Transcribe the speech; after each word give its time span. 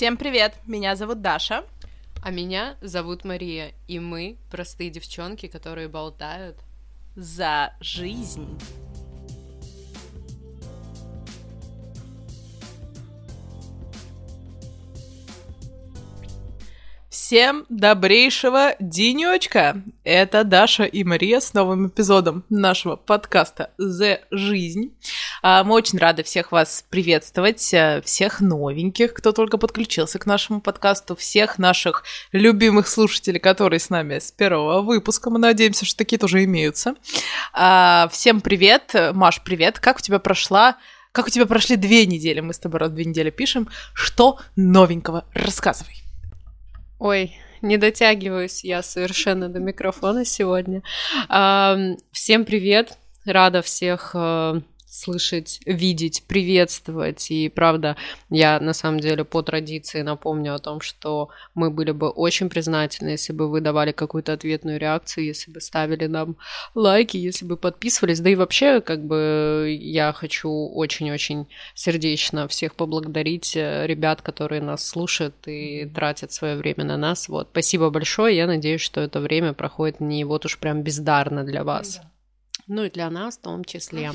Всем 0.00 0.16
привет! 0.16 0.54
Меня 0.64 0.96
зовут 0.96 1.20
Даша. 1.20 1.62
А 2.22 2.30
меня 2.30 2.78
зовут 2.80 3.22
Мария, 3.24 3.74
и 3.86 3.98
мы 3.98 4.38
простые 4.50 4.88
девчонки, 4.88 5.46
которые 5.46 5.88
болтают 5.88 6.56
за 7.16 7.74
жизнь. 7.82 8.48
Всем 17.30 17.64
добрейшего 17.68 18.74
денечка! 18.80 19.84
Это 20.02 20.42
Даша 20.42 20.82
и 20.82 21.04
Мария 21.04 21.38
с 21.38 21.54
новым 21.54 21.86
эпизодом 21.86 22.42
нашего 22.50 22.96
подкаста 22.96 23.70
«За 23.78 24.22
жизнь». 24.32 24.96
А, 25.40 25.62
мы 25.62 25.76
очень 25.76 26.00
рады 26.00 26.24
всех 26.24 26.50
вас 26.50 26.84
приветствовать, 26.90 27.72
э, 27.72 28.02
всех 28.04 28.40
новеньких, 28.40 29.14
кто 29.14 29.30
только 29.30 29.58
подключился 29.58 30.18
к 30.18 30.26
нашему 30.26 30.60
подкасту, 30.60 31.14
всех 31.14 31.56
наших 31.56 32.02
любимых 32.32 32.88
слушателей, 32.88 33.38
которые 33.38 33.78
с 33.78 33.90
нами 33.90 34.18
с 34.18 34.32
первого 34.32 34.82
выпуска. 34.82 35.30
Мы 35.30 35.38
надеемся, 35.38 35.84
что 35.84 35.98
такие 35.98 36.18
тоже 36.18 36.42
имеются. 36.42 36.96
А, 37.52 38.08
всем 38.10 38.40
привет! 38.40 38.92
Маш, 39.12 39.40
привет! 39.44 39.78
Как 39.78 39.98
у 39.98 40.00
тебя 40.00 40.18
прошла 40.18 40.78
как 41.12 41.26
у 41.26 41.30
тебя 41.30 41.46
прошли 41.46 41.74
две 41.76 42.06
недели? 42.06 42.38
Мы 42.40 42.54
с 42.54 42.58
тобой 42.60 42.78
раз 42.78 42.90
две 42.90 43.04
недели 43.04 43.30
пишем. 43.30 43.68
Что 43.94 44.38
новенького? 44.54 45.24
Рассказывай. 45.34 45.99
Ой, 47.00 47.34
не 47.62 47.78
дотягиваюсь 47.78 48.62
я 48.62 48.82
совершенно 48.82 49.48
до 49.48 49.58
микрофона 49.58 50.26
сегодня. 50.26 50.82
Всем 52.12 52.44
привет! 52.44 52.98
Рада 53.24 53.62
всех 53.62 54.10
э, 54.14 54.60
слышать, 54.90 55.60
видеть, 55.66 56.24
приветствовать. 56.26 57.30
И 57.30 57.48
правда, 57.48 57.96
я 58.28 58.58
на 58.58 58.72
самом 58.72 59.00
деле 59.00 59.24
по 59.24 59.42
традиции 59.42 60.02
напомню 60.02 60.54
о 60.54 60.58
том, 60.58 60.80
что 60.80 61.28
мы 61.54 61.70
были 61.70 61.92
бы 61.92 62.10
очень 62.10 62.48
признательны, 62.50 63.10
если 63.10 63.32
бы 63.32 63.48
вы 63.48 63.60
давали 63.60 63.92
какую-то 63.92 64.32
ответную 64.32 64.80
реакцию, 64.80 65.26
если 65.26 65.52
бы 65.52 65.60
ставили 65.60 66.06
нам 66.06 66.36
лайки, 66.74 67.16
если 67.16 67.44
бы 67.44 67.56
подписывались. 67.56 68.20
Да 68.20 68.30
и 68.30 68.34
вообще, 68.34 68.80
как 68.80 69.04
бы 69.04 69.76
я 69.80 70.12
хочу 70.12 70.50
очень-очень 70.50 71.46
сердечно 71.74 72.48
всех 72.48 72.74
поблагодарить 72.74 73.56
э, 73.56 73.86
ребят, 73.86 74.22
которые 74.22 74.60
нас 74.60 74.86
слушают 74.86 75.36
и 75.46 75.86
тратят 75.94 76.32
свое 76.32 76.56
время 76.56 76.84
на 76.84 76.96
нас. 76.96 77.28
Вот, 77.28 77.48
спасибо 77.52 77.90
большое. 77.90 78.36
Я 78.36 78.46
надеюсь, 78.46 78.80
что 78.80 79.00
это 79.00 79.20
время 79.20 79.52
проходит 79.52 80.00
не 80.00 80.24
вот 80.24 80.44
уж 80.44 80.58
прям 80.58 80.82
бездарно 80.82 81.44
для 81.44 81.62
вас. 81.62 81.96
Да. 81.96 82.10
Ну 82.72 82.84
и 82.84 82.90
для 82.90 83.10
нас 83.10 83.36
в 83.36 83.40
том 83.40 83.64
числе. 83.64 84.12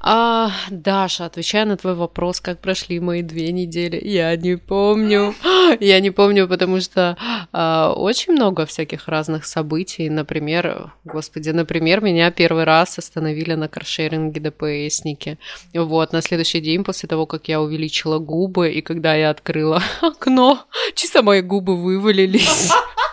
А, 0.00 0.50
Даша, 0.70 1.26
отвечая 1.26 1.66
на 1.66 1.76
твой 1.76 1.94
вопрос, 1.94 2.40
как 2.40 2.58
прошли 2.58 3.00
мои 3.00 3.20
две 3.20 3.52
недели, 3.52 4.00
я 4.02 4.34
не 4.34 4.56
помню. 4.56 5.34
Я 5.80 6.00
не 6.00 6.10
помню, 6.10 6.48
потому 6.48 6.80
что 6.80 7.16
а, 7.52 7.92
очень 7.92 8.32
много 8.32 8.64
всяких 8.66 9.08
разных 9.08 9.44
событий. 9.44 10.08
Например, 10.08 10.92
господи, 11.04 11.50
например, 11.50 12.00
меня 12.00 12.30
первый 12.30 12.64
раз 12.64 12.98
остановили 12.98 13.54
на 13.54 13.68
каршеринге 13.68 14.40
DPS-ники. 14.40 15.38
Вот, 15.74 16.12
на 16.12 16.22
следующий 16.22 16.60
день 16.60 16.84
после 16.84 17.08
того, 17.08 17.26
как 17.26 17.48
я 17.48 17.60
увеличила 17.60 18.18
губы, 18.18 18.70
и 18.70 18.80
когда 18.80 19.14
я 19.16 19.28
открыла 19.28 19.82
окно, 20.00 20.64
чисто 20.94 21.22
мои 21.22 21.42
губы 21.42 21.76
вывалились 21.76 22.70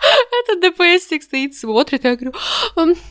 этот 0.46 0.60
ДПСник 0.60 1.22
стоит, 1.22 1.54
смотрит, 1.54 2.04
я 2.04 2.16
говорю, 2.16 2.34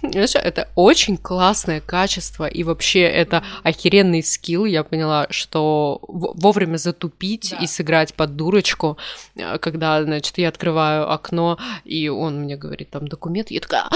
знаешь, 0.01 0.35
это 0.35 0.69
очень 0.75 1.17
классное 1.17 1.81
качество, 1.81 2.45
и 2.45 2.63
вообще 2.63 3.01
это 3.01 3.43
охеренный 3.63 4.23
скилл, 4.23 4.65
я 4.65 4.83
поняла, 4.83 5.27
что 5.29 5.99
вовремя 6.07 6.77
затупить 6.77 7.51
да. 7.51 7.57
и 7.63 7.67
сыграть 7.67 8.13
под 8.13 8.35
дурочку, 8.35 8.97
э, 9.35 9.57
когда, 9.57 10.03
значит, 10.03 10.37
я 10.37 10.49
открываю 10.49 11.11
окно, 11.11 11.57
и 11.83 12.09
он 12.09 12.41
мне 12.41 12.55
говорит, 12.55 12.89
там, 12.89 13.07
документ, 13.07 13.51
я 13.51 13.59
такая, 13.59 13.89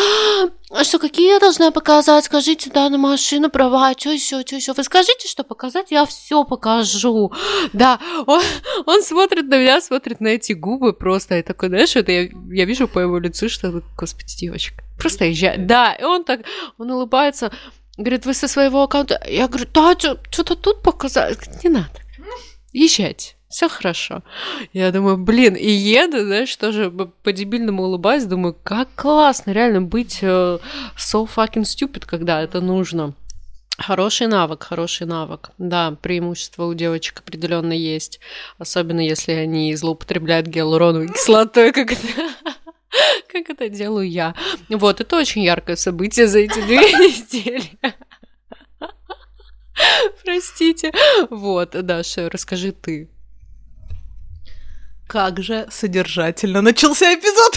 а 0.69 0.83
что, 0.83 0.99
какие 0.99 1.29
я 1.29 1.39
должна 1.39 1.71
показать, 1.71 2.25
скажите, 2.25 2.69
да, 2.73 2.89
на 2.89 2.97
машину, 2.97 3.49
права, 3.49 3.93
что 3.97 4.11
еще, 4.11 4.41
что 4.41 4.55
еще, 4.55 4.73
вы 4.73 4.83
скажите, 4.83 5.27
что 5.27 5.43
показать, 5.43 5.91
я 5.91 6.05
все 6.05 6.43
покажу, 6.43 7.31
да, 7.73 7.99
он, 8.25 8.41
он 8.85 9.01
смотрит 9.01 9.47
на 9.47 9.59
меня, 9.59 9.81
смотрит 9.81 10.19
на 10.19 10.27
эти 10.27 10.53
губы 10.53 10.93
просто, 10.93 11.39
и 11.39 11.41
такой, 11.41 11.69
знаешь, 11.69 11.95
это 11.95 12.11
я, 12.11 12.29
я 12.51 12.65
вижу 12.65 12.87
по 12.87 12.99
его 12.99 13.17
лицу, 13.17 13.26
что, 13.35 13.81
господи, 13.97 14.37
девочка, 14.37 14.83
просто 14.97 15.25
езжай. 15.25 15.57
Да, 15.57 15.93
и 15.93 16.03
он 16.03 16.23
так, 16.23 16.41
он 16.77 16.91
улыбается, 16.91 17.51
говорит, 17.97 18.25
вы 18.25 18.33
со 18.33 18.47
своего 18.47 18.83
аккаунта? 18.83 19.21
Я 19.27 19.47
говорю, 19.47 19.67
да, 19.73 19.95
что-то 19.97 20.55
тут 20.55 20.81
показать. 20.81 21.63
Не 21.63 21.69
надо. 21.69 21.91
Езжайте. 22.73 23.37
Все 23.49 23.69
хорошо. 23.69 24.23
Я 24.73 24.91
думаю, 24.91 25.17
блин, 25.17 25.55
и 25.55 25.69
еду, 25.69 26.19
знаешь, 26.19 26.53
тоже 26.57 26.91
по-дебильному 27.23 27.83
улыбаюсь, 27.83 28.25
думаю, 28.25 28.55
как 28.61 28.89
классно 28.95 29.51
реально 29.51 29.81
быть 29.81 30.19
uh, 30.21 30.59
so 30.97 31.29
fucking 31.33 31.63
stupid, 31.63 32.05
когда 32.05 32.41
это 32.41 32.59
нужно. 32.59 33.13
Хороший 33.77 34.27
навык, 34.27 34.63
хороший 34.63 35.07
навык. 35.07 35.51
Да, 35.57 35.95
преимущество 36.01 36.65
у 36.65 36.73
девочек 36.73 37.19
определенно 37.19 37.73
есть. 37.73 38.19
Особенно 38.57 38.99
если 38.99 39.31
они 39.31 39.73
злоупотребляют 39.75 40.47
гиалуроновой 40.47 41.07
кислотой, 41.07 41.69
это 41.69 41.85
как 43.31 43.49
это 43.49 43.69
делаю 43.69 44.09
я. 44.09 44.35
Вот, 44.69 45.01
это 45.01 45.17
очень 45.17 45.43
яркое 45.43 45.75
событие 45.75 46.27
за 46.27 46.39
эти 46.39 46.61
две 46.61 46.77
недели. 46.93 47.71
Простите. 50.23 50.91
Вот, 51.29 51.71
Даша, 51.71 52.29
расскажи 52.29 52.71
ты. 52.71 53.09
Как 55.07 55.41
же 55.41 55.67
содержательно 55.69 56.61
начался 56.61 57.13
эпизод. 57.13 57.53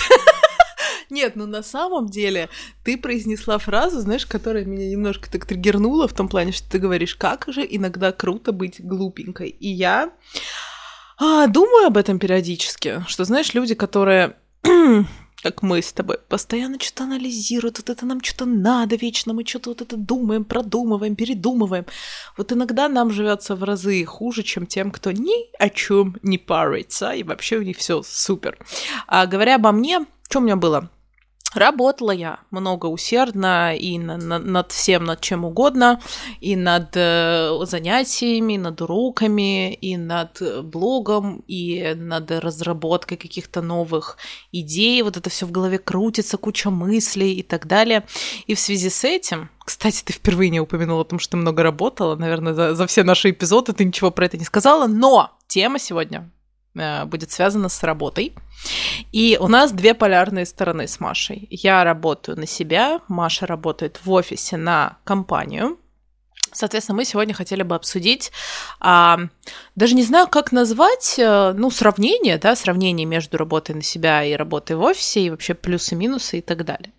Нет, 1.11 1.34
ну 1.34 1.47
на 1.47 1.65
самом 1.65 2.09
деле 2.09 2.49
ты 2.84 2.97
произнесла 2.97 3.59
фразу, 3.59 4.00
знаешь, 4.00 4.27
которая 4.27 4.65
меня 4.65 4.89
немножко 4.89 5.29
так 5.29 5.45
триггернула 5.45 6.06
в 6.06 6.12
том 6.12 6.29
плане, 6.29 6.53
что 6.53 6.71
ты 6.71 6.79
говоришь, 6.79 7.17
как 7.17 7.47
же 7.49 7.67
иногда 7.69 8.12
круто 8.12 8.53
быть 8.53 8.81
глупенькой. 8.81 9.49
И 9.49 9.69
я 9.69 10.12
а, 11.19 11.49
думаю 11.49 11.89
об 11.89 11.97
этом 11.97 12.21
периодически, 12.21 13.05
что, 13.09 13.25
знаешь, 13.25 13.55
люди, 13.55 13.75
которые 13.75 14.37
как 15.43 15.62
мы 15.62 15.81
с 15.83 15.93
тобой, 15.93 16.19
постоянно 16.28 16.78
что-то 16.78 17.05
анализируют, 17.05 17.78
вот 17.78 17.91
это 17.91 18.06
нам 18.06 18.23
что-то 18.23 18.45
надо 18.45 18.97
вечно, 18.97 19.33
мы 19.33 19.45
что-то 19.47 19.71
вот 19.71 19.81
это 19.81 19.97
думаем, 19.97 20.45
продумываем, 20.45 21.17
передумываем. 21.17 21.87
Вот 22.37 22.53
иногда 22.53 22.89
нам 22.89 23.11
живется 23.11 23.55
в 23.56 23.65
разы 23.65 24.05
хуже, 24.05 24.43
чем 24.43 24.67
тем, 24.67 24.91
кто 24.91 25.12
ни 25.12 25.50
о 25.59 25.69
чем 25.71 26.17
не 26.23 26.39
парится, 26.39 27.12
и 27.12 27.23
вообще 27.23 27.56
у 27.56 27.62
них 27.62 27.79
все 27.79 28.03
супер. 28.03 28.59
А 29.06 29.27
говоря 29.27 29.56
обо 29.56 29.73
мне, 29.73 30.06
что 30.29 30.39
у 30.39 30.43
меня 30.43 30.56
было? 30.56 30.91
Работала 31.55 32.12
я 32.12 32.41
много 32.50 32.87
усердно 32.87 33.75
и 33.75 33.99
на, 33.99 34.16
на, 34.16 34.38
над 34.38 34.71
всем, 34.71 35.05
над 35.05 35.21
чем 35.21 35.44
угодно, 35.44 36.00
и 36.41 36.55
над 36.55 36.93
э, 36.94 37.59
занятиями, 37.62 38.56
над 38.56 38.81
уроками, 38.81 39.75
и 39.75 39.97
над 39.97 40.41
блогом, 40.65 41.43
и 41.49 41.94
над 41.97 42.31
разработкой 42.31 43.16
каких-то 43.16 43.62
новых 43.62 44.16
идей. 44.53 45.03
Вот 45.03 45.16
это 45.16 45.28
все 45.28 45.44
в 45.44 45.50
голове 45.50 45.78
крутится, 45.78 46.37
куча 46.37 46.71
мыслей 46.71 47.34
и 47.34 47.43
так 47.43 47.67
далее. 47.67 48.06
И 48.47 48.55
в 48.55 48.61
связи 48.61 48.88
с 48.88 49.03
этим, 49.03 49.50
кстати, 49.65 50.03
ты 50.05 50.12
впервые 50.12 50.50
не 50.50 50.61
упомянула 50.61 51.03
о 51.03 51.05
том, 51.05 51.19
что 51.19 51.32
ты 51.32 51.37
много 51.37 51.65
работала, 51.65 52.15
наверное, 52.15 52.55
за, 52.55 52.75
за 52.77 52.87
все 52.87 53.03
наши 53.03 53.31
эпизоды 53.31 53.72
ты 53.72 53.84
ничего 53.84 54.12
про 54.12 54.27
это 54.27 54.38
не 54.38 54.44
сказала, 54.44 54.87
но 54.87 55.37
тема 55.49 55.81
сегодня 55.81 56.31
будет 56.75 57.31
связано 57.31 57.69
с 57.69 57.82
работой. 57.82 58.34
И 59.12 59.36
у 59.41 59.48
нас 59.48 59.72
две 59.72 59.94
полярные 59.94 60.47
стороны 60.47 60.86
с 60.86 61.00
Машей. 61.00 61.48
Я 61.50 61.84
работаю 61.84 62.38
на 62.38 62.47
себя, 62.47 63.00
Маша 63.08 63.47
работает 63.47 64.00
в 64.04 64.10
офисе 64.10 64.56
на 64.56 64.98
компанию. 65.04 65.78
Соответственно, 66.53 66.97
мы 66.97 67.04
сегодня 67.04 67.32
хотели 67.32 67.62
бы 67.62 67.76
обсудить, 67.76 68.32
а, 68.81 69.19
даже 69.76 69.94
не 69.94 70.03
знаю, 70.03 70.26
как 70.26 70.50
назвать, 70.50 71.14
э, 71.16 71.53
ну, 71.53 71.70
сравнение, 71.70 72.38
да, 72.38 72.56
сравнение 72.56 73.06
между 73.06 73.38
работой 73.38 73.76
на 73.76 73.82
себя 73.82 74.25
и 74.25 74.32
работой 74.32 74.75
в 74.75 74.82
офисе, 74.82 75.20
и 75.20 75.31
вообще 75.31 75.55
плюсы-минусы 75.55 76.38
и 76.38 76.40
так 76.40 76.64
далее. 76.64 76.93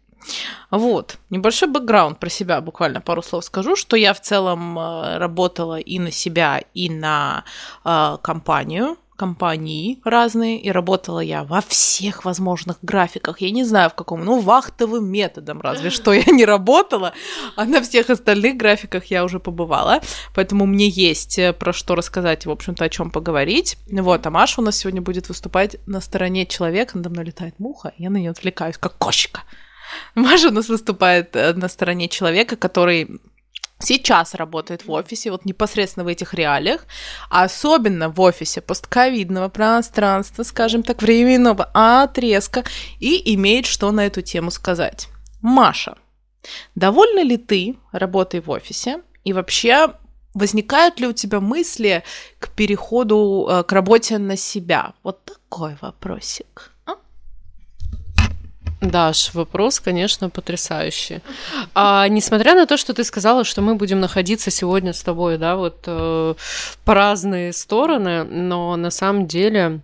Вот, 0.70 1.18
небольшой 1.30 1.68
бэкграунд 1.68 2.20
про 2.20 2.30
себя, 2.30 2.62
буквально 2.62 3.02
пару 3.02 3.22
слов 3.22 3.44
скажу, 3.44 3.76
что 3.76 3.98
я 3.98 4.14
в 4.14 4.22
целом 4.22 4.78
э, 4.80 5.18
работала 5.18 5.80
и 5.80 6.00
на 6.00 6.12
себя, 6.12 6.62
и 6.74 6.90
на 6.90 7.44
э, 7.84 8.18
компанию, 8.22 8.98
компании 9.22 10.00
разные, 10.04 10.60
и 10.60 10.72
работала 10.72 11.20
я 11.20 11.44
во 11.44 11.62
всех 11.62 12.26
возможных 12.26 12.78
графиках. 12.82 13.40
Я 13.40 13.52
не 13.52 13.64
знаю 13.64 13.92
в 13.92 13.94
каком, 13.94 14.26
ну, 14.26 14.40
вахтовым 14.40 15.06
методом 15.06 15.62
разве 15.62 15.90
что 15.98 16.12
я 16.12 16.24
не 16.26 16.44
работала, 16.44 17.14
а 17.56 17.66
на 17.66 17.82
всех 17.82 18.10
остальных 18.10 18.58
графиках 18.58 19.06
я 19.12 19.24
уже 19.24 19.40
побывала. 19.40 20.02
Поэтому 20.34 20.66
мне 20.66 20.88
есть 20.88 21.38
э, 21.38 21.54
про 21.54 21.72
что 21.72 21.94
рассказать, 21.94 22.48
в 22.48 22.50
общем-то, 22.50 22.84
о 22.84 22.90
чем 22.90 23.12
поговорить. 23.12 23.78
Вот, 23.92 24.26
а 24.26 24.32
Маша 24.32 24.60
у 24.60 24.64
нас 24.64 24.78
сегодня 24.78 25.04
будет 25.04 25.30
выступать 25.30 25.76
на 25.86 26.02
стороне 26.02 26.48
человека, 26.48 26.98
надо 26.98 27.12
мной 27.12 27.26
летает 27.26 27.60
муха, 27.60 27.94
я 28.00 28.10
на 28.10 28.18
нее 28.18 28.32
отвлекаюсь, 28.32 28.80
как 28.80 28.98
кошка. 28.98 29.42
Маша 30.16 30.48
у 30.48 30.52
нас 30.52 30.68
выступает 30.68 31.36
э, 31.36 31.54
на 31.54 31.68
стороне 31.68 32.08
человека, 32.08 32.56
который 32.56 33.22
сейчас 33.82 34.34
работает 34.36 34.86
в 34.86 34.92
офисе, 34.92 35.32
вот 35.32 35.46
непосредственно 35.46 36.04
в 36.04 36.08
этих 36.08 36.34
реалиях, 36.34 36.86
а 37.30 37.44
особенно 37.44 38.10
в 38.10 38.20
офисе 38.22 38.62
постковидного 38.62 39.50
пространства, 39.50 40.44
скажем 40.44 40.84
так, 40.84 41.02
временного 41.02 41.70
отрезка, 41.74 42.64
и 43.00 43.34
имеет 43.36 43.66
что 43.66 43.92
на 43.92 44.06
эту 44.06 44.22
тему 44.22 44.52
сказать. 44.52 45.08
Маша, 45.42 45.98
довольна 46.76 47.24
ли 47.24 47.38
ты 47.38 47.78
работой 47.92 48.42
в 48.42 48.50
офисе? 48.50 49.02
И 49.24 49.34
вообще, 49.34 49.94
возникают 50.34 51.00
ли 51.00 51.08
у 51.08 51.14
тебя 51.14 51.40
мысли 51.40 52.04
к 52.40 52.50
переходу 52.50 53.48
э, 53.50 53.64
к 53.64 53.72
работе 53.72 54.18
на 54.18 54.36
себя? 54.36 54.94
Вот 55.04 55.24
такой 55.26 55.78
вопросик. 55.82 56.71
Даш, 58.82 59.34
вопрос, 59.36 59.80
конечно, 59.80 60.32
потрясающий. 60.32 61.20
А, 61.76 62.08
несмотря 62.08 62.56
на 62.56 62.66
то, 62.66 62.78
что 62.78 62.94
ты 62.94 63.04
сказала, 63.04 63.44
что 63.44 63.62
мы 63.62 63.76
будем 63.76 64.00
находиться 64.00 64.50
сегодня 64.50 64.92
с 64.92 65.04
тобой, 65.04 65.38
да, 65.38 65.56
вот 65.56 65.84
э, 65.86 66.34
по 66.84 66.94
разные 66.96 67.54
стороны, 67.54 68.24
но 68.24 68.76
на 68.78 68.90
самом 68.90 69.28
деле 69.28 69.82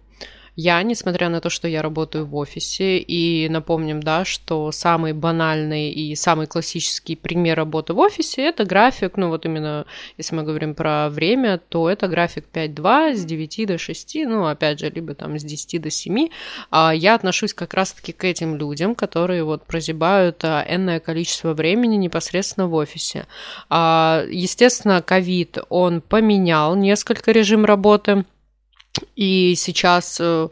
я, 0.57 0.81
несмотря 0.81 1.30
на 1.30 1.39
то, 1.39 1.51
что 1.51 1.68
я 1.68 1.83
работаю 1.83 2.25
в 2.25 2.36
офисе, 2.36 2.98
и 2.98 3.48
напомним, 3.48 4.01
да, 4.01 4.25
что 4.25 4.71
самый 4.71 5.13
банальный 5.13 5.92
и 5.92 6.15
самый 6.15 6.48
классический 6.48 7.15
пример 7.15 7.57
работы 7.57 7.94
в 7.94 8.00
офисе 8.00 8.42
это 8.42 8.65
график, 8.65 9.18
ну 9.18 9.30
вот 9.30 9.45
именно, 9.45 9.86
если 10.18 10.36
мы 10.36 10.42
говорим 10.42 10.74
про 10.74 11.09
время, 11.09 11.59
то 11.69 11.88
это 11.88 12.07
график 12.07 12.45
5-2 12.51 13.15
с 13.15 13.24
9 13.25 13.68
до 13.68 13.77
6, 13.77 14.15
ну 14.25 14.48
опять 14.48 14.80
же, 14.80 14.89
либо 14.89 15.13
там 15.13 15.38
с 15.38 15.44
10 15.44 15.80
до 15.80 15.92
7. 15.92 16.30
А 16.71 16.92
я 16.92 17.13
отношусь 17.13 17.54
как 17.54 17.75
раз-таки 17.75 18.12
к 18.12 18.24
этим 18.24 18.56
людям, 18.56 18.95
которые 18.95 19.44
вот 19.44 19.63
прозябают 19.63 20.44
а, 20.44 20.65
энное 20.68 21.00
количество 21.00 21.54
времени 21.54 21.98
непосредственно 21.98 22.68
в 22.68 22.74
офисе. 22.74 23.27
А, 23.69 24.25
естественно, 24.27 25.04
ковид, 25.04 25.59
он 25.69 26.01
поменял 26.01 26.75
несколько 26.75 27.31
режим 27.31 27.63
работы, 27.63 28.25
и 29.16 29.56
сейчас 29.56 30.18
э, 30.20 30.48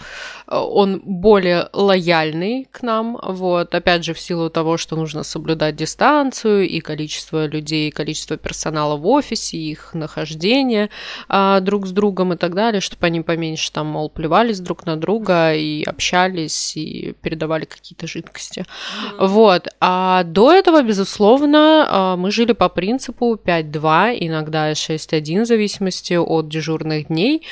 он 0.47 1.01
более 1.03 1.69
лояльный 1.73 2.67
к 2.71 2.81
нам, 2.81 3.17
вот, 3.21 3.73
опять 3.73 4.03
же, 4.03 4.13
в 4.13 4.19
силу 4.19 4.49
того, 4.49 4.77
что 4.77 4.95
нужно 4.95 5.23
соблюдать 5.23 5.75
дистанцию 5.75 6.67
и 6.67 6.79
количество 6.79 7.45
людей, 7.45 7.89
и 7.89 7.91
количество 7.91 8.37
персонала 8.37 8.95
в 8.95 9.07
офисе, 9.07 9.57
их 9.57 9.93
нахождение 9.93 10.89
а, 11.27 11.59
друг 11.59 11.87
с 11.87 11.91
другом 11.91 12.33
и 12.33 12.37
так 12.37 12.53
далее, 12.53 12.81
чтобы 12.81 13.05
они 13.07 13.21
поменьше 13.21 13.71
там, 13.71 13.87
мол, 13.87 14.09
плевались 14.09 14.59
друг 14.59 14.85
на 14.85 14.97
друга 14.97 15.53
и 15.53 15.83
общались, 15.83 16.75
и 16.75 17.15
передавали 17.21 17.65
какие-то 17.65 18.07
жидкости. 18.07 18.59
Mm-hmm. 18.59 19.27
Вот, 19.27 19.67
а 19.79 20.23
до 20.23 20.51
этого, 20.51 20.81
безусловно, 20.83 21.85
а, 21.87 22.15
мы 22.17 22.31
жили 22.31 22.53
по 22.53 22.69
принципу 22.69 23.35
5-2, 23.35 24.17
иногда 24.19 24.71
6-1, 24.71 25.43
в 25.43 25.45
зависимости 25.45 26.13
от 26.13 26.49
дежурных 26.49 27.07
дней, 27.07 27.43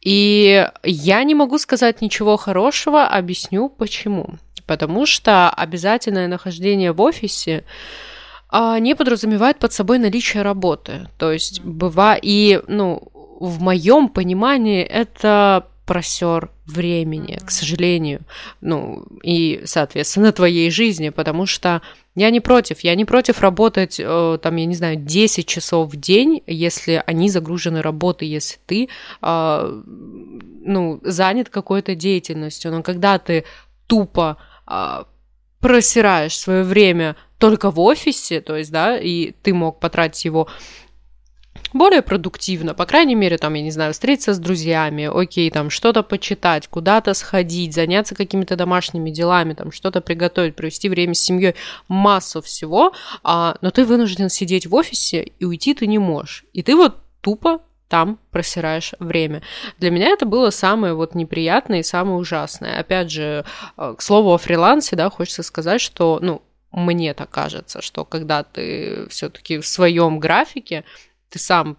и 0.00 0.68
я 0.82 1.24
не 1.24 1.34
могу 1.34 1.58
сказать 1.58 2.00
ничего 2.00 2.36
хорошего, 2.36 3.06
объясню 3.06 3.68
почему. 3.68 4.34
Потому 4.66 5.06
что 5.06 5.50
обязательное 5.50 6.28
нахождение 6.28 6.92
в 6.92 7.00
офисе 7.00 7.64
а, 8.48 8.78
не 8.78 8.94
подразумевает 8.94 9.58
под 9.58 9.72
собой 9.72 9.98
наличие 9.98 10.42
работы. 10.42 11.08
То 11.18 11.32
есть 11.32 11.62
бывает 11.62 12.20
и, 12.22 12.60
ну, 12.68 13.02
в 13.40 13.60
моем 13.60 14.08
понимании 14.08 14.82
это 14.82 15.66
просер 15.86 16.50
времени, 16.68 17.38
к 17.44 17.50
сожалению, 17.50 18.20
ну, 18.60 19.04
и, 19.22 19.62
соответственно, 19.64 20.32
твоей 20.32 20.70
жизни, 20.70 21.08
потому 21.08 21.46
что 21.46 21.82
я 22.14 22.30
не 22.30 22.40
против, 22.40 22.80
я 22.80 22.94
не 22.94 23.04
против 23.04 23.40
работать, 23.40 24.00
э, 24.00 24.38
там, 24.42 24.56
я 24.56 24.66
не 24.66 24.74
знаю, 24.74 24.96
10 24.96 25.46
часов 25.46 25.92
в 25.92 25.96
день, 25.96 26.42
если 26.46 27.02
они 27.06 27.30
загружены 27.30 27.80
работой, 27.80 28.28
если 28.28 28.58
ты, 28.66 28.88
э, 29.22 29.82
ну, 30.62 31.00
занят 31.02 31.48
какой-то 31.48 31.94
деятельностью, 31.94 32.70
но 32.72 32.82
когда 32.82 33.18
ты 33.18 33.44
тупо 33.86 34.36
э, 34.66 35.04
просираешь 35.60 36.38
свое 36.38 36.64
время 36.64 37.16
только 37.38 37.70
в 37.70 37.80
офисе, 37.80 38.40
то 38.40 38.56
есть, 38.56 38.70
да, 38.70 38.98
и 38.98 39.32
ты 39.42 39.54
мог 39.54 39.80
потратить 39.80 40.24
его 40.24 40.48
более 41.72 42.02
продуктивно, 42.02 42.74
по 42.74 42.86
крайней 42.86 43.14
мере, 43.14 43.38
там, 43.38 43.54
я 43.54 43.62
не 43.62 43.70
знаю, 43.70 43.92
встретиться 43.92 44.34
с 44.34 44.38
друзьями, 44.38 45.10
окей, 45.12 45.50
там, 45.50 45.70
что-то 45.70 46.02
почитать, 46.02 46.68
куда-то 46.68 47.14
сходить, 47.14 47.74
заняться 47.74 48.14
какими-то 48.14 48.56
домашними 48.56 49.10
делами, 49.10 49.54
там, 49.54 49.72
что-то 49.72 50.00
приготовить, 50.00 50.56
провести 50.56 50.88
время 50.88 51.14
с 51.14 51.20
семьей, 51.20 51.54
массу 51.88 52.42
всего, 52.42 52.92
а, 53.22 53.56
но 53.60 53.70
ты 53.70 53.84
вынужден 53.84 54.28
сидеть 54.28 54.66
в 54.66 54.74
офисе, 54.74 55.32
и 55.38 55.44
уйти 55.44 55.74
ты 55.74 55.86
не 55.86 55.98
можешь. 55.98 56.44
И 56.52 56.62
ты 56.62 56.74
вот 56.74 56.96
тупо 57.20 57.60
там 57.88 58.18
просираешь 58.30 58.94
время. 58.98 59.42
Для 59.78 59.90
меня 59.90 60.08
это 60.08 60.26
было 60.26 60.50
самое 60.50 60.94
вот 60.94 61.14
неприятное 61.14 61.80
и 61.80 61.82
самое 61.82 62.18
ужасное. 62.18 62.78
Опять 62.78 63.10
же, 63.10 63.44
э, 63.76 63.94
к 63.96 64.02
слову 64.02 64.32
о 64.32 64.38
фрилансе, 64.38 64.94
да, 64.94 65.08
хочется 65.10 65.42
сказать, 65.42 65.80
что, 65.80 66.18
ну, 66.20 66.42
мне 66.70 67.14
так 67.14 67.30
кажется, 67.30 67.80
что 67.80 68.04
когда 68.04 68.42
ты 68.42 69.06
все-таки 69.08 69.58
в 69.58 69.66
своем 69.66 70.18
графике, 70.18 70.84
ты 71.30 71.38
сам 71.38 71.76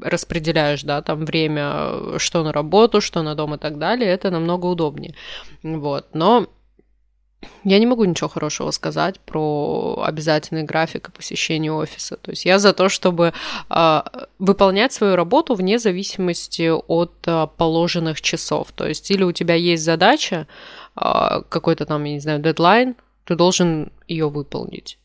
распределяешь, 0.00 0.82
да, 0.82 1.02
там 1.02 1.24
время, 1.24 2.18
что 2.18 2.42
на 2.44 2.52
работу, 2.52 3.00
что 3.00 3.22
на 3.22 3.34
дом 3.34 3.54
и 3.54 3.58
так 3.58 3.78
далее, 3.78 4.10
это 4.10 4.30
намного 4.30 4.66
удобнее. 4.66 5.14
Вот, 5.62 6.14
но 6.14 6.46
я 7.64 7.78
не 7.78 7.86
могу 7.86 8.04
ничего 8.04 8.28
хорошего 8.28 8.70
сказать 8.72 9.20
про 9.20 10.02
обязательный 10.04 10.64
график 10.64 11.08
и 11.08 11.12
посещение 11.12 11.72
офиса. 11.72 12.16
То 12.16 12.30
есть 12.32 12.44
я 12.44 12.58
за 12.58 12.72
то, 12.72 12.88
чтобы 12.88 13.32
э, 13.70 14.00
выполнять 14.38 14.92
свою 14.92 15.16
работу 15.16 15.54
вне 15.54 15.78
зависимости 15.78 16.68
от 16.68 17.14
э, 17.26 17.46
положенных 17.56 18.20
часов. 18.20 18.72
То 18.74 18.86
есть 18.88 19.10
или 19.10 19.22
у 19.22 19.32
тебя 19.32 19.54
есть 19.54 19.84
задача, 19.84 20.48
э, 20.96 21.42
какой-то 21.48 21.86
там, 21.86 22.04
я 22.04 22.14
не 22.14 22.20
знаю, 22.20 22.40
дедлайн, 22.40 22.96
ты 23.24 23.36
должен 23.36 23.92
ее 24.08 24.28
выполнить. 24.28 24.98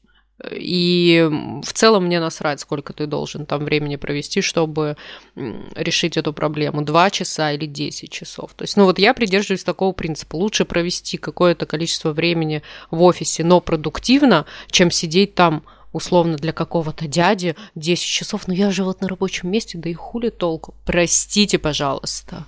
И 0.51 1.29
в 1.63 1.73
целом 1.73 2.05
мне 2.05 2.19
насрать, 2.19 2.59
сколько 2.59 2.91
ты 2.91 3.05
должен 3.05 3.45
там 3.45 3.63
времени 3.63 3.95
провести, 3.95 4.41
чтобы 4.41 4.97
решить 5.35 6.17
эту 6.17 6.33
проблему. 6.33 6.81
Два 6.83 7.09
часа 7.09 7.51
или 7.51 7.65
десять 7.65 8.11
часов. 8.11 8.53
То 8.55 8.63
есть, 8.63 8.75
ну 8.75 8.85
вот 8.85 8.99
я 8.99 9.13
придерживаюсь 9.13 9.63
такого 9.63 9.93
принципа. 9.93 10.35
Лучше 10.35 10.65
провести 10.65 11.17
какое-то 11.17 11.65
количество 11.65 12.11
времени 12.11 12.63
в 12.89 13.01
офисе, 13.03 13.43
но 13.43 13.61
продуктивно, 13.61 14.45
чем 14.69 14.91
сидеть 14.91 15.35
там 15.35 15.63
условно 15.93 16.37
для 16.37 16.51
какого-то 16.51 17.07
дяди 17.07 17.55
10 17.75 18.03
часов, 18.03 18.47
но 18.47 18.53
я 18.53 18.71
же 18.71 18.83
вот 18.83 19.01
на 19.01 19.07
рабочем 19.07 19.51
месте, 19.51 19.77
да 19.77 19.89
и 19.89 19.93
хули 19.93 20.29
толку. 20.29 20.73
Простите, 20.85 21.59
пожалуйста. 21.59 22.45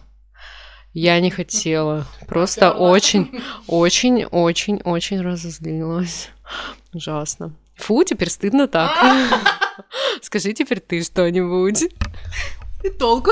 Я 0.93 1.19
не 1.19 1.29
хотела. 1.29 2.07
Просто 2.27 2.71
очень, 2.71 3.41
очень, 3.67 4.25
очень, 4.25 4.81
очень 4.83 5.21
разозлилась. 5.21 6.29
Ужасно. 6.93 7.53
Фу, 7.75 8.03
теперь 8.03 8.29
стыдно 8.29 8.67
так. 8.67 8.91
Скажи 10.21 10.53
теперь 10.53 10.79
ты 10.79 11.03
что-нибудь. 11.03 11.91
И 12.83 12.89
толку. 12.89 13.31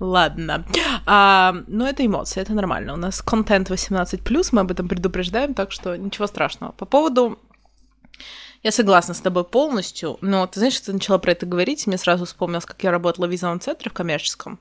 Ладно. 0.00 0.64
А, 1.06 1.54
ну, 1.66 1.86
это 1.86 2.04
эмоции, 2.04 2.40
это 2.40 2.52
нормально. 2.54 2.94
У 2.94 2.96
нас 2.96 3.22
контент 3.22 3.70
18+, 3.70 4.48
мы 4.52 4.60
об 4.60 4.70
этом 4.70 4.88
предупреждаем, 4.88 5.54
так 5.54 5.72
что 5.72 5.96
ничего 5.96 6.26
страшного. 6.26 6.72
По 6.72 6.86
поводу... 6.86 7.38
Я 8.62 8.70
согласна 8.70 9.12
с 9.12 9.20
тобой 9.20 9.42
полностью, 9.42 10.18
но 10.20 10.46
ты 10.46 10.60
знаешь, 10.60 10.74
что 10.74 10.86
ты 10.86 10.92
начала 10.92 11.18
про 11.18 11.32
это 11.32 11.46
говорить, 11.46 11.88
мне 11.88 11.98
сразу 11.98 12.26
вспомнилось, 12.26 12.64
как 12.64 12.80
я 12.84 12.92
работала 12.92 13.26
в 13.26 13.30
визовом 13.30 13.58
центре 13.58 13.90
в 13.90 13.92
коммерческом. 13.92 14.60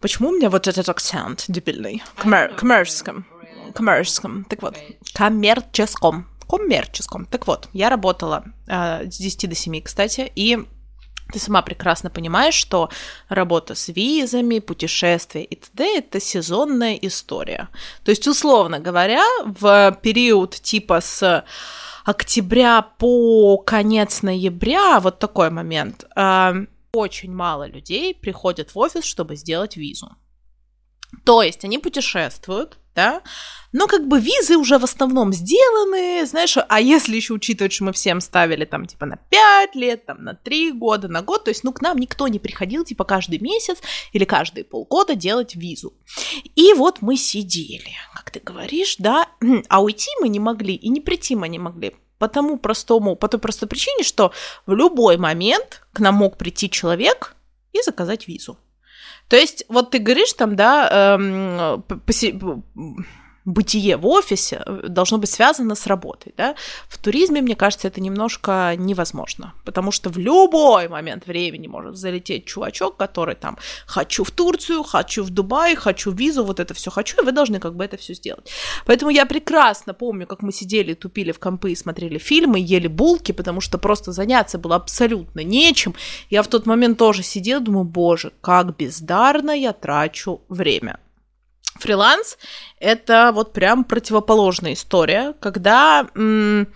Почему 0.00 0.30
у 0.30 0.32
меня 0.32 0.48
вот 0.48 0.66
этот 0.66 0.88
акцент 0.88 1.44
дебильный? 1.48 2.02
Коммер- 2.16 2.54
коммерческом. 2.54 3.26
Коммерческом. 3.74 4.44
Так 4.44 4.62
вот, 4.62 4.78
коммерческом 5.12 6.26
коммерческом. 6.46 7.26
Так 7.26 7.46
вот, 7.46 7.68
я 7.72 7.90
работала 7.90 8.44
э, 8.66 9.10
с 9.10 9.18
10 9.18 9.48
до 9.48 9.54
7, 9.54 9.82
кстати, 9.82 10.30
и 10.34 10.58
ты 11.32 11.38
сама 11.38 11.62
прекрасно 11.62 12.10
понимаешь, 12.10 12.54
что 12.54 12.90
работа 13.28 13.74
с 13.74 13.88
визами, 13.88 14.58
путешествия 14.58 15.42
и 15.44 15.56
т.д. 15.56 15.98
это 15.98 16.20
сезонная 16.20 16.94
история. 16.96 17.68
То 18.04 18.10
есть, 18.10 18.28
условно 18.28 18.78
говоря, 18.78 19.24
в 19.44 19.98
период 20.02 20.54
типа 20.54 21.00
с 21.00 21.44
октября 22.04 22.82
по 22.82 23.56
конец 23.58 24.22
ноября, 24.22 25.00
вот 25.00 25.18
такой 25.18 25.50
момент, 25.50 26.04
э, 26.14 26.66
очень 26.92 27.32
мало 27.32 27.66
людей 27.66 28.14
приходят 28.14 28.74
в 28.74 28.78
офис, 28.78 29.04
чтобы 29.04 29.36
сделать 29.36 29.76
визу. 29.76 30.14
То 31.24 31.42
есть 31.42 31.64
они 31.64 31.78
путешествуют, 31.78 32.78
да, 32.94 33.22
но 33.72 33.88
как 33.88 34.06
бы 34.06 34.20
визы 34.20 34.56
уже 34.56 34.78
в 34.78 34.84
основном 34.84 35.32
сделаны, 35.32 36.24
знаешь, 36.26 36.56
а 36.68 36.80
если 36.80 37.16
еще 37.16 37.34
учитывать, 37.34 37.72
что 37.72 37.84
мы 37.84 37.92
всем 37.92 38.20
ставили 38.20 38.64
там 38.64 38.86
типа 38.86 39.04
на 39.04 39.16
5 39.16 39.74
лет, 39.74 40.06
там 40.06 40.22
на 40.22 40.34
3 40.34 40.72
года, 40.72 41.08
на 41.08 41.22
год, 41.22 41.44
то 41.44 41.50
есть 41.50 41.64
ну 41.64 41.72
к 41.72 41.80
нам 41.80 41.98
никто 41.98 42.28
не 42.28 42.38
приходил 42.38 42.84
типа 42.84 43.04
каждый 43.04 43.40
месяц 43.40 43.78
или 44.12 44.24
каждые 44.24 44.64
полгода 44.64 45.16
делать 45.16 45.56
визу. 45.56 45.92
И 46.54 46.72
вот 46.74 47.02
мы 47.02 47.16
сидели, 47.16 47.90
как 48.14 48.30
ты 48.30 48.38
говоришь, 48.38 48.96
да, 48.98 49.28
а 49.68 49.82
уйти 49.82 50.10
мы 50.20 50.28
не 50.28 50.38
могли 50.38 50.74
и 50.74 50.88
не 50.88 51.00
прийти 51.00 51.34
мы 51.34 51.48
не 51.48 51.58
могли, 51.58 51.96
по 52.18 52.28
тому 52.28 52.58
простому, 52.58 53.16
по 53.16 53.28
той 53.28 53.40
простой 53.40 53.68
причине, 53.68 54.04
что 54.04 54.32
в 54.66 54.72
любой 54.72 55.16
момент 55.16 55.82
к 55.92 55.98
нам 55.98 56.14
мог 56.14 56.38
прийти 56.38 56.70
человек 56.70 57.34
и 57.72 57.82
заказать 57.82 58.28
визу. 58.28 58.56
То 59.28 59.36
есть, 59.36 59.64
вот 59.68 59.90
ты 59.90 59.98
говоришь 59.98 60.32
там, 60.34 60.56
да, 60.56 61.16
эм, 61.18 61.84
бытие 63.44 63.96
в 63.96 64.06
офисе 64.06 64.62
э, 64.64 64.88
должно 64.88 65.18
быть 65.18 65.30
связано 65.30 65.74
с 65.74 65.86
работой, 65.86 66.34
да. 66.36 66.54
В 66.88 66.98
туризме, 66.98 67.42
мне 67.42 67.56
кажется, 67.56 67.88
это 67.88 68.00
немножко 68.00 68.74
невозможно, 68.76 69.54
потому 69.64 69.90
что 69.90 70.10
в 70.10 70.18
любой 70.18 70.88
момент 70.88 71.26
времени 71.26 71.66
может 71.66 71.96
залететь 71.96 72.46
чувачок, 72.46 72.96
который 72.96 73.34
там 73.34 73.58
«хочу 73.86 74.24
в 74.24 74.30
Турцию», 74.30 74.82
«хочу 74.82 75.24
в 75.24 75.30
Дубай», 75.30 75.74
«хочу 75.74 76.10
визу», 76.10 76.44
вот 76.44 76.60
это 76.60 76.74
все 76.74 76.90
хочу, 76.90 77.20
и 77.20 77.24
вы 77.24 77.32
должны 77.32 77.60
как 77.60 77.76
бы 77.76 77.84
это 77.84 77.96
все 77.96 78.14
сделать. 78.14 78.50
Поэтому 78.86 79.10
я 79.10 79.26
прекрасно 79.26 79.94
помню, 79.94 80.26
как 80.26 80.42
мы 80.42 80.52
сидели, 80.52 80.94
тупили 80.94 81.32
в 81.32 81.38
компы 81.38 81.72
и 81.72 81.76
смотрели 81.76 82.18
фильмы, 82.18 82.58
ели 82.58 82.88
булки, 82.88 83.32
потому 83.32 83.60
что 83.60 83.78
просто 83.78 84.12
заняться 84.12 84.58
было 84.58 84.76
абсолютно 84.76 85.40
нечем. 85.40 85.94
Я 86.30 86.42
в 86.42 86.48
тот 86.48 86.66
момент 86.66 86.98
тоже 86.98 87.22
сидела, 87.22 87.60
думаю, 87.60 87.84
боже, 87.84 88.32
как 88.40 88.76
бездарно 88.76 89.50
я 89.50 89.72
трачу 89.72 90.40
время. 90.48 90.98
Фриланс— 91.76 92.38
это 92.78 93.32
вот 93.34 93.52
прям 93.52 93.84
противоположная 93.84 94.74
история, 94.74 95.34
когда 95.40 96.06
м- 96.14 96.72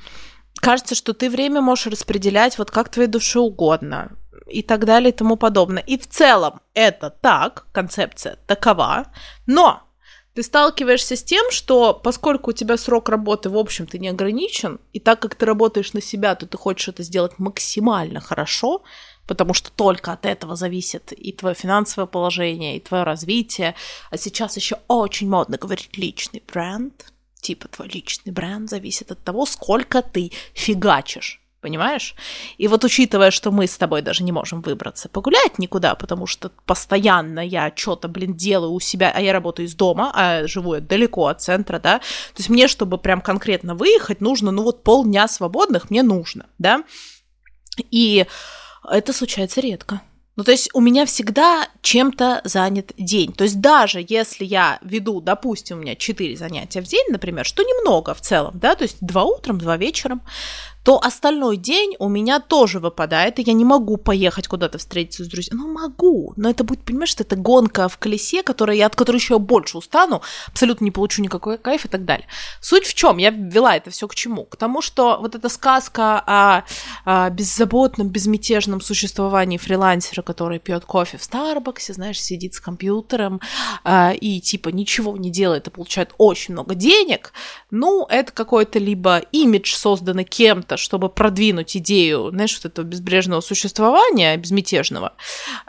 кажется, 0.61 0.95
что 0.95 1.12
ты 1.12 1.31
время 1.31 1.61
можешь 1.61 1.87
распределять 1.87 2.59
вот 2.59 2.71
как 2.71 2.88
твоей 2.88 3.09
душе 3.09 3.38
угодно 3.38 4.12
и 4.47 4.62
так 4.62 4.85
далее 4.85 5.11
и 5.11 5.17
тому 5.17 5.37
подобное. 5.37 5.83
И 5.83 5.99
в 5.99 6.09
целом 6.09 6.61
это 6.75 7.11
так, 7.11 7.67
концепция 7.73 8.38
такова, 8.47 9.07
но 9.47 9.83
ты 10.35 10.43
сталкиваешься 10.43 11.17
с 11.17 11.25
тем, 11.25 11.50
что 11.50 11.95
поскольку 11.95 12.50
у 12.50 12.55
тебя 12.55 12.76
срок 12.76 13.09
работы, 13.09 13.50
в 13.50 13.59
общем-то, 13.59 13.99
не 13.99 14.09
ограничен, 14.09 14.78
и 14.93 15.00
так 15.00 15.21
как 15.21 15.35
ты 15.35 15.45
работаешь 15.45 15.93
на 15.95 16.00
себя, 16.00 16.35
то 16.35 16.47
ты 16.47 16.57
хочешь 16.57 16.88
это 16.88 17.02
сделать 17.02 17.38
максимально 17.38 18.21
хорошо, 18.21 18.83
потому 19.28 19.54
что 19.54 19.70
только 19.70 20.12
от 20.12 20.26
этого 20.26 20.56
зависит 20.56 21.12
и 21.12 21.32
твое 21.32 21.54
финансовое 21.54 22.06
положение, 22.06 22.76
и 22.76 22.80
твое 22.80 23.04
развитие. 23.04 23.76
А 24.11 24.16
сейчас 24.16 24.56
еще 24.56 24.78
очень 24.88 25.28
модно 25.28 25.58
говорить 25.58 25.97
личный 25.97 26.42
бренд. 26.50 27.12
Типа 27.40 27.68
твой 27.68 27.88
личный 27.88 28.32
бренд 28.32 28.68
зависит 28.68 29.12
от 29.12 29.23
того, 29.23 29.47
сколько 29.47 30.02
ты 30.02 30.32
фигачишь. 30.54 31.40
Понимаешь? 31.61 32.14
И 32.56 32.68
вот 32.68 32.85
учитывая, 32.85 33.32
что 33.32 33.50
мы 33.50 33.66
с 33.66 33.76
тобой 33.76 34.00
даже 34.00 34.23
не 34.23 34.30
можем 34.30 34.62
выбраться 34.62 35.08
погулять 35.08 35.58
никуда, 35.58 35.97
потому 35.97 36.26
что 36.26 36.50
постоянно 36.66 37.40
я 37.40 37.73
что-то, 37.75 38.06
блин, 38.06 38.35
делаю 38.35 38.73
у 38.73 38.80
себя, 38.80 39.12
а 39.14 39.20
я 39.20 39.32
работаю 39.32 39.66
из 39.66 39.75
дома, 39.75 40.12
а 40.14 40.47
живу 40.47 40.76
я 40.76 40.80
далеко 40.80 41.26
от 41.26 41.42
центра, 41.42 41.80
да, 41.80 41.99
то 41.99 42.38
есть 42.38 42.49
мне, 42.49 42.68
чтобы 42.68 42.97
прям 42.97 43.20
конкретно 43.20 43.75
выехать, 43.75 44.20
нужно, 44.20 44.52
ну 44.52 44.62
вот 44.62 44.85
полдня 44.85 45.26
свободных 45.26 45.90
мне 45.90 46.04
нужно, 46.04 46.47
да, 46.58 46.85
и 47.90 48.26
это 48.85 49.12
случается 49.12 49.61
редко. 49.61 50.02
Ну, 50.37 50.44
то 50.44 50.52
есть 50.52 50.70
у 50.73 50.80
меня 50.80 51.04
всегда 51.04 51.68
чем-то 51.82 52.42
занят 52.44 52.92
день. 52.97 53.32
То 53.32 53.42
есть 53.42 53.61
даже 53.61 54.04
если 54.08 54.44
я 54.44 54.78
веду, 54.82 55.20
допустим, 55.20 55.78
у 55.78 55.80
меня 55.80 55.97
4 55.97 56.37
занятия 56.37 56.80
в 56.80 56.85
день, 56.85 57.06
например, 57.08 57.44
что 57.44 57.64
немного 57.64 58.14
в 58.14 58.20
целом, 58.20 58.52
да, 58.54 58.76
то 58.76 58.85
есть 58.85 58.99
2 59.00 59.25
утром, 59.25 59.58
2 59.58 59.76
вечером, 59.78 60.23
то 60.88 60.99
остальной 60.99 61.59
день 61.59 61.97
у 61.99 62.09
меня 62.09 62.40
тоже 62.40 62.78
выпадает, 62.78 63.38
и 63.38 63.42
я 63.42 63.52
не 63.52 63.66
могу 63.66 63.99
поехать 63.99 64.49
куда-то 64.49 64.78
встретиться 64.78 65.23
с 65.23 65.28
друзьями. 65.28 65.59
Ну, 65.59 65.71
могу, 65.71 66.33
но 66.37 66.49
это 66.49 66.64
будет, 66.64 66.83
понимаешь, 66.83 67.11
что 67.11 67.25
это 67.25 67.37
гонка 67.37 67.90
в 67.90 67.99
колесе, 67.99 68.42
которая, 68.42 68.75
я, 68.75 68.87
от 68.87 68.97
которой 68.97 69.18
еще 69.18 69.38
больше 69.38 69.76
устану, 69.76 70.23
абсолютно 70.47 70.87
не 70.87 70.90
получу 70.90 71.21
никакой 71.21 71.59
кайф 71.59 71.85
и 71.85 71.88
так 71.88 72.07
далее. 72.07 72.26
Суть 72.62 72.87
в 72.87 72.95
чем? 72.95 73.18
Я 73.18 73.28
ввела 73.28 73.76
это 73.76 73.90
все 73.90 74.09
к 74.09 74.14
чему? 74.14 74.47
К 74.47 74.57
тому, 74.57 74.80
что 74.80 75.18
вот 75.21 75.35
эта 75.35 75.50
сказка 75.50 76.25
о, 76.26 76.64
о 77.04 77.28
беззаботном, 77.28 78.09
безмятежном 78.09 78.80
существовании 78.80 79.59
фрилансера, 79.59 80.23
который 80.23 80.59
пьет 80.59 80.87
кофе 80.87 81.18
в 81.18 81.23
Старбаксе, 81.23 81.92
знаешь, 81.92 82.18
сидит 82.18 82.54
с 82.54 82.61
компьютером 82.61 83.42
э, 83.85 84.14
и 84.14 84.40
типа 84.40 84.71
ничего 84.71 85.18
не 85.18 85.30
делает 85.30 85.66
и 85.66 85.71
получает 85.71 86.14
очень 86.16 86.54
много 86.54 86.75
денег, 86.75 87.35
ну, 87.71 88.07
это 88.09 88.33
какой-то 88.33 88.78
либо 88.78 89.18
имидж, 89.18 89.75
созданный 89.75 90.25
кем-то, 90.25 90.77
чтобы 90.78 91.08
продвинуть 91.08 91.76
идею, 91.76 92.30
знаешь, 92.30 92.54
вот 92.56 92.73
этого 92.73 92.85
безбрежного 92.85 93.40
существования, 93.40 94.37
безмятежного, 94.37 95.12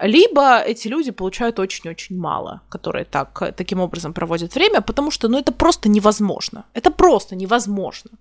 либо 0.01 0.59
эти 0.59 0.87
люди 0.87 1.11
получают 1.11 1.59
очень-очень 1.59 2.17
мало, 2.17 2.61
которые 2.69 3.05
так, 3.05 3.55
таким 3.55 3.79
образом 3.79 4.13
проводят 4.13 4.55
время, 4.55 4.81
потому 4.81 5.11
что, 5.11 5.27
ну, 5.27 5.39
это 5.39 5.51
просто 5.51 5.89
невозможно. 5.89 6.65
Это 6.73 6.91
просто 6.91 7.35
невозможно. 7.35 8.11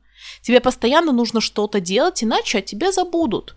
Тебе 0.43 0.61
постоянно 0.61 1.13
нужно 1.13 1.41
что-то 1.41 1.81
делать, 1.81 2.25
иначе 2.25 2.59
о 2.59 2.63
тебе 2.63 2.93
забудут. 2.93 3.55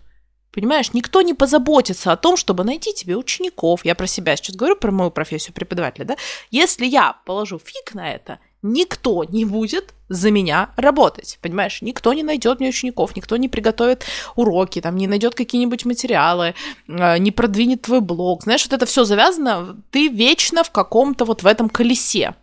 Понимаешь, 0.52 0.92
никто 0.92 1.22
не 1.22 1.32
позаботится 1.32 2.12
о 2.12 2.16
том, 2.16 2.36
чтобы 2.36 2.62
найти 2.64 2.92
тебе 2.92 3.16
учеников. 3.16 3.84
Я 3.84 3.94
про 3.94 4.06
себя 4.06 4.36
сейчас 4.36 4.54
говорю, 4.54 4.76
про 4.76 4.92
мою 4.92 5.10
профессию 5.10 5.54
преподавателя, 5.54 6.04
да? 6.04 6.16
Если 6.50 6.84
я 6.84 7.16
положу 7.24 7.58
фиг 7.58 7.94
на 7.94 8.12
это, 8.12 8.38
никто 8.62 9.24
не 9.24 9.44
будет 9.44 9.94
за 10.08 10.30
меня 10.30 10.70
работать, 10.76 11.38
понимаешь? 11.42 11.82
Никто 11.82 12.12
не 12.12 12.22
найдет 12.22 12.60
мне 12.60 12.68
учеников, 12.68 13.16
никто 13.16 13.36
не 13.36 13.48
приготовит 13.48 14.04
уроки, 14.36 14.80
там, 14.80 14.96
не 14.96 15.06
найдет 15.06 15.34
какие-нибудь 15.34 15.84
материалы, 15.84 16.54
э, 16.88 17.18
не 17.18 17.30
продвинет 17.30 17.82
твой 17.82 18.00
блог. 18.00 18.44
Знаешь, 18.44 18.64
вот 18.64 18.72
это 18.72 18.86
все 18.86 19.04
завязано, 19.04 19.76
ты 19.90 20.08
вечно 20.08 20.64
в 20.64 20.70
каком-то 20.70 21.24
вот 21.24 21.42
в 21.42 21.46
этом 21.46 21.68
колесе. 21.68 22.34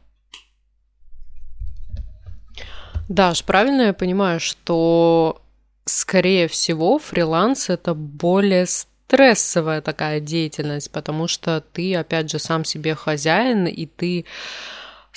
Даш, 3.07 3.43
правильно 3.43 3.83
я 3.83 3.93
понимаю, 3.93 4.39
что, 4.39 5.41
скорее 5.85 6.47
всего, 6.47 6.99
фриланс— 6.99 7.69
это 7.71 7.95
более 7.95 8.67
стрессовая 8.67 9.81
такая 9.81 10.19
деятельность, 10.19 10.91
потому 10.91 11.27
что 11.27 11.63
ты, 11.73 11.95
опять 11.95 12.29
же, 12.29 12.37
сам 12.37 12.63
себе 12.63 12.93
хозяин, 12.93 13.65
и 13.65 13.87
ты 13.87 14.25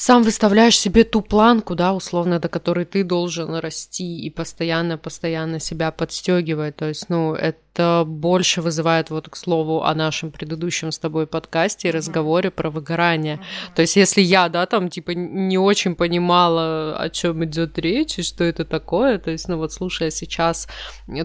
сам 0.05 0.25
выставляешь 0.25 0.77
себе 0.77 1.05
ту 1.05 1.23
планку, 1.23 1.77
да, 1.77 1.93
условно, 1.93 2.41
до 2.41 2.49
которой 2.49 2.85
ты 2.85 3.05
должен 3.05 3.55
расти 3.55 4.19
и 4.19 4.31
постоянно-постоянно 4.31 5.61
себя 5.61 5.93
подстегивать. 5.93 6.75
То 6.75 6.89
есть, 6.89 7.09
ну, 7.09 7.35
это 7.35 8.03
больше 8.05 8.63
вызывает, 8.63 9.11
вот, 9.11 9.29
к 9.29 9.37
слову, 9.37 9.85
о 9.85 9.95
нашем 9.95 10.33
предыдущем 10.33 10.91
с 10.91 10.99
тобой 10.99 11.29
подкасте 11.29 11.87
и 11.87 11.93
разговоре 11.93 12.51
про 12.51 12.69
выгорание. 12.69 13.39
То 13.77 13.83
есть, 13.83 13.95
если 13.95 14.23
я, 14.23 14.49
да, 14.49 14.67
там, 14.67 14.89
типа, 14.89 15.13
не 15.13 15.57
очень 15.57 15.95
понимала, 15.95 16.97
о 16.99 17.09
чем 17.09 17.45
идет 17.45 17.79
речь 17.79 18.19
и 18.19 18.23
что 18.25 18.43
это 18.43 18.65
такое, 18.65 19.19
то 19.19 19.31
есть, 19.31 19.47
ну, 19.47 19.57
вот, 19.57 19.73
слушая 19.73 20.11
сейчас 20.11 20.67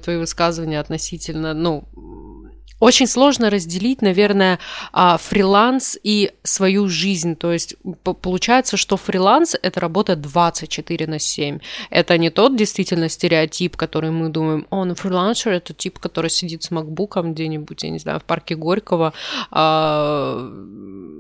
твои 0.04 0.18
высказывания 0.18 0.80
относительно, 0.80 1.56
ну, 1.56 1.90
очень 2.80 3.08
сложно 3.08 3.50
разделить, 3.50 4.02
наверное, 4.02 4.60
а, 4.94 5.18
фриланс 5.18 5.98
и 6.04 6.32
свою 6.44 6.88
жизнь. 6.88 7.36
То 7.36 7.52
есть 7.52 7.76
получается, 8.22 8.78
что 8.78 8.98
фриланс– 8.98 9.56
это 9.62 9.80
работа 9.80 10.16
24 10.16 11.08
на 11.08 11.20
7. 11.20 11.60
Это 11.90 12.18
не 12.18 12.30
тот 12.30 12.56
действительно 12.56 13.10
стереотип, 13.10 13.76
который 13.76 14.12
мы 14.12 14.30
думаем, 14.30 14.68
он 14.70 14.90
ну, 14.90 14.96
фрилансер– 14.96 15.52
это 15.54 15.74
тип, 15.74 16.00
который 16.00 16.30
сидит 16.30 16.64
с 16.64 16.72
макбуком 16.72 17.34
где-нибудь, 17.34 17.84
я 17.84 17.90
не 17.90 18.00
знаю, 18.00 18.20
в 18.20 18.24
парке 18.24 18.56
Горького 18.56 19.14
а, 19.52 20.50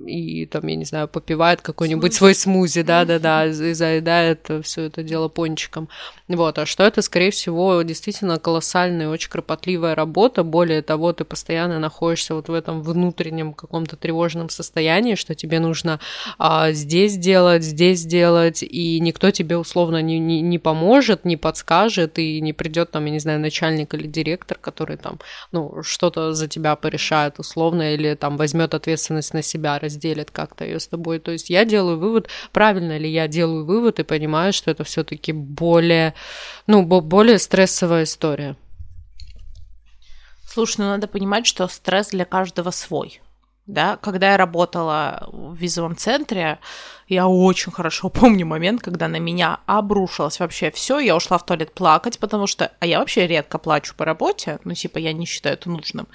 и 0.05 0.45
там, 0.45 0.67
я 0.67 0.75
не 0.75 0.85
знаю, 0.85 1.07
попивает 1.07 1.61
какой-нибудь 1.61 2.13
свой 2.13 2.35
смузи, 2.35 2.83
да-да-да, 2.83 3.47
и 3.47 3.73
заедает 3.73 4.49
все 4.63 4.83
это 4.83 5.03
дело 5.03 5.27
пончиком. 5.27 5.89
Вот, 6.27 6.59
а 6.59 6.65
что 6.65 6.83
это, 6.83 7.01
скорее 7.01 7.31
всего, 7.31 7.81
действительно 7.81 8.39
колоссальная, 8.39 9.09
очень 9.09 9.29
кропотливая 9.29 9.95
работа. 9.95 10.43
Более 10.43 10.81
того, 10.81 11.13
ты 11.13 11.23
постоянно 11.23 11.46
постоянно 11.47 11.79
находишься 11.79 12.35
вот 12.35 12.49
в 12.49 12.53
этом 12.53 12.81
внутреннем 12.81 13.53
каком-то 13.53 13.95
тревожном 13.95 14.49
состоянии, 14.49 15.15
что 15.15 15.33
тебе 15.33 15.61
нужно 15.61 16.01
а, 16.37 16.73
здесь 16.73 17.15
делать, 17.17 17.63
здесь 17.63 18.03
делать, 18.03 18.63
и 18.63 18.99
никто 18.99 19.31
тебе 19.31 19.55
условно 19.55 20.01
не, 20.01 20.19
не, 20.19 20.41
не 20.41 20.59
поможет, 20.59 21.23
не 21.23 21.37
подскажет, 21.37 22.19
и 22.19 22.41
не 22.41 22.51
придет 22.51 22.91
там, 22.91 23.05
я 23.05 23.11
не 23.11 23.19
знаю, 23.19 23.39
начальник 23.39 23.93
или 23.93 24.07
директор, 24.07 24.57
который 24.59 24.97
там, 24.97 25.19
ну, 25.53 25.83
что-то 25.83 26.33
за 26.33 26.49
тебя 26.49 26.75
порешает 26.75 27.39
условно, 27.39 27.93
или 27.93 28.15
там 28.15 28.35
возьмет 28.35 28.73
ответственность 28.73 29.33
на 29.33 29.41
себя, 29.41 29.79
разделит 29.79 30.31
как-то 30.31 30.65
ее 30.65 30.81
с 30.81 30.87
тобой. 30.87 31.19
То 31.19 31.31
есть 31.31 31.49
я 31.49 31.63
делаю 31.63 31.97
вывод, 31.97 32.27
правильно 32.51 32.97
ли 32.97 33.09
я 33.09 33.29
делаю 33.29 33.65
вывод 33.65 33.99
и 33.99 34.03
понимаю, 34.03 34.51
что 34.51 34.69
это 34.69 34.83
все-таки 34.83 35.31
более, 35.31 36.13
ну, 36.67 36.83
более 36.83 37.39
стрессовая 37.39 38.03
история. 38.03 38.57
Слушай, 40.57 40.77
ну 40.79 40.85
надо 40.85 41.07
понимать, 41.07 41.45
что 41.45 41.67
стресс 41.67 42.09
для 42.09 42.25
каждого 42.25 42.71
свой. 42.71 43.21
Да, 43.67 43.97
когда 43.97 44.31
я 44.31 44.37
работала 44.37 45.29
в 45.31 45.53
визовом 45.53 45.95
центре, 45.95 46.57
я 47.07 47.27
очень 47.27 47.71
хорошо 47.71 48.09
помню 48.19 48.47
момент, 48.47 48.81
когда 48.81 49.07
на 49.07 49.19
меня 49.19 49.59
обрушилось 49.67 50.39
вообще 50.39 50.71
все. 50.71 50.97
Я 50.97 51.15
ушла 51.15 51.37
в 51.37 51.45
туалет 51.45 51.75
плакать, 51.75 52.17
потому 52.17 52.47
что, 52.47 52.71
а 52.79 52.87
я 52.87 52.97
вообще 52.97 53.27
редко 53.27 53.59
плачу 53.59 53.93
по 53.95 54.03
работе, 54.03 54.57
ну 54.63 54.73
типа 54.73 54.97
я 54.97 55.13
не 55.13 55.27
считаю 55.27 55.53
это 55.57 55.69
нужным. 55.69 56.07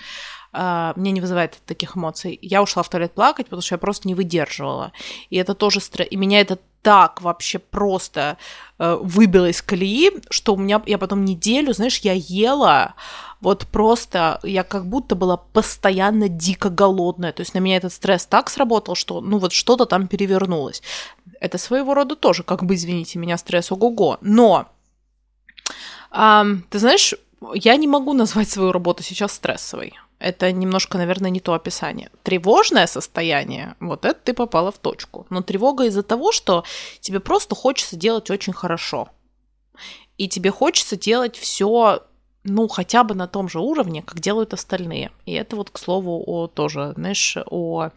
э, 0.52 0.92
меня 0.96 1.12
не 1.12 1.20
вызывает 1.20 1.60
таких 1.64 1.96
эмоций. 1.96 2.36
Я 2.42 2.64
ушла 2.64 2.82
в 2.82 2.88
туалет 2.88 3.14
плакать, 3.14 3.46
потому 3.46 3.62
что 3.62 3.76
я 3.76 3.78
просто 3.78 4.08
не 4.08 4.16
выдерживала. 4.16 4.90
И 5.30 5.36
это 5.36 5.54
тоже 5.54 5.80
стресс. 5.80 6.08
И 6.10 6.16
меня 6.16 6.40
это 6.40 6.58
так 6.82 7.22
вообще 7.22 7.60
просто 7.60 8.38
э, 8.80 8.98
выбило 9.00 9.48
из 9.48 9.62
колеи, 9.62 10.10
что 10.30 10.54
у 10.54 10.56
меня 10.56 10.82
я 10.86 10.98
потом 10.98 11.24
неделю, 11.24 11.72
знаешь, 11.72 11.98
я 11.98 12.12
ела 12.12 12.96
вот 13.42 13.66
просто, 13.66 14.40
я 14.44 14.62
как 14.62 14.86
будто 14.86 15.14
была 15.14 15.36
постоянно 15.36 16.28
дико 16.28 16.70
голодная. 16.70 17.32
То 17.32 17.42
есть 17.42 17.54
на 17.54 17.58
меня 17.58 17.76
этот 17.76 17.92
стресс 17.92 18.24
так 18.24 18.48
сработал, 18.48 18.94
что 18.94 19.20
ну 19.20 19.38
вот 19.38 19.52
что-то 19.52 19.84
там 19.84 20.06
перевернулось. 20.06 20.82
Это 21.40 21.58
своего 21.58 21.92
рода 21.92 22.16
тоже, 22.16 22.44
как 22.44 22.64
бы, 22.64 22.76
извините 22.76 23.18
меня, 23.18 23.36
стресс 23.36 23.72
ого-го. 23.72 24.18
Но, 24.20 24.68
э, 26.12 26.44
ты 26.70 26.78
знаешь, 26.78 27.14
я 27.54 27.76
не 27.76 27.88
могу 27.88 28.12
назвать 28.12 28.48
свою 28.48 28.72
работу 28.72 29.02
сейчас 29.02 29.32
стрессовой 29.32 29.94
это 30.22 30.52
немножко, 30.52 30.98
наверное, 30.98 31.30
не 31.30 31.40
то 31.40 31.52
описание. 31.52 32.08
Тревожное 32.22 32.86
состояние, 32.86 33.74
вот 33.80 34.04
это 34.04 34.18
ты 34.22 34.34
попала 34.34 34.70
в 34.70 34.78
точку. 34.78 35.26
Но 35.30 35.42
тревога 35.42 35.86
из-за 35.86 36.04
того, 36.04 36.30
что 36.30 36.64
тебе 37.00 37.18
просто 37.18 37.56
хочется 37.56 37.96
делать 37.96 38.30
очень 38.30 38.52
хорошо. 38.52 39.08
И 40.18 40.28
тебе 40.28 40.52
хочется 40.52 40.96
делать 40.96 41.36
все 41.36 42.04
ну, 42.44 42.68
хотя 42.68 43.04
бы 43.04 43.14
на 43.14 43.28
том 43.28 43.48
же 43.48 43.60
уровне, 43.60 44.02
как 44.02 44.20
делают 44.20 44.52
остальные. 44.52 45.10
И 45.26 45.32
это 45.32 45.56
вот, 45.56 45.70
к 45.70 45.78
слову, 45.78 46.22
о 46.26 46.48
тоже, 46.48 46.92
знаешь, 46.96 47.36
о 47.46 47.90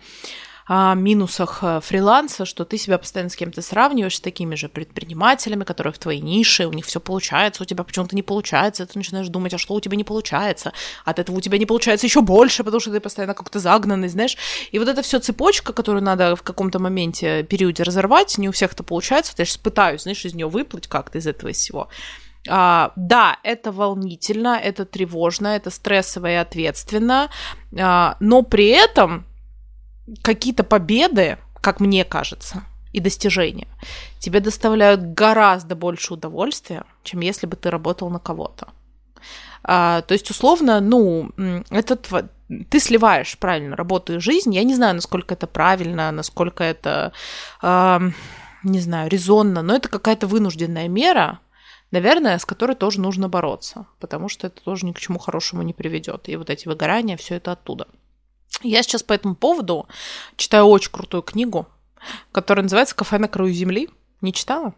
о 0.68 0.96
минусах 0.96 1.60
э, 1.62 1.80
фриланса, 1.80 2.46
что 2.46 2.66
ты 2.66 2.80
себя 2.80 2.98
постоянно 2.98 3.30
с 3.30 3.36
кем-то 3.36 3.62
сравниваешь 3.62 4.18
с 4.18 4.20
такими 4.20 4.56
же 4.56 4.68
предпринимателями, 4.68 5.64
которые 5.64 5.94
в 5.94 6.00
твоей 6.00 6.22
нише, 6.22 6.66
у 6.66 6.74
них 6.74 6.86
все 6.86 7.00
получается, 7.00 7.62
у 7.62 7.66
тебя 7.68 7.84
почему-то 7.84 8.16
не 8.16 8.24
получается, 8.24 8.86
ты 8.88 8.98
начинаешь 8.98 9.28
думать, 9.28 9.54
а 9.54 9.60
что 9.60 9.76
у 9.76 9.80
тебя 9.80 9.96
не 9.96 10.04
получается, 10.04 10.74
от 11.04 11.20
этого 11.20 11.38
у 11.38 11.42
тебя 11.42 11.60
не 11.60 11.68
получается 11.68 12.08
еще 12.08 12.22
больше, 12.22 12.64
потому 12.64 12.80
что 12.80 12.92
ты 12.92 13.00
постоянно 13.00 13.36
как-то 13.36 13.60
загнанный, 13.60 14.08
знаешь, 14.08 14.38
и 14.72 14.80
вот 14.80 14.88
эта 14.88 15.04
все 15.04 15.20
цепочка, 15.20 15.72
которую 15.72 16.04
надо 16.04 16.36
в 16.36 16.42
каком-то 16.42 16.80
моменте, 16.80 17.44
периоде 17.44 17.84
разорвать, 17.84 18.36
не 18.40 18.50
у 18.50 18.52
всех 18.52 18.74
это 18.74 18.84
получается, 18.84 19.34
вот 19.34 19.40
я 19.40 19.46
сейчас 19.46 19.58
пытаюсь, 19.58 20.02
знаешь, 20.02 20.26
из 20.26 20.34
нее 20.34 20.50
выплыть 20.50 20.88
как-то 20.88 21.20
из 21.20 21.28
этого 21.28 21.52
всего. 21.52 21.90
А, 22.48 22.92
да, 22.96 23.38
это 23.44 23.72
волнительно, 23.72 24.60
это 24.62 24.86
тревожно, 24.86 25.48
это 25.48 25.70
стрессово 25.70 26.32
и 26.32 26.36
ответственно, 26.36 27.30
а, 27.78 28.18
но 28.20 28.44
при 28.44 28.68
этом 28.68 29.26
какие-то 30.22 30.64
победы, 30.64 31.38
как 31.62 31.80
мне 31.80 32.06
кажется, 32.06 32.64
и 32.94 33.00
достижения 33.00 33.68
тебе 34.20 34.40
доставляют 34.40 35.02
гораздо 35.02 35.76
больше 35.76 36.14
удовольствия, 36.14 36.84
чем 37.04 37.22
если 37.22 37.48
бы 37.48 37.56
ты 37.56 37.70
работал 37.70 38.10
на 38.10 38.20
кого-то. 38.20 38.68
А, 39.64 40.02
то 40.02 40.14
есть, 40.14 40.30
условно, 40.30 40.80
ну, 40.80 41.32
это 41.72 41.96
тв... 41.96 42.30
ты 42.70 42.80
сливаешь 42.80 43.38
правильно 43.40 43.76
работу 43.76 44.16
и 44.16 44.20
жизнь. 44.20 44.54
Я 44.54 44.64
не 44.64 44.76
знаю, 44.76 44.96
насколько 44.96 45.34
это 45.34 45.48
правильно, 45.48 46.12
насколько 46.12 46.64
это, 46.64 47.12
а, 47.62 48.00
не 48.64 48.80
знаю, 48.80 49.10
резонно, 49.10 49.64
но 49.64 49.76
это 49.76 49.90
какая-то 49.90 50.28
вынужденная 50.28 50.88
мера, 50.88 51.40
наверное, 51.96 52.38
с 52.38 52.46
которой 52.46 52.76
тоже 52.76 53.00
нужно 53.00 53.30
бороться, 53.30 53.88
потому 54.00 54.30
что 54.30 54.48
это 54.48 54.62
тоже 54.62 54.86
ни 54.86 54.92
к 54.92 55.00
чему 55.00 55.18
хорошему 55.18 55.62
не 55.62 55.74
приведет. 55.74 56.28
И 56.30 56.36
вот 56.36 56.50
эти 56.50 56.68
выгорания, 56.68 57.16
все 57.16 57.36
это 57.36 57.54
оттуда. 57.54 57.88
Я 58.62 58.84
сейчас 58.84 59.04
по 59.04 59.14
этому 59.14 59.36
поводу 59.36 59.88
читаю 60.36 60.66
очень 60.66 60.92
крутую 60.92 61.24
книгу, 61.24 61.68
которая 62.32 62.64
называется 62.64 62.96
«Кафе 62.96 63.18
на 63.18 63.28
краю 63.28 63.54
земли». 63.54 63.90
Не 64.22 64.34
читала? 64.34 64.74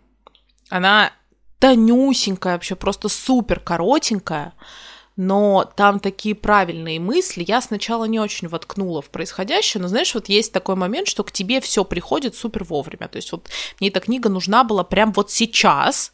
Она 0.69 1.11
тонюсенькая, 1.59 2.53
вообще 2.53 2.75
просто 2.75 3.09
супер 3.09 3.59
коротенькая, 3.59 4.53
но 5.15 5.71
там 5.75 5.99
такие 5.99 6.35
правильные 6.35 6.99
мысли. 6.99 7.43
Я 7.47 7.61
сначала 7.61 8.05
не 8.05 8.19
очень 8.19 8.47
воткнула 8.47 9.01
в 9.01 9.09
происходящее, 9.09 9.81
но 9.81 9.87
знаешь, 9.87 10.13
вот 10.13 10.29
есть 10.29 10.53
такой 10.53 10.75
момент, 10.75 11.07
что 11.07 11.23
к 11.23 11.31
тебе 11.31 11.61
все 11.61 11.83
приходит 11.83 12.35
супер 12.35 12.63
вовремя. 12.63 13.07
То 13.07 13.15
есть 13.15 13.31
вот 13.31 13.49
мне 13.79 13.89
эта 13.89 13.99
книга 13.99 14.29
нужна 14.29 14.63
была 14.63 14.83
прям 14.83 15.11
вот 15.13 15.31
сейчас, 15.31 16.13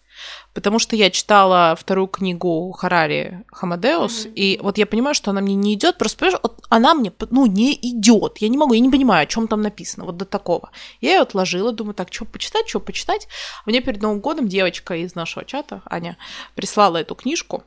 Потому 0.54 0.80
что 0.80 0.96
я 0.96 1.10
читала 1.10 1.76
вторую 1.80 2.08
книгу 2.08 2.72
Харари 2.72 3.44
Хамадеус, 3.52 4.26
mm-hmm. 4.26 4.34
и 4.34 4.60
вот 4.62 4.78
я 4.78 4.86
понимаю, 4.86 5.16
что 5.16 5.32
она 5.32 5.42
мне 5.42 5.56
не 5.56 5.74
идет, 5.74 5.98
просто 5.98 6.18
понимаешь, 6.20 6.40
вот 6.44 6.64
она 6.70 6.94
мне 6.94 7.12
ну, 7.32 7.46
не 7.46 7.74
идет. 7.74 8.38
Я 8.38 8.50
не 8.50 8.58
могу, 8.58 8.74
я 8.74 8.80
не 8.80 8.90
понимаю, 8.90 9.24
о 9.24 9.26
чем 9.26 9.48
там 9.48 9.62
написано, 9.62 10.06
вот 10.06 10.18
до 10.18 10.26
такого. 10.26 10.72
Я 11.02 11.16
ее 11.16 11.22
отложила, 11.22 11.72
думаю, 11.72 11.96
так, 11.96 12.14
что 12.14 12.26
почитать, 12.26 12.70
что 12.70 12.80
почитать. 12.80 13.28
Мне 13.66 13.82
перед 13.82 14.02
Новым 14.02 14.20
годом 14.20 14.48
девочка 14.48 14.96
из 14.96 15.16
нашего 15.16 15.46
чата, 15.46 15.82
Аня, 15.86 16.18
прислала 16.56 16.98
эту 16.98 17.16
книжку 17.16 17.64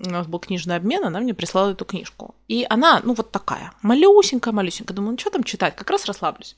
у 0.00 0.10
нас 0.10 0.26
был 0.26 0.38
книжный 0.38 0.76
обмен, 0.76 1.04
она 1.04 1.20
мне 1.20 1.34
прислала 1.34 1.70
эту 1.70 1.84
книжку. 1.84 2.34
И 2.46 2.66
она, 2.68 3.00
ну, 3.04 3.14
вот 3.14 3.30
такая, 3.30 3.72
малюсенькая, 3.82 4.52
малюсенькая. 4.54 4.94
Думаю, 4.94 5.12
ну, 5.12 5.18
что 5.18 5.30
там 5.30 5.44
читать, 5.44 5.76
как 5.76 5.90
раз 5.90 6.06
расслаблюсь. 6.06 6.56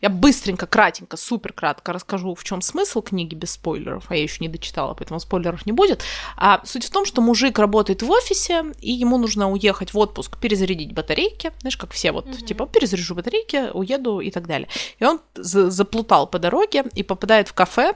Я 0.00 0.08
быстренько, 0.08 0.66
кратенько, 0.66 1.16
супер 1.16 1.52
кратко 1.52 1.92
расскажу, 1.92 2.34
в 2.34 2.44
чем 2.44 2.62
смысл 2.62 3.02
книги 3.02 3.34
без 3.34 3.52
спойлеров, 3.52 4.10
а 4.10 4.16
я 4.16 4.22
еще 4.22 4.38
не 4.40 4.48
дочитала, 4.48 4.94
поэтому 4.94 5.20
спойлеров 5.20 5.66
не 5.66 5.72
будет. 5.72 6.02
А 6.36 6.62
суть 6.64 6.86
в 6.86 6.90
том, 6.90 7.04
что 7.04 7.20
мужик 7.20 7.58
работает 7.58 8.02
в 8.02 8.10
офисе, 8.10 8.64
и 8.80 8.92
ему 8.92 9.18
нужно 9.18 9.50
уехать 9.50 9.92
в 9.92 9.98
отпуск, 9.98 10.38
перезарядить 10.38 10.92
батарейки, 10.92 11.52
знаешь, 11.60 11.76
как 11.76 11.92
все 11.92 12.12
вот, 12.12 12.26
mm-hmm. 12.26 12.46
типа, 12.46 12.66
перезаряжу 12.66 13.14
батарейки, 13.14 13.70
уеду 13.72 14.20
и 14.20 14.30
так 14.30 14.46
далее. 14.46 14.68
И 14.98 15.04
он 15.04 15.20
заплутал 15.34 16.26
по 16.26 16.38
дороге 16.38 16.84
и 16.94 17.02
попадает 17.02 17.48
в 17.48 17.52
кафе, 17.54 17.94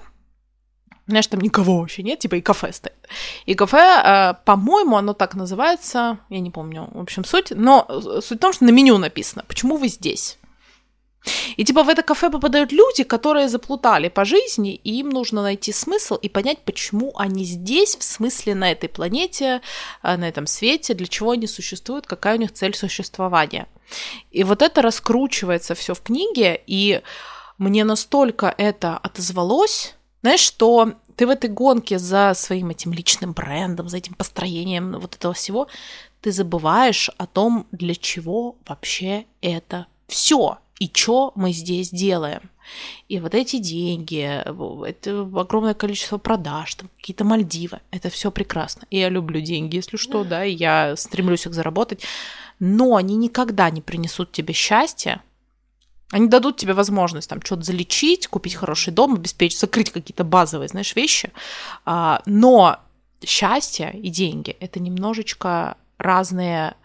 знаешь, 1.07 1.27
там 1.27 1.41
никого 1.41 1.79
вообще 1.79 2.03
нет, 2.03 2.19
типа 2.21 2.37
и 2.37 2.41
кафе 2.41 2.73
стоит. 2.73 3.09
И 3.47 3.55
кафе, 3.55 3.79
э, 3.79 4.35
по-моему, 4.45 4.97
оно 4.97 5.13
так 5.13 5.35
называется, 5.35 6.19
я 6.31 6.41
не 6.41 6.51
помню, 6.51 6.89
в 6.93 7.01
общем, 7.01 7.25
суть, 7.25 7.51
но 7.51 7.87
э, 7.89 8.21
суть 8.23 8.39
в 8.39 8.41
том, 8.41 8.53
что 8.53 8.65
на 8.65 8.71
меню 8.71 8.99
написано, 8.99 9.45
почему 9.47 9.77
вы 9.77 9.89
здесь. 9.89 10.39
И 11.57 11.65
типа 11.65 11.83
в 11.83 11.89
это 11.89 12.03
кафе 12.03 12.31
попадают 12.31 12.73
люди, 12.73 13.03
которые 13.03 13.49
заплутали 13.49 14.09
по 14.09 14.25
жизни, 14.25 14.75
и 14.75 14.99
им 15.01 15.09
нужно 15.09 15.43
найти 15.43 15.73
смысл 15.73 16.17
и 16.17 16.29
понять, 16.29 16.59
почему 16.65 17.13
они 17.17 17.45
здесь, 17.45 17.97
в 17.97 18.03
смысле 18.03 18.55
на 18.55 18.71
этой 18.73 18.89
планете, 18.89 19.61
э, 20.03 20.17
на 20.17 20.29
этом 20.29 20.47
свете, 20.47 20.95
для 20.95 21.07
чего 21.07 21.33
они 21.33 21.47
существуют, 21.47 22.07
какая 22.07 22.37
у 22.37 22.41
них 22.41 22.53
цель 22.53 22.75
существования. 22.75 23.69
И 24.31 24.45
вот 24.45 24.63
это 24.63 24.83
раскручивается 24.83 25.75
все 25.75 25.95
в 25.95 26.01
книге, 26.01 26.61
и 26.67 27.03
мне 27.59 27.85
настолько 27.85 28.55
это 28.57 28.97
отозвалось, 28.99 29.95
знаешь, 30.25 30.41
что 30.41 30.95
ты 31.17 31.27
в 31.27 31.31
этой 31.31 31.51
гонке 31.51 31.99
за 31.99 32.33
своим 32.35 32.71
этим 32.71 32.95
личным 32.95 33.35
брендом, 33.35 33.91
за 33.91 33.99
этим 33.99 34.15
построением 34.15 34.99
вот 34.99 35.15
этого 35.17 35.35
всего, 35.35 35.69
ты 36.23 36.33
забываешь 36.33 37.11
о 37.19 37.27
том, 37.27 37.67
для 37.73 37.95
чего 37.95 38.57
вообще 38.67 39.27
это 39.43 39.87
все 40.07 40.57
и 40.81 40.91
что 40.91 41.33
мы 41.35 41.53
здесь 41.53 41.91
делаем. 41.91 42.49
И 43.07 43.21
вот 43.21 43.35
эти 43.35 43.59
деньги, 43.59 44.23
это 44.89 45.21
огромное 45.21 45.75
количество 45.75 46.17
продаж, 46.17 46.75
там 46.75 46.89
какие-то 46.97 47.25
Мальдивы, 47.25 47.81
это 47.91 48.09
все 48.09 48.31
прекрасно. 48.31 48.87
И 48.89 48.99
я 48.99 49.11
люблю 49.11 49.43
деньги, 49.43 49.77
если 49.77 49.99
что, 49.99 50.25
да, 50.25 50.47
и 50.47 50.55
я 50.55 50.97
стремлюсь 50.97 51.45
их 51.45 51.53
заработать, 51.53 52.03
но 52.61 52.97
они 52.97 53.17
никогда 53.17 53.69
не 53.69 53.83
принесут 53.83 54.33
тебе 54.33 54.55
счастья, 54.55 55.23
они 56.15 56.29
дадут 56.29 56.59
тебе 56.59 56.75
возможность 56.75 57.29
там 57.29 57.43
что-то 57.43 57.63
залечить, 57.63 58.29
купить 58.29 58.55
хороший 58.55 58.93
дом, 58.93 59.15
обеспечить, 59.15 59.59
закрыть 59.59 59.91
какие-то 59.91 60.23
базовые, 60.23 60.69
знаешь, 60.69 60.95
вещи. 60.95 61.33
А, 61.85 62.23
но 62.25 62.79
счастье 63.25 63.91
и 63.93 64.11
деньги– 64.11 64.57
это 64.61 64.79
немножечко 64.79 65.77
разные 65.99 66.77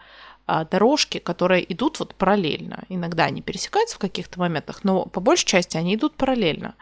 а, 0.48 0.64
дорожки, 0.64 1.18
которые 1.18 1.72
идут 1.72 2.00
вот 2.00 2.16
параллельно. 2.16 2.82
Иногда 2.88 3.26
они 3.26 3.40
пересекаются 3.40 3.94
в 3.94 4.00
каких-то 4.00 4.40
моментах, 4.40 4.80
но 4.82 5.04
по 5.06 5.20
большей 5.20 5.46
части 5.46 5.76
они 5.76 5.94
идут 5.94 6.16
параллельно. 6.16 6.74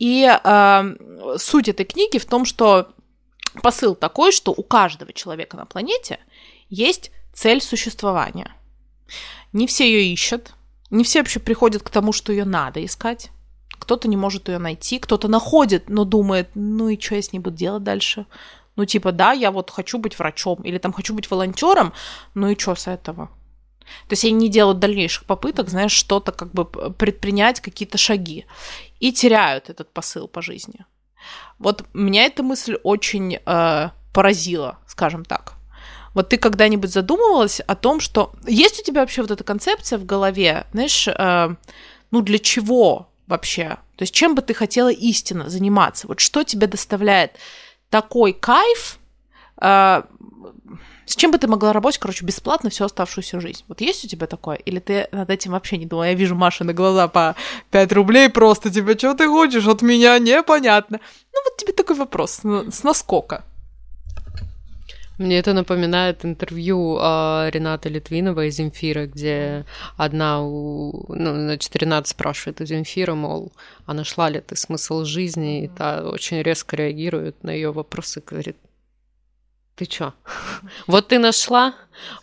И 0.00 0.28
э, 0.28 1.36
суть 1.38 1.68
этой 1.68 1.86
книги 1.86 2.18
в 2.18 2.26
том, 2.26 2.44
что 2.44 2.88
посыл 3.62 3.94
такой, 3.94 4.32
что 4.32 4.50
у 4.50 4.64
каждого 4.64 5.12
человека 5.12 5.56
на 5.56 5.64
планете 5.64 6.18
есть 6.70 7.12
цель 7.32 7.60
существования. 7.60 8.50
Не 9.52 9.68
все 9.68 9.86
ее 9.86 10.12
ищут, 10.12 10.54
не 10.94 11.04
все 11.04 11.20
вообще 11.20 11.40
приходят 11.40 11.82
к 11.82 11.90
тому, 11.90 12.12
что 12.12 12.32
ее 12.32 12.44
надо 12.44 12.84
искать. 12.84 13.30
Кто-то 13.78 14.08
не 14.08 14.16
может 14.16 14.48
ее 14.48 14.58
найти, 14.58 14.98
кто-то 14.98 15.28
находит, 15.28 15.88
но 15.88 16.04
думает, 16.04 16.50
ну 16.54 16.88
и 16.88 17.00
что 17.00 17.16
я 17.16 17.22
с 17.22 17.32
ней 17.32 17.40
буду 17.40 17.56
делать 17.56 17.82
дальше? 17.82 18.26
Ну, 18.76 18.84
типа, 18.84 19.12
да, 19.12 19.32
я 19.32 19.50
вот 19.50 19.70
хочу 19.70 19.98
быть 19.98 20.18
врачом, 20.18 20.62
или 20.62 20.78
там 20.78 20.92
хочу 20.92 21.14
быть 21.14 21.30
волонтером, 21.30 21.92
ну 22.34 22.48
и 22.48 22.58
что 22.58 22.74
с 22.74 22.86
этого? 22.86 23.26
То 24.08 24.12
есть 24.12 24.24
они 24.24 24.34
не 24.34 24.48
делают 24.48 24.78
дальнейших 24.78 25.26
попыток, 25.26 25.68
знаешь, 25.68 25.92
что-то 25.92 26.32
как 26.32 26.52
бы 26.52 26.64
предпринять, 26.64 27.60
какие-то 27.60 27.98
шаги. 27.98 28.46
И 29.00 29.12
теряют 29.12 29.70
этот 29.70 29.92
посыл 29.92 30.28
по 30.28 30.42
жизни. 30.42 30.86
Вот 31.58 31.84
меня 31.92 32.24
эта 32.24 32.42
мысль 32.42 32.78
очень 32.82 33.34
э, 33.44 33.90
поразила, 34.12 34.78
скажем 34.86 35.24
так. 35.24 35.54
Вот 36.14 36.28
ты 36.28 36.36
когда-нибудь 36.36 36.90
задумывалась 36.90 37.60
о 37.60 37.74
том, 37.74 38.00
что 38.00 38.32
есть 38.46 38.80
у 38.80 38.84
тебя 38.84 39.00
вообще 39.00 39.22
вот 39.22 39.32
эта 39.32 39.44
концепция 39.44 39.98
в 39.98 40.06
голове, 40.06 40.66
знаешь, 40.72 41.08
э, 41.08 41.54
ну 42.10 42.20
для 42.22 42.38
чего 42.38 43.08
вообще? 43.26 43.78
То 43.96 44.02
есть 44.02 44.14
чем 44.14 44.34
бы 44.34 44.42
ты 44.42 44.54
хотела 44.54 44.92
истинно 44.92 45.50
заниматься? 45.50 46.06
Вот 46.06 46.20
что 46.20 46.44
тебе 46.44 46.66
доставляет 46.66 47.32
такой 47.90 48.32
кайф, 48.32 48.98
а, 49.56 50.04
с 51.06 51.16
чем 51.16 51.30
бы 51.30 51.38
ты 51.38 51.46
могла 51.46 51.72
работать, 51.72 52.00
короче, 52.00 52.24
бесплатно 52.24 52.70
всю 52.70 52.84
оставшуюся 52.84 53.40
жизнь? 53.40 53.64
Вот 53.68 53.80
есть 53.80 54.04
у 54.04 54.08
тебя 54.08 54.26
такое? 54.26 54.56
Или 54.56 54.78
ты 54.78 55.08
над 55.12 55.30
этим 55.30 55.52
вообще 55.52 55.76
не 55.76 55.86
думала? 55.86 56.04
Я 56.04 56.14
вижу 56.14 56.34
Маша 56.34 56.64
на 56.64 56.72
глаза 56.72 57.08
по 57.08 57.36
5 57.70 57.92
рублей 57.92 58.28
просто, 58.30 58.70
тебе 58.70 58.96
что 58.96 59.14
ты 59.14 59.28
хочешь 59.28 59.66
от 59.66 59.82
меня? 59.82 60.18
Непонятно. 60.18 61.00
Ну 61.32 61.40
вот 61.44 61.56
тебе 61.56 61.72
такой 61.72 61.96
вопрос, 61.96 62.40
с 62.42 62.82
наскока? 62.82 63.44
Мне 65.18 65.38
это 65.38 65.52
напоминает 65.52 66.24
интервью 66.24 66.98
э, 66.98 67.50
Ренаты 67.50 67.88
Литвинова 67.88 68.46
из 68.46 68.56
Земфира, 68.56 69.06
где 69.06 69.64
одна, 69.96 70.42
у, 70.42 71.04
ну, 71.08 71.34
значит, 71.34 71.76
Ренат 71.76 72.08
спрашивает 72.08 72.60
у 72.60 72.64
Земфира, 72.64 73.14
мол, 73.14 73.52
а 73.86 73.94
нашла 73.94 74.28
ли 74.28 74.40
ты 74.40 74.56
смысл 74.56 75.04
жизни? 75.04 75.64
И 75.64 75.68
та 75.68 76.02
очень 76.02 76.42
резко 76.42 76.74
реагирует 76.74 77.44
на 77.44 77.50
ее 77.50 77.72
вопросы, 77.72 78.22
говорит, 78.26 78.56
ты 79.76 79.86
чё? 79.86 80.12
Вот 80.88 81.08
ты 81.08 81.18
нашла, 81.18 81.74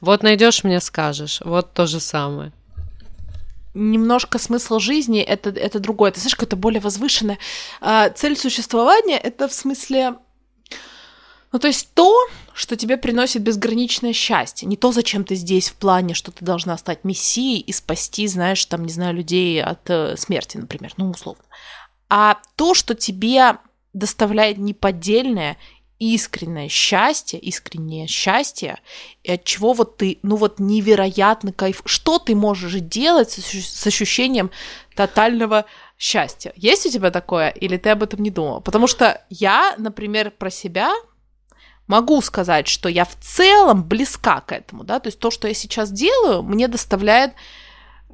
вот 0.02 0.24
найдешь, 0.24 0.66
мне 0.66 0.82
скажешь. 0.82 1.42
Вот 1.46 1.74
то 1.74 1.88
же 1.88 2.00
самое 2.00 2.52
немножко 3.74 4.38
смысл 4.38 4.80
жизни 4.80 5.22
это, 5.22 5.50
это 5.50 5.80
другое. 5.80 6.12
Ты 6.12 6.20
знаешь, 6.20 6.36
какое-то 6.36 6.58
более 6.58 6.82
возвышенное. 6.82 7.38
А, 7.80 8.10
цель 8.10 8.38
существования 8.38 9.18
это 9.18 9.48
в 9.48 9.54
смысле 9.54 10.16
ну, 11.52 11.60
то 11.60 11.68
есть 11.68 11.94
то, 11.94 12.28
что 12.54 12.76
тебе 12.76 12.98
приносит 12.98 13.42
безграничное 13.42 14.14
счастье, 14.14 14.68
не 14.68 14.78
то, 14.78 14.92
зачем 14.92 15.24
ты 15.24 15.36
здесь 15.36 15.70
в 15.70 15.76
плане, 15.76 16.14
что 16.14 16.32
ты 16.32 16.46
должна 16.46 16.78
стать 16.78 17.04
мессией 17.04 17.60
и 17.60 17.74
спасти, 17.74 18.28
знаешь, 18.28 18.66
там, 18.66 18.86
не 18.86 18.92
знаю, 18.92 19.16
людей 19.16 19.62
от 19.62 19.90
э, 19.90 20.16
смерти, 20.18 20.58
например, 20.58 20.94
ну, 20.98 21.10
условно, 21.10 21.44
а 22.10 22.40
то, 22.56 22.74
что 22.74 22.96
тебе 22.96 23.58
доставляет 23.94 24.58
неподдельное, 24.58 25.58
искреннее 26.00 26.68
счастье, 26.68 27.40
искреннее 27.40 28.08
счастье, 28.08 28.80
и 29.22 29.32
от 29.32 29.44
чего 29.44 29.74
вот 29.74 29.98
ты, 29.98 30.18
ну 30.24 30.36
вот 30.36 30.60
невероятно 30.60 31.54
кайф, 31.54 31.84
что 31.86 32.18
ты 32.18 32.34
можешь 32.34 32.74
делать 32.82 33.32
с, 33.32 33.86
ощущением 33.86 34.50
тотального 34.96 35.66
счастья. 36.00 36.54
Есть 36.56 36.88
у 36.88 36.90
тебя 36.90 37.12
такое, 37.12 37.50
или 37.50 37.78
ты 37.78 37.92
об 37.92 38.02
этом 38.02 38.24
не 38.24 38.32
думала? 38.32 38.62
Потому 38.62 38.88
что 38.88 39.24
я, 39.30 39.76
например, 39.78 40.32
про 40.32 40.50
себя 40.50 40.92
могу 41.88 42.22
сказать, 42.22 42.68
что 42.68 42.90
я 42.90 43.06
в 43.06 43.16
целом 43.20 43.84
близка 43.84 44.42
к 44.42 44.52
этому, 44.52 44.84
да, 44.84 45.00
то 45.00 45.08
есть 45.08 45.20
то, 45.20 45.32
что 45.32 45.48
я 45.48 45.54
сейчас 45.54 45.92
делаю, 45.92 46.44
мне 46.44 46.68
доставляет 46.68 47.34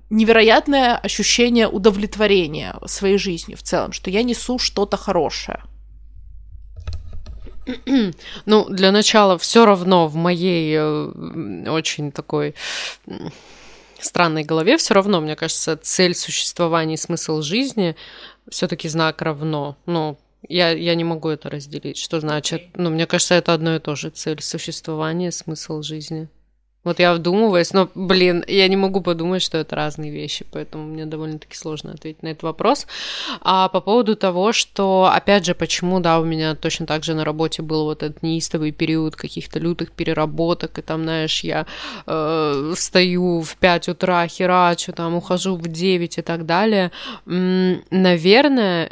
невероятное 0.10 0.98
ощущение 0.98 1.68
удовлетворения 1.68 2.76
своей 2.86 3.18
жизнью 3.18 3.58
в 3.58 3.64
целом, 3.64 3.92
что 3.92 4.10
я 4.10 4.24
несу 4.24 4.58
что-то 4.60 4.98
хорошее. 4.98 5.64
Ну, 8.46 8.66
для 8.70 8.92
начала, 8.92 9.38
все 9.38 9.66
равно 9.66 10.08
в 10.08 10.16
моей 10.16 10.74
э, 10.78 11.70
очень 11.70 12.14
такой 12.14 12.56
странной 14.00 14.44
голове, 14.44 14.78
все 14.78 14.94
равно, 14.94 15.20
мне 15.20 15.36
кажется, 15.36 15.76
цель 15.76 16.16
существования 16.16 16.94
и 16.94 16.98
смысл 16.98 17.42
жизни 17.42 17.96
все-таки 18.50 18.88
знак 18.88 19.22
равно. 19.22 19.76
Ну, 19.86 20.18
я, 20.50 20.72
я 20.72 20.96
не 20.96 21.04
могу 21.04 21.30
это 21.30 21.50
разделить. 21.50 21.98
Что 21.98 22.20
значит? 22.20 22.64
Ну, 22.76 22.90
мне 22.90 23.06
кажется, 23.06 23.36
это 23.36 23.54
одно 23.54 23.76
и 23.76 23.80
то 23.80 23.96
же. 23.96 24.10
Цель 24.10 24.42
существования, 24.42 25.32
смысл 25.32 25.82
жизни. 25.82 26.28
Вот 26.88 27.00
я 27.00 27.14
вдумываюсь, 27.14 27.74
но, 27.74 27.90
блин, 27.96 28.46
я 28.48 28.66
не 28.70 28.78
могу 28.78 29.02
подумать, 29.02 29.42
что 29.42 29.58
это 29.58 29.76
разные 29.76 30.10
вещи, 30.10 30.46
поэтому 30.50 30.86
мне 30.86 31.06
довольно-таки 31.06 31.54
сложно 31.54 31.92
ответить 31.92 32.24
на 32.24 32.30
этот 32.30 32.44
вопрос. 32.44 32.88
А 33.42 33.68
по 33.68 33.82
поводу 33.82 34.16
того, 34.16 34.54
что, 34.54 35.12
опять 35.14 35.46
же, 35.46 35.54
почему, 35.54 36.00
да, 36.00 36.18
у 36.22 36.24
меня 36.24 36.56
точно 36.56 36.86
так 36.86 37.04
же 37.04 37.14
на 37.14 37.26
работе 37.26 37.62
был 37.62 37.84
вот 37.84 38.04
этот 38.04 38.24
неистовый 38.24 38.72
период 38.72 39.18
каких-то 39.18 39.60
лютых 39.60 39.92
переработок, 39.92 40.80
и 40.80 40.82
там, 40.82 41.04
знаешь, 41.04 41.44
я 41.44 41.66
э, 42.06 42.74
встаю 42.74 43.42
в 43.42 43.58
5 43.58 43.90
утра, 43.90 44.26
херачу, 44.26 44.94
там, 44.94 45.16
ухожу 45.16 45.58
в 45.58 45.68
9 45.68 46.20
и 46.20 46.22
так 46.22 46.46
далее. 46.46 46.92
М- 47.26 47.84
наверное, 47.92 48.92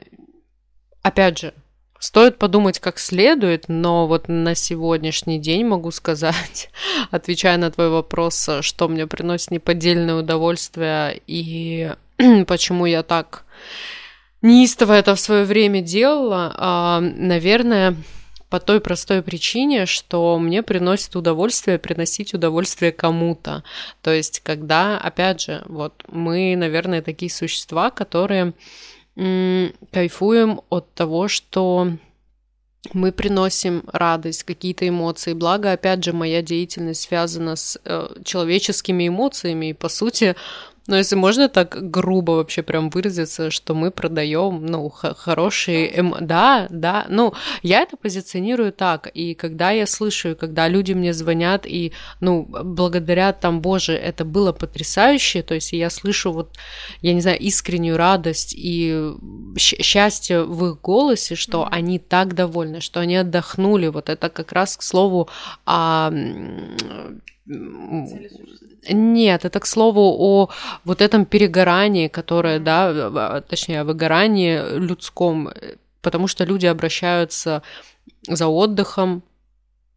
опять 1.05 1.39
же, 1.39 1.53
Стоит 1.97 2.37
подумать 2.37 2.79
как 2.79 2.99
следует, 2.99 3.65
но 3.67 4.05
вот 4.05 4.27
на 4.27 4.53
сегодняшний 4.53 5.39
день 5.39 5.65
могу 5.65 5.91
сказать, 5.91 6.69
отвечая 7.11 7.57
на 7.57 7.71
твой 7.71 7.89
вопрос, 7.89 8.49
что 8.61 8.87
мне 8.87 9.07
приносит 9.07 9.49
неподдельное 9.49 10.15
удовольствие 10.15 11.21
и 11.25 11.93
почему 12.47 12.85
я 12.85 13.01
так 13.01 13.45
неистово 14.41 14.93
это 14.93 15.15
в 15.15 15.19
свое 15.19 15.45
время 15.45 15.81
делала, 15.81 16.53
а, 16.55 16.99
наверное, 16.99 17.95
по 18.49 18.59
той 18.59 18.81
простой 18.81 19.23
причине, 19.23 19.85
что 19.85 20.37
мне 20.37 20.61
приносит 20.63 21.15
удовольствие 21.15 21.79
приносить 21.79 22.33
удовольствие 22.33 22.91
кому-то. 22.91 23.63
То 24.01 24.13
есть, 24.13 24.41
когда, 24.41 24.99
опять 24.99 25.41
же, 25.41 25.63
вот 25.65 26.03
мы, 26.07 26.55
наверное, 26.55 27.01
такие 27.01 27.31
существа, 27.31 27.89
которые 27.89 28.53
кайфуем 29.15 30.61
от 30.69 30.93
того, 30.93 31.27
что 31.27 31.89
мы 32.93 33.11
приносим 33.11 33.83
радость, 33.91 34.43
какие-то 34.43 34.87
эмоции. 34.87 35.33
Благо, 35.33 35.71
опять 35.71 36.03
же, 36.03 36.13
моя 36.13 36.41
деятельность 36.41 37.01
связана 37.01 37.55
с 37.55 37.79
э, 37.83 38.07
человеческими 38.23 39.07
эмоциями, 39.07 39.69
и 39.69 39.73
по 39.73 39.89
сути 39.89 40.35
но 40.87 40.97
если 40.97 41.15
можно 41.15 41.49
так 41.49 41.89
грубо 41.89 42.33
вообще 42.33 42.61
прям 42.61 42.89
выразиться, 42.89 43.49
что 43.49 43.73
мы 43.73 43.89
продаем, 43.89 44.65
ну, 44.65 44.89
хорошие, 44.89 45.89
эм... 45.89 46.15
да, 46.21 46.67
да, 46.69 47.05
ну, 47.09 47.33
я 47.63 47.81
это 47.81 47.97
позиционирую 47.97 48.71
так, 48.71 49.07
и 49.13 49.33
когда 49.33 49.71
я 49.71 49.87
слышу, 49.87 50.35
когда 50.35 50.67
люди 50.67 50.93
мне 50.93 51.13
звонят 51.13 51.65
и, 51.65 51.91
ну, 52.21 52.43
благодарят 52.45 53.39
там, 53.39 53.61
боже, 53.61 53.93
это 53.93 54.25
было 54.25 54.51
потрясающе, 54.51 55.41
то 55.41 55.55
есть 55.55 55.73
я 55.73 55.89
слышу 55.89 56.31
вот, 56.31 56.55
я 57.01 57.13
не 57.13 57.21
знаю, 57.21 57.39
искреннюю 57.39 57.97
радость 57.97 58.53
и 58.55 59.13
счастье 59.57 60.43
в 60.43 60.67
их 60.67 60.81
голосе, 60.81 61.35
что 61.35 61.63
mm-hmm. 61.63 61.69
они 61.71 61.99
так 61.99 62.35
довольны, 62.35 62.79
что 62.79 62.99
они 62.99 63.15
отдохнули, 63.15 63.87
вот 63.87 64.09
это 64.09 64.29
как 64.29 64.51
раз 64.51 64.77
к 64.77 64.83
слову 64.83 65.29
о 65.65 66.11
нет, 67.47 69.45
это 69.45 69.59
к 69.59 69.65
слову 69.65 70.15
о 70.17 70.49
вот 70.83 71.01
этом 71.01 71.25
перегорании, 71.25 72.07
которое, 72.07 72.59
да, 72.59 73.41
точнее, 73.41 73.81
о 73.81 73.83
выгорании 73.83 74.77
людском, 74.77 75.49
потому 76.01 76.27
что 76.27 76.43
люди 76.43 76.65
обращаются 76.65 77.61
за 78.27 78.47
отдыхом, 78.47 79.23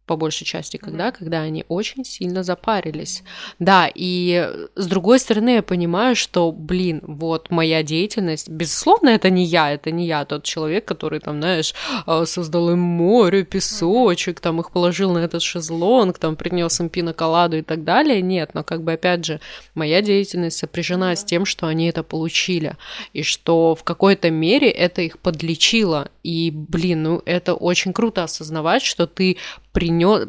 по 0.09 0.15
большей 0.15 0.43
части, 0.43 0.77
когда, 0.77 1.11
когда 1.11 1.41
они 1.41 1.65
очень 1.67 2.03
сильно 2.03 2.41
запарились. 2.41 3.21
Да, 3.59 3.87
и 3.93 4.51
с 4.73 4.87
другой 4.87 5.19
стороны, 5.19 5.49
я 5.51 5.61
понимаю, 5.61 6.15
что, 6.15 6.51
блин, 6.51 7.01
вот 7.03 7.51
моя 7.51 7.83
деятельность, 7.83 8.49
безусловно, 8.49 9.09
это 9.09 9.29
не 9.29 9.45
я, 9.45 9.71
это 9.71 9.91
не 9.91 10.07
я, 10.07 10.25
тот 10.25 10.45
человек, 10.45 10.85
который 10.85 11.19
там, 11.19 11.37
знаешь, 11.37 11.75
а, 12.07 12.25
создал 12.25 12.71
им 12.71 12.79
море, 12.79 13.43
песочек, 13.43 14.39
там 14.39 14.59
их 14.59 14.71
положил 14.71 15.11
на 15.11 15.19
этот 15.19 15.43
шезлонг, 15.43 16.17
там 16.17 16.35
принес 16.35 16.79
им 16.79 16.89
пиноколаду 16.89 17.57
и 17.57 17.61
так 17.61 17.83
далее. 17.83 18.23
Нет, 18.23 18.55
но 18.55 18.63
как 18.63 18.81
бы 18.81 18.93
опять 18.93 19.25
же, 19.25 19.39
моя 19.75 20.01
деятельность 20.01 20.57
сопряжена 20.57 21.11
mm-hmm. 21.11 21.17
с 21.17 21.23
тем, 21.23 21.45
что 21.45 21.67
они 21.67 21.85
это 21.85 22.01
получили, 22.01 22.77
и 23.13 23.21
что 23.21 23.75
в 23.75 23.83
какой-то 23.83 24.31
мере 24.31 24.71
это 24.71 25.03
их 25.03 25.19
подлечило. 25.19 26.09
И, 26.23 26.51
блин, 26.51 27.03
ну 27.03 27.21
это 27.25 27.53
очень 27.53 27.93
круто 27.93 28.23
осознавать, 28.23 28.81
что 28.81 29.07
ты 29.07 29.37
принес, 29.71 30.27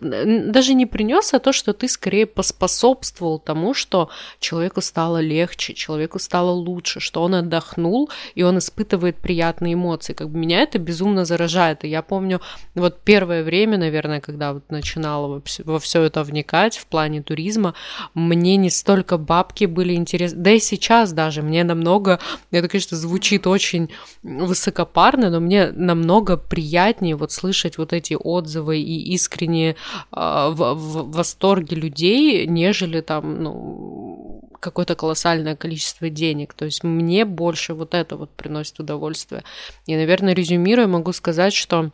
даже 0.52 0.74
не 0.74 0.86
принес, 0.86 1.34
а 1.34 1.38
то, 1.38 1.52
что 1.52 1.72
ты 1.72 1.88
скорее 1.88 2.26
поспособствовал 2.26 3.38
тому, 3.38 3.74
что 3.74 4.10
человеку 4.38 4.80
стало 4.80 5.20
легче, 5.20 5.74
человеку 5.74 6.18
стало 6.18 6.50
лучше, 6.50 7.00
что 7.00 7.22
он 7.22 7.34
отдохнул, 7.34 8.10
и 8.34 8.42
он 8.42 8.58
испытывает 8.58 9.16
приятные 9.16 9.74
эмоции. 9.74 10.12
Как 10.12 10.28
бы 10.28 10.38
меня 10.38 10.60
это 10.60 10.78
безумно 10.78 11.24
заражает. 11.24 11.84
И 11.84 11.88
я 11.88 12.02
помню, 12.02 12.40
вот 12.74 13.00
первое 13.02 13.42
время, 13.42 13.78
наверное, 13.78 14.20
когда 14.20 14.52
вот 14.52 14.70
начинала 14.70 15.42
во 15.64 15.80
все 15.80 16.02
это 16.02 16.22
вникать 16.22 16.76
в 16.76 16.86
плане 16.86 17.22
туризма, 17.22 17.74
мне 18.14 18.56
не 18.56 18.70
столько 18.70 19.16
бабки 19.16 19.64
были 19.64 19.94
интересны, 19.94 20.38
да 20.38 20.50
и 20.52 20.60
сейчас 20.60 21.12
даже 21.12 21.42
мне 21.42 21.64
намного, 21.64 22.20
это, 22.50 22.68
конечно, 22.68 22.96
звучит 22.96 23.46
очень 23.46 23.90
высокопарно, 24.22 25.30
но 25.30 25.40
мне 25.40 25.72
намного 25.90 26.36
приятнее 26.36 27.16
вот 27.16 27.32
слышать 27.32 27.78
вот 27.78 27.92
эти 27.92 28.16
отзывы 28.18 28.78
и 28.78 29.12
искренне 29.14 29.76
а, 30.10 30.50
в, 30.50 30.74
в 30.74 31.10
восторге 31.10 31.76
людей, 31.76 32.46
нежели 32.46 33.00
там, 33.00 33.42
ну, 33.42 34.48
какое-то 34.60 34.94
колоссальное 34.94 35.56
количество 35.56 36.08
денег. 36.08 36.54
То 36.54 36.64
есть 36.66 36.84
мне 36.84 37.24
больше 37.24 37.74
вот 37.74 37.94
это 37.94 38.16
вот 38.16 38.30
приносит 38.30 38.78
удовольствие. 38.78 39.42
И, 39.86 39.96
наверное, 39.96 40.34
резюмируя, 40.34 40.86
могу 40.86 41.12
сказать, 41.12 41.54
что 41.54 41.90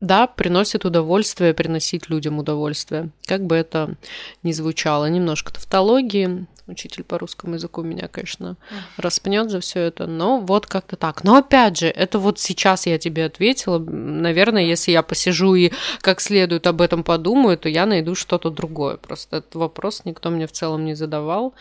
да, 0.00 0.26
приносит 0.26 0.84
удовольствие 0.84 1.54
приносить 1.54 2.10
людям 2.10 2.38
удовольствие. 2.38 3.10
Как 3.24 3.44
бы 3.46 3.56
это 3.56 3.96
ни 4.42 4.52
звучало. 4.52 5.06
Немножко 5.06 5.52
тавтологии, 5.52 6.46
учитель 6.66 7.04
по 7.04 7.18
русскому 7.18 7.54
языку 7.54 7.82
меня, 7.82 8.08
конечно, 8.08 8.56
распнет 8.96 9.50
за 9.50 9.60
все 9.60 9.80
это, 9.80 10.06
но 10.06 10.40
вот 10.40 10.66
как-то 10.66 10.96
так. 10.96 11.24
Но 11.24 11.36
опять 11.36 11.78
же, 11.78 11.86
это 11.86 12.18
вот 12.18 12.38
сейчас 12.38 12.86
я 12.86 12.98
тебе 12.98 13.24
ответила. 13.24 13.78
Наверное, 13.78 14.64
если 14.64 14.92
я 14.92 15.02
посижу 15.02 15.54
и 15.54 15.72
как 16.00 16.20
следует 16.20 16.66
об 16.66 16.80
этом 16.80 17.04
подумаю, 17.04 17.56
то 17.58 17.68
я 17.68 17.86
найду 17.86 18.14
что-то 18.14 18.50
другое. 18.50 18.96
Просто 18.96 19.38
этот 19.38 19.54
вопрос 19.54 20.02
никто 20.04 20.30
мне 20.30 20.46
в 20.46 20.52
целом 20.52 20.84
не 20.84 20.94
задавал. 20.94 21.54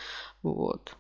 Вот. 0.44 0.96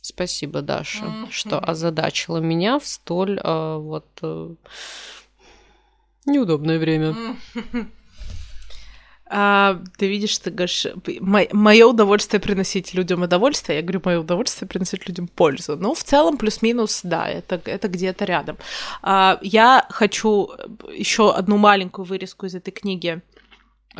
Спасибо, 0.00 0.62
Даша, 0.62 1.04
mm-hmm. 1.04 1.30
что 1.30 1.58
озадачила 1.58 2.38
меня 2.38 2.78
в 2.78 2.86
столь 2.86 3.38
э, 3.42 3.76
вот 3.76 4.06
э, 4.22 4.54
неудобное 6.26 6.78
время. 6.78 7.14
Mm-hmm. 7.54 7.86
А, 9.30 9.80
ты 9.96 10.08
видишь, 10.08 10.38
ты 10.38 10.50
говоришь, 10.50 10.86
мое 11.52 11.86
удовольствие 11.86 12.40
приносить 12.40 12.94
людям 12.94 13.22
удовольствие, 13.22 13.78
я 13.78 13.82
говорю, 13.82 14.00
мое 14.04 14.20
удовольствие 14.20 14.68
приносить 14.68 15.06
людям 15.06 15.28
пользу. 15.28 15.76
Ну, 15.76 15.94
в 15.94 16.02
целом, 16.02 16.38
плюс-минус, 16.38 17.00
да, 17.02 17.28
это, 17.28 17.60
это 17.64 17.88
где-то 17.88 18.24
рядом. 18.24 18.56
А, 19.02 19.38
я 19.42 19.86
хочу 19.90 20.50
еще 20.94 21.34
одну 21.34 21.58
маленькую 21.58 22.06
вырезку 22.06 22.46
из 22.46 22.54
этой 22.54 22.70
книги 22.70 23.20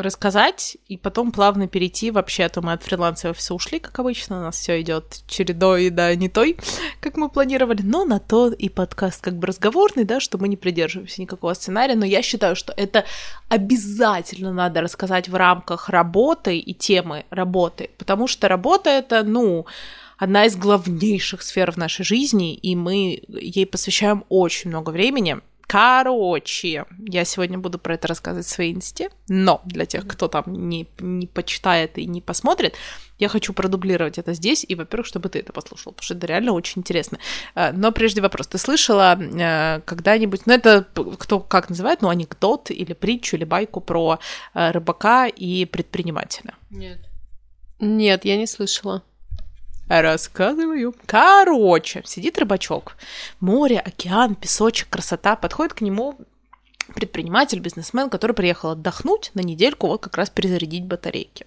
рассказать 0.03 0.77
и 0.89 0.97
потом 0.97 1.33
плавно 1.33 1.69
перейти 1.69 2.11
вообще, 2.11 2.45
а 2.45 2.49
то 2.49 2.63
мы 2.63 2.73
от 2.73 2.83
фриланса 2.83 3.33
все 3.35 3.55
ушли, 3.55 3.79
как 3.79 3.99
обычно, 3.99 4.39
у 4.39 4.43
нас 4.43 4.57
все 4.57 4.81
идет 4.81 5.23
чередой, 5.27 5.91
да, 5.91 6.15
не 6.15 6.29
той, 6.29 6.57
как 7.01 7.17
мы 7.17 7.29
планировали, 7.29 7.83
но 7.83 8.05
на 8.05 8.19
то 8.19 8.51
и 8.51 8.69
подкаст 8.69 9.21
как 9.21 9.37
бы 9.37 9.47
разговорный, 9.47 10.05
да, 10.05 10.21
что 10.21 10.39
мы 10.39 10.49
не 10.49 10.57
придерживаемся 10.57 11.21
никакого 11.21 11.55
сценария, 11.55 11.95
но 11.95 12.05
я 12.05 12.23
считаю, 12.23 12.57
что 12.57 12.73
это 12.77 13.05
обязательно 13.49 14.53
надо 14.53 14.81
рассказать 14.81 15.29
в 15.29 15.35
рамках 15.35 15.89
работы 15.89 16.59
и 16.59 16.75
темы 16.75 17.25
работы, 17.31 17.91
потому 17.99 18.27
что 18.27 18.49
работа 18.49 18.91
это, 18.91 19.23
ну, 19.23 19.67
одна 20.19 20.45
из 20.45 20.57
главнейших 20.57 21.43
сфер 21.43 21.71
в 21.71 21.77
нашей 21.77 22.05
жизни, 22.05 22.55
и 22.55 22.77
мы 22.77 23.23
ей 23.29 23.67
посвящаем 23.67 24.25
очень 24.29 24.71
много 24.71 24.91
времени, 24.91 25.39
Короче, 25.69 26.87
я 26.99 27.25
сегодня 27.27 27.59
буду 27.59 27.79
про 27.79 27.93
это 27.93 28.09
рассказывать 28.09 28.47
в 28.47 28.51
своей 28.51 28.73
инсте, 28.73 29.11
но 29.29 29.61
для 29.67 29.85
тех, 29.85 30.09
кто 30.09 30.27
там 30.27 30.45
не, 30.47 30.89
не 30.99 31.27
почитает 31.27 31.99
и 31.99 32.07
не 32.07 32.23
посмотрит, 32.23 32.75
я 33.19 33.29
хочу 33.29 33.53
продублировать 33.53 34.17
это 34.17 34.33
здесь, 34.33 34.65
и, 34.67 34.75
во-первых, 34.75 35.07
чтобы 35.07 35.29
ты 35.29 35.41
это 35.41 35.53
послушал, 35.53 35.93
потому 35.93 36.05
что 36.05 36.15
это 36.15 36.27
реально 36.27 36.53
очень 36.53 36.81
интересно. 36.81 37.19
Э, 37.55 37.73
но 37.73 37.93
прежде 37.93 38.23
вопрос, 38.23 38.47
ты 38.47 38.57
слышала 38.57 39.19
э, 39.21 39.83
когда-нибудь, 39.85 40.47
ну 40.47 40.55
это 40.55 40.87
кто 41.19 41.39
как 41.39 41.69
называет, 41.69 42.01
ну 42.01 42.09
анекдот 42.09 42.71
или 42.71 42.95
притчу, 42.95 43.37
или 43.37 43.45
байку 43.45 43.83
про 43.83 44.21
э, 44.55 44.71
рыбака 44.71 45.27
и 45.27 45.67
предпринимателя? 45.67 46.55
Нет. 46.71 47.01
Нет, 47.79 48.25
я 48.25 48.39
не 48.39 48.47
слышала. 48.47 49.03
Рассказываю. 49.89 50.95
Короче, 51.07 52.03
сидит 52.05 52.39
рыбачок. 52.39 52.97
Море, 53.41 53.81
океан, 53.81 54.35
песочек, 54.35 54.89
красота. 54.91 55.35
Подходит 55.35 55.75
к 55.75 55.81
нему 55.81 56.19
предприниматель, 56.95 57.61
бизнесмен, 57.61 58.11
который 58.11 58.33
приехал 58.33 58.71
отдохнуть 58.71 59.31
на 59.35 59.41
недельку, 59.41 59.89
вот 59.89 60.01
как 60.01 60.17
раз 60.17 60.31
перезарядить 60.31 60.85
батарейки. 60.85 61.47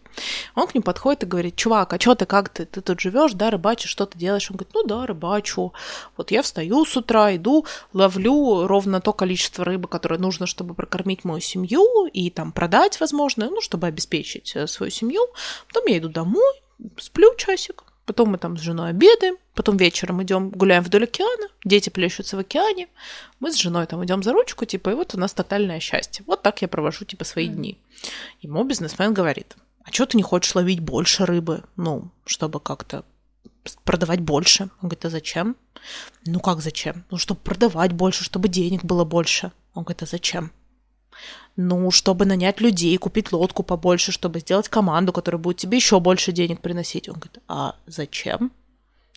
Он 0.56 0.68
к 0.68 0.76
нему 0.76 0.84
подходит 0.84 1.24
и 1.24 1.26
говорит, 1.26 1.56
чувак, 1.56 1.94
а 1.94 2.00
что 2.00 2.16
ты, 2.16 2.26
как 2.26 2.50
ты, 2.50 2.66
ты 2.66 2.82
тут 2.82 3.00
живешь, 3.00 3.34
да, 3.34 3.50
рыбачишь, 3.50 3.90
что 3.90 4.06
ты 4.06 4.18
делаешь? 4.18 4.50
Он 4.52 4.58
говорит, 4.58 4.74
ну 4.74 4.84
да, 4.84 5.06
рыбачу. 5.06 5.74
Вот 6.18 6.32
я 6.32 6.42
встаю 6.42 6.86
с 6.86 6.96
утра, 6.96 7.36
иду, 7.36 7.66
ловлю 7.94 8.68
ровно 8.68 9.02
то 9.02 9.14
количество 9.14 9.66
рыбы, 9.66 9.88
которое 9.88 10.20
нужно, 10.20 10.46
чтобы 10.46 10.74
прокормить 10.74 11.24
мою 11.24 11.42
семью 11.42 12.08
и 12.12 12.30
там 12.30 12.52
продать, 12.52 13.00
возможно, 13.00 13.50
ну, 13.50 13.62
чтобы 13.62 13.88
обеспечить 13.88 14.56
э, 14.56 14.68
свою 14.68 14.92
семью. 14.92 15.28
Потом 15.68 15.88
я 15.88 15.98
иду 15.98 16.10
домой, 16.10 16.54
сплю 16.98 17.34
часик, 17.36 17.84
Потом 18.06 18.30
мы 18.30 18.38
там 18.38 18.58
с 18.58 18.62
женой 18.62 18.90
обедаем, 18.90 19.38
потом 19.54 19.78
вечером 19.78 20.24
идем 20.24 20.50
гуляем 20.50 20.84
вдоль 20.84 21.04
океана, 21.04 21.48
дети 21.64 21.90
плещутся 21.90 22.36
в 22.36 22.40
океане, 22.40 22.88
мы 23.40 23.52
с 23.52 23.56
женой 23.56 23.86
там 23.86 24.04
идем 24.04 24.24
за 24.24 24.34
ручку, 24.34 24.66
типа, 24.66 24.90
и 24.90 24.94
вот 24.96 25.14
у 25.14 25.20
нас 25.20 25.34
тотальное 25.34 25.80
счастье. 25.80 26.24
Вот 26.28 26.42
так 26.42 26.62
я 26.62 26.68
провожу, 26.68 27.06
типа, 27.06 27.24
свои 27.26 27.48
дни. 27.48 27.78
Ему 28.42 28.64
бизнесмен 28.64 29.14
говорит, 29.14 29.56
а 29.84 29.92
что 29.92 30.06
ты 30.06 30.18
не 30.18 30.24
хочешь 30.24 30.56
ловить 30.56 30.80
больше 30.80 31.26
рыбы? 31.26 31.64
Ну, 31.76 32.10
чтобы 32.26 32.60
как-то 32.60 33.04
продавать 33.84 34.20
больше. 34.22 34.64
Он 34.82 34.90
говорит, 34.90 35.06
а 35.06 35.10
зачем? 35.10 35.56
Ну 36.26 36.40
как 36.40 36.62
зачем? 36.62 37.06
Ну, 37.12 37.18
чтобы 37.18 37.40
продавать 37.42 37.94
больше, 37.94 38.24
чтобы 38.24 38.50
денег 38.50 38.84
было 38.84 39.06
больше. 39.06 39.52
Он 39.74 39.84
говорит, 39.84 40.04
а 40.04 40.06
зачем? 40.06 40.52
Ну, 41.58 41.92
чтобы 41.92 42.26
нанять 42.26 42.62
людей, 42.62 42.98
купить 42.98 43.32
лодку 43.32 43.64
побольше, 43.64 44.12
чтобы 44.12 44.40
сделать 44.40 44.70
команду, 44.70 45.12
которая 45.14 45.42
будет 45.42 45.58
тебе 45.58 45.78
еще 45.78 46.00
больше 46.00 46.32
денег 46.32 46.62
приносить. 46.62 47.10
Он 47.10 47.16
говорит, 47.16 47.40
а 47.48 47.76
зачем? 47.88 48.52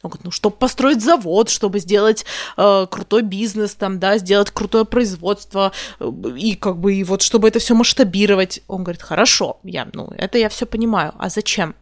Он 0.02 0.10
говорит, 0.10 0.24
ну, 0.24 0.30
чтобы 0.30 0.56
построить 0.56 1.02
завод, 1.02 1.48
чтобы 1.48 1.78
сделать 1.78 2.26
э, 2.56 2.86
крутой 2.90 3.22
бизнес, 3.22 3.74
там, 3.74 3.98
да, 3.98 4.18
сделать 4.18 4.50
крутое 4.50 4.84
производство, 4.84 5.72
э, 5.98 6.12
и 6.36 6.56
как 6.56 6.78
бы, 6.78 6.94
и 6.94 7.04
вот, 7.04 7.22
чтобы 7.22 7.48
это 7.48 7.58
все 7.58 7.74
масштабировать. 7.74 8.60
Он 8.68 8.84
говорит, 8.84 9.02
хорошо, 9.02 9.58
я, 9.62 9.88
ну, 9.94 10.12
это 10.18 10.36
я 10.36 10.50
все 10.50 10.66
понимаю, 10.66 11.14
а 11.18 11.30
зачем? 11.30 11.74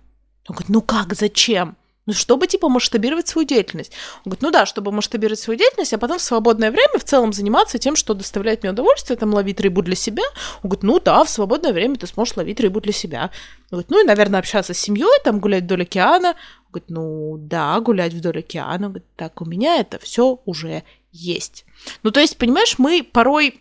Он 0.49 0.55
говорит, 0.55 0.69
ну 0.69 0.83
как, 0.83 1.15
зачем? 1.15 1.77
Ну, 2.05 2.13
чтобы, 2.13 2.49
типа, 2.49 2.69
масштабировать 2.69 3.29
свою 3.29 3.47
деятельность. 3.47 3.93
Он 4.19 4.31
говорит, 4.31 4.43
ну 4.43 4.51
да, 4.51 4.67
чтобы 4.67 4.91
масштабировать 4.91 5.39
свою 5.39 5.57
деятельность, 5.57 5.93
а 5.93 5.99
потом 5.99 6.19
в 6.19 6.23
свободное 6.23 6.73
время 6.73 6.99
в 6.99 7.05
целом 7.05 7.33
заниматься 7.33 7.79
тем, 7.79 7.95
что 7.95 8.15
доставляет 8.15 8.63
мне 8.63 8.73
удовольствие, 8.73 9.17
там, 9.17 9.33
ловить 9.33 9.61
рыбу 9.61 9.83
для 9.83 9.95
себя. 9.95 10.25
Он 10.63 10.71
говорит, 10.71 10.83
ну 10.83 10.99
да, 10.99 11.23
в 11.23 11.29
свободное 11.29 11.73
время 11.73 11.97
ты 11.97 12.09
сможешь 12.09 12.37
ловить 12.37 12.59
рыбу 12.59 12.81
для 12.81 12.93
себя. 12.93 13.31
Он 13.71 13.79
говорит, 13.79 13.91
ну 13.91 14.03
и, 14.03 14.05
наверное, 14.05 14.41
общаться 14.41 14.75
с 14.75 14.79
семьей, 14.79 15.21
там, 15.23 15.39
гулять 15.39 15.63
вдоль 15.63 15.83
океана. 15.83 16.31
Он 16.31 16.71
говорит, 16.73 16.91
ну 16.91 17.37
да, 17.39 17.79
гулять 17.79 18.15
вдоль 18.15 18.41
океана. 18.41 18.87
Он 18.87 18.93
говорит, 18.93 19.07
так, 19.15 19.41
у 19.41 19.45
меня 19.45 19.77
это 19.77 20.01
все 20.01 20.41
уже 20.45 20.83
есть. 21.13 21.65
Ну, 22.03 22.11
то 22.11 22.19
есть, 22.19 22.37
понимаешь, 22.37 22.79
мы 22.79 23.05
порой 23.05 23.61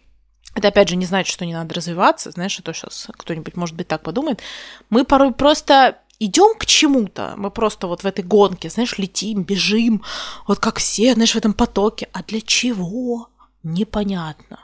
это 0.55 0.67
опять 0.67 0.89
же 0.89 0.97
не 0.97 1.05
значит, 1.05 1.31
что 1.31 1.45
не 1.45 1.53
надо 1.53 1.75
развиваться, 1.75 2.31
знаешь, 2.31 2.59
а 2.59 2.61
то 2.61 2.73
сейчас 2.73 3.07
кто-нибудь, 3.15 3.55
может 3.55 3.75
быть, 3.75 3.87
так 3.87 4.01
подумает. 4.01 4.41
Мы 4.89 5.05
порой 5.05 5.33
просто 5.33 5.99
идем 6.21 6.55
к 6.57 6.65
чему-то, 6.65 7.33
мы 7.35 7.49
просто 7.49 7.87
вот 7.87 8.03
в 8.03 8.05
этой 8.05 8.23
гонке, 8.23 8.69
знаешь, 8.69 8.97
летим, 8.99 9.43
бежим, 9.43 10.03
вот 10.47 10.59
как 10.59 10.77
все, 10.77 11.13
знаешь, 11.13 11.33
в 11.33 11.37
этом 11.37 11.53
потоке. 11.53 12.07
А 12.13 12.23
для 12.23 12.41
чего? 12.41 13.29
Непонятно. 13.63 14.59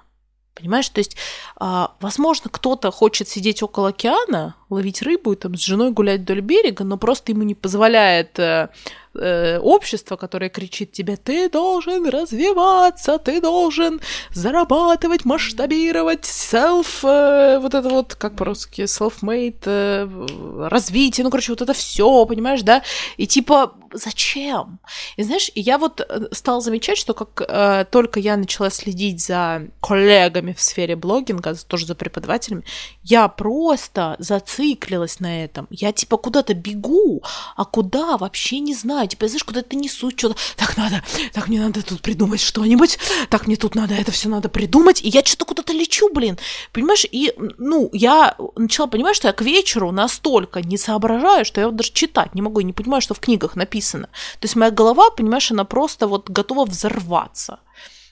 Понимаешь, 0.54 0.90
то 0.90 1.00
есть, 1.00 1.18
а, 1.56 1.96
возможно, 2.00 2.50
кто-то 2.52 2.92
хочет 2.92 3.28
сидеть 3.28 3.64
около 3.64 3.90
океана, 3.90 4.56
ловить 4.70 5.02
рыбу 5.02 5.34
и 5.34 5.36
там 5.36 5.56
с 5.56 5.62
женой 5.62 5.92
гулять 5.92 6.22
вдоль 6.22 6.42
берега, 6.42 6.84
но 6.84 6.98
просто 6.98 7.32
ему 7.32 7.44
не 7.44 7.56
позволяет 7.56 8.38
э, 8.40 8.70
э, 9.16 9.60
общество, 9.60 10.16
которое 10.16 10.50
кричит 10.50 10.92
тебе, 10.92 11.16
ты 11.16 11.50
должен 11.50 12.08
развиваться, 12.08 13.18
ты 13.18 13.42
должен 13.42 14.02
зарабатывать, 14.34 15.26
масштабировать, 15.26 16.26
self, 16.26 17.04
э, 17.04 17.60
вот 17.60 17.74
это 17.74 17.90
вот, 17.90 18.16
как 18.16 18.36
по-русски, 18.36 18.82
self-made, 18.82 19.64
э, 19.66 20.68
развитие, 20.70 21.24
ну, 21.24 21.30
короче, 21.30 21.52
вот 21.52 21.62
это 21.62 21.74
все, 21.74 22.26
понимаешь, 22.26 22.62
да? 22.62 22.84
И 23.18 23.28
типа, 23.28 23.74
зачем? 23.94 24.80
И 25.16 25.24
знаешь, 25.24 25.52
я 25.56 25.78
вот 25.78 26.02
э, 26.02 26.28
стала 26.32 26.62
замечать, 26.62 26.98
что 26.98 27.14
как 27.14 27.42
э, 27.48 27.86
только 27.90 28.20
я 28.20 28.38
начала 28.38 28.70
следить 28.70 29.22
за 29.24 29.68
коллегами 29.82 30.54
в 30.54 30.62
сфере 30.62 30.96
блогинга, 30.96 31.56
тоже 31.68 31.86
за 31.86 31.96
преподавателями, 31.96 32.64
я 33.04 33.28
просто 33.28 34.16
зациклилась 34.58 35.20
на 35.20 35.44
этом. 35.44 35.68
Я 35.70 35.92
типа 35.92 36.18
куда-то 36.18 36.54
бегу, 36.54 37.24
а 37.56 37.66
куда 37.66 38.18
вообще 38.18 38.60
не 38.60 38.74
знаю 38.74 39.08
типа, 39.08 39.28
знаешь, 39.28 39.44
куда-то 39.44 39.76
несут 39.76 40.18
что-то, 40.18 40.36
так 40.56 40.78
надо, 40.78 41.04
так 41.34 41.48
мне 41.48 41.60
надо 41.60 41.84
тут 41.84 42.02
придумать 42.02 42.42
что-нибудь, 42.42 42.98
так 43.30 43.48
мне 43.48 43.56
тут 43.56 43.76
надо, 43.76 43.94
это 43.94 44.12
все 44.12 44.30
надо 44.30 44.50
придумать, 44.50 45.02
и 45.02 45.10
я 45.10 45.24
что-то 45.24 45.46
куда-то 45.46 45.74
лечу, 45.74 46.10
блин, 46.14 46.38
понимаешь, 46.72 47.06
и, 47.12 47.34
ну, 47.58 47.90
я 47.94 48.36
начала 48.56 48.88
понимать, 48.88 49.16
что 49.16 49.28
я 49.28 49.34
к 49.34 49.42
вечеру 49.42 49.92
настолько 49.92 50.62
не 50.62 50.78
соображаю, 50.78 51.46
что 51.46 51.62
я 51.62 51.68
вот 51.68 51.76
даже 51.76 51.92
читать 51.92 52.36
не 52.36 52.42
могу, 52.42 52.60
и 52.60 52.64
не 52.64 52.74
понимаю, 52.74 53.02
что 53.02 53.14
в 53.14 53.20
книгах 53.20 53.56
написано. 53.56 54.08
То 54.40 54.46
есть 54.46 54.56
моя 54.56 54.72
голова, 54.72 55.10
понимаешь, 55.12 55.52
она 55.52 55.66
просто 55.66 56.08
вот 56.08 56.30
готова 56.30 56.66
взорваться. 56.66 57.60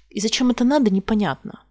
И 0.10 0.22
зачем 0.22 0.52
это 0.52 0.64
надо, 0.64 0.92
непонятно. 0.92 1.65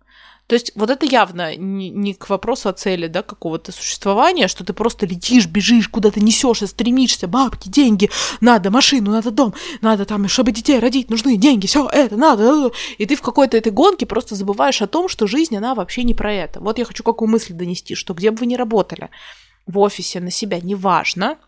То 0.46 0.54
есть 0.54 0.72
вот 0.74 0.90
это 0.90 1.06
явно 1.06 1.56
не, 1.56 1.88
не 1.88 2.12
к 2.12 2.28
вопросу 2.28 2.68
о 2.68 2.74
цели, 2.74 3.06
да, 3.06 3.22
какого-то 3.22 3.72
существования, 3.72 4.46
что 4.46 4.62
ты 4.64 4.74
просто 4.74 5.06
летишь, 5.06 5.46
бежишь, 5.46 5.88
куда-то 5.88 6.20
несешься, 6.20 6.66
стремишься, 6.66 7.26
бабки, 7.26 7.68
деньги, 7.68 8.10
надо 8.40 8.70
машину, 8.70 9.10
надо 9.12 9.30
дом, 9.30 9.54
надо 9.80 10.04
там, 10.04 10.28
чтобы 10.28 10.52
детей 10.52 10.78
родить, 10.78 11.08
нужны 11.08 11.36
деньги, 11.36 11.66
все 11.66 11.88
это 11.88 12.16
надо. 12.16 12.70
И 12.98 13.06
ты 13.06 13.16
в 13.16 13.22
какой-то 13.22 13.56
этой 13.56 13.72
гонке 13.72 14.04
просто 14.04 14.34
забываешь 14.34 14.82
о 14.82 14.86
том, 14.86 15.08
что 15.08 15.26
жизнь, 15.26 15.56
она 15.56 15.74
вообще 15.74 16.02
не 16.02 16.14
про 16.14 16.32
это. 16.32 16.60
Вот 16.60 16.78
я 16.78 16.84
хочу 16.84 17.02
какую 17.02 17.30
мысль 17.30 17.54
донести, 17.54 17.94
что 17.94 18.12
где 18.12 18.30
бы 18.30 18.38
вы 18.38 18.46
ни 18.46 18.56
работали, 18.56 19.08
в 19.66 19.78
офисе, 19.78 20.20
на 20.20 20.30
себя, 20.30 20.60
неважно, 20.60 21.38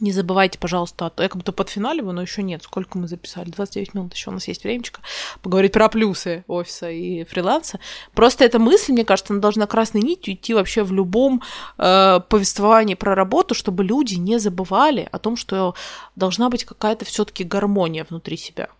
Не 0.00 0.10
забывайте, 0.10 0.58
пожалуйста, 0.58 1.12
я 1.18 1.28
как 1.28 1.36
будто 1.36 1.52
подфиналиваю, 1.52 2.14
но 2.14 2.22
еще 2.22 2.42
нет. 2.42 2.64
Сколько 2.64 2.98
мы 2.98 3.06
записали? 3.06 3.50
29 3.50 3.94
минут, 3.94 4.14
еще 4.14 4.30
у 4.30 4.32
нас 4.32 4.48
есть 4.48 4.64
времечко 4.64 5.00
поговорить 5.40 5.72
про 5.72 5.88
плюсы 5.88 6.44
офиса 6.48 6.90
и 6.90 7.22
фриланса. 7.22 7.78
Просто 8.12 8.44
эта 8.44 8.58
мысль, 8.58 8.92
мне 8.92 9.04
кажется, 9.04 9.32
она 9.32 9.40
должна 9.40 9.68
красной 9.68 10.02
нитью 10.02 10.34
идти 10.34 10.52
вообще 10.52 10.82
в 10.82 10.92
любом 10.92 11.42
э, 11.78 12.20
повествовании 12.28 12.94
про 12.94 13.14
работу, 13.14 13.54
чтобы 13.54 13.84
люди 13.84 14.14
не 14.14 14.38
забывали 14.38 15.08
о 15.12 15.20
том, 15.20 15.36
что 15.36 15.76
должна 16.16 16.50
быть 16.50 16.64
какая-то 16.64 17.04
все-таки 17.04 17.44
гармония 17.44 18.04
внутри 18.08 18.36
себя. 18.36 18.70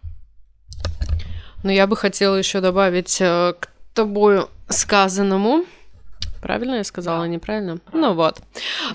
Ну, 1.63 1.71
я 1.71 1.87
бы 1.87 1.97
хотела 1.97 2.35
еще 2.35 2.61
добавить 2.61 3.21
э, 3.21 3.55
к 3.61 3.69
тобою 3.95 4.51
сказанному, 4.69 5.65
Правильно 6.45 6.75
я 6.75 6.85
сказала, 6.85 7.23
да. 7.23 7.29
неправильно? 7.29 7.79
Правильно. 7.79 8.09
Ну 8.09 8.15
вот. 8.15 8.43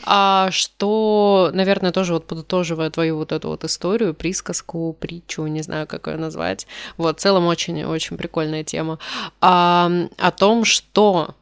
А 0.06 0.52
что, 0.52 1.50
наверное, 1.52 1.92
тоже 1.92 2.14
вот 2.14 2.28
подытоживая 2.28 2.92
твою 2.92 3.18
вот 3.18 3.32
эту 3.32 3.48
вот 3.48 3.64
историю, 3.64 4.14
присказку, 4.14 4.96
притчу, 5.00 5.48
не 5.48 5.64
знаю, 5.64 5.88
как 5.88 6.06
ее 6.06 6.18
назвать. 6.18 6.68
Вот, 6.98 7.18
в 7.18 7.22
целом 7.22 7.48
очень-очень 7.48 8.18
прикольная 8.18 8.64
тема. 8.64 9.00
А, 9.42 9.90
о 10.20 10.30
том, 10.30 10.64
что 10.64 11.34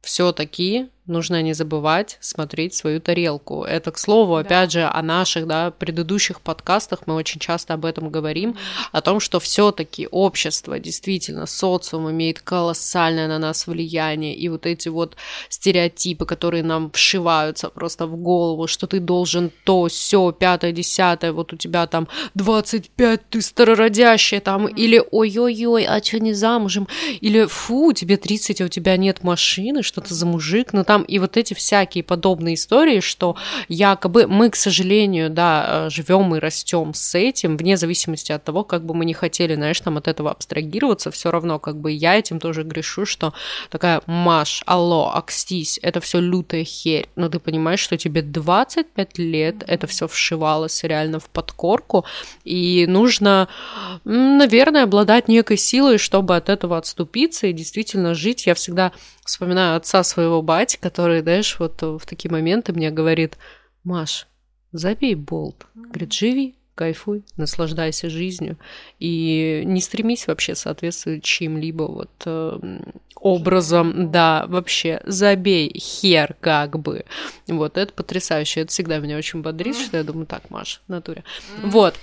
все-таки 0.00 0.88
нужно 1.06 1.42
не 1.42 1.52
забывать 1.52 2.16
смотреть 2.20 2.74
свою 2.74 3.00
тарелку. 3.00 3.64
Это, 3.64 3.90
к 3.90 3.98
слову, 3.98 4.34
да. 4.34 4.40
опять 4.40 4.72
же, 4.72 4.84
о 4.84 5.02
наших 5.02 5.46
да, 5.46 5.72
предыдущих 5.72 6.40
подкастах 6.40 7.00
мы 7.06 7.14
очень 7.14 7.40
часто 7.40 7.74
об 7.74 7.84
этом 7.84 8.08
говорим, 8.10 8.56
о 8.92 9.00
том, 9.00 9.18
что 9.18 9.40
все-таки 9.40 10.06
общество, 10.10 10.78
действительно, 10.78 11.46
социум 11.46 12.10
имеет 12.10 12.40
колоссальное 12.40 13.26
на 13.26 13.38
нас 13.38 13.66
влияние, 13.66 14.34
и 14.36 14.48
вот 14.48 14.64
эти 14.66 14.88
вот 14.88 15.16
стереотипы, 15.48 16.24
которые 16.24 16.62
нам 16.62 16.90
вшиваются 16.92 17.68
просто 17.68 18.06
в 18.06 18.16
голову, 18.16 18.68
что 18.68 18.86
ты 18.86 19.00
должен 19.00 19.50
то, 19.64 19.88
все, 19.88 20.30
пятое, 20.30 20.70
десятое, 20.70 21.32
вот 21.32 21.52
у 21.52 21.56
тебя 21.56 21.86
там 21.88 22.06
25, 22.34 23.28
ты 23.28 23.42
старородящая 23.42 24.40
там, 24.40 24.68
или 24.68 25.02
ой-ой-ой, 25.10 25.84
а 25.84 26.02
что 26.02 26.20
не 26.20 26.32
замужем, 26.32 26.86
или 27.20 27.46
фу, 27.46 27.92
тебе 27.92 28.16
30, 28.16 28.60
а 28.60 28.64
у 28.66 28.68
тебя 28.68 28.96
нет 28.96 29.24
машины, 29.24 29.82
что 29.82 30.00
ты 30.00 30.14
за 30.14 30.26
мужик, 30.26 30.72
ну 30.72 30.84
там 30.84 30.91
и 31.00 31.18
вот 31.18 31.36
эти 31.36 31.54
всякие 31.54 32.04
подобные 32.04 32.54
истории, 32.54 33.00
что 33.00 33.36
якобы 33.68 34.26
мы, 34.26 34.50
к 34.50 34.56
сожалению, 34.56 35.30
да, 35.30 35.86
э, 35.86 35.90
живем 35.90 36.34
и 36.34 36.38
растем 36.38 36.92
с 36.94 37.14
этим, 37.14 37.56
вне 37.56 37.76
зависимости 37.76 38.32
от 38.32 38.44
того, 38.44 38.64
как 38.64 38.84
бы 38.84 38.94
мы 38.94 39.04
не 39.04 39.14
хотели, 39.14 39.54
знаешь, 39.54 39.80
там 39.80 39.96
от 39.96 40.08
этого 40.08 40.30
абстрагироваться, 40.30 41.10
все 41.10 41.30
равно 41.30 41.58
как 41.58 41.76
бы 41.76 41.90
я 41.90 42.18
этим 42.18 42.38
тоже 42.38 42.62
грешу, 42.62 43.06
что 43.06 43.32
такая, 43.70 44.02
Маш, 44.06 44.62
алло, 44.66 45.10
акстись, 45.14 45.78
это 45.82 46.00
все 46.00 46.20
лютая 46.20 46.64
херь, 46.64 47.08
но 47.16 47.28
ты 47.28 47.38
понимаешь, 47.38 47.80
что 47.80 47.96
тебе 47.96 48.22
25 48.22 49.18
лет, 49.18 49.64
это 49.66 49.86
все 49.86 50.06
вшивалось 50.06 50.84
реально 50.84 51.18
в 51.18 51.30
подкорку, 51.30 52.04
и 52.44 52.86
нужно, 52.86 53.48
наверное, 54.04 54.84
обладать 54.84 55.28
некой 55.28 55.56
силой, 55.56 55.98
чтобы 55.98 56.36
от 56.36 56.48
этого 56.48 56.76
отступиться 56.76 57.46
и 57.46 57.52
действительно 57.52 58.14
жить. 58.14 58.46
Я 58.46 58.54
всегда 58.54 58.92
вспоминаю 59.32 59.76
отца 59.76 60.04
своего 60.04 60.42
бати, 60.42 60.76
который, 60.78 61.22
знаешь, 61.22 61.56
вот 61.58 61.80
в 61.80 62.00
такие 62.04 62.30
моменты 62.30 62.74
мне 62.74 62.90
говорит, 62.90 63.38
Маш, 63.82 64.26
забей 64.72 65.14
болт. 65.14 65.66
Говорит, 65.74 66.12
живи, 66.12 66.54
кайфуй, 66.74 67.24
наслаждайся 67.38 68.10
жизнью 68.10 68.58
и 68.98 69.62
не 69.64 69.80
стремись 69.80 70.26
вообще 70.26 70.54
соответствовать 70.54 71.24
чьим-либо 71.24 71.84
вот 71.84 72.10
э, 72.26 72.58
образом, 73.16 74.10
да, 74.10 74.44
вообще 74.48 75.00
забей 75.06 75.78
хер 75.78 76.36
как 76.40 76.78
бы. 76.78 77.06
Вот, 77.48 77.78
это 77.78 77.92
потрясающе, 77.94 78.60
это 78.60 78.70
всегда 78.70 78.98
меня 78.98 79.16
очень 79.16 79.40
бодрит, 79.40 79.76
что 79.76 79.96
я 79.96 80.04
думаю, 80.04 80.26
так, 80.26 80.50
Маш, 80.50 80.82
в 80.86 80.90
натуре. 80.90 81.24
Вот, 81.62 81.94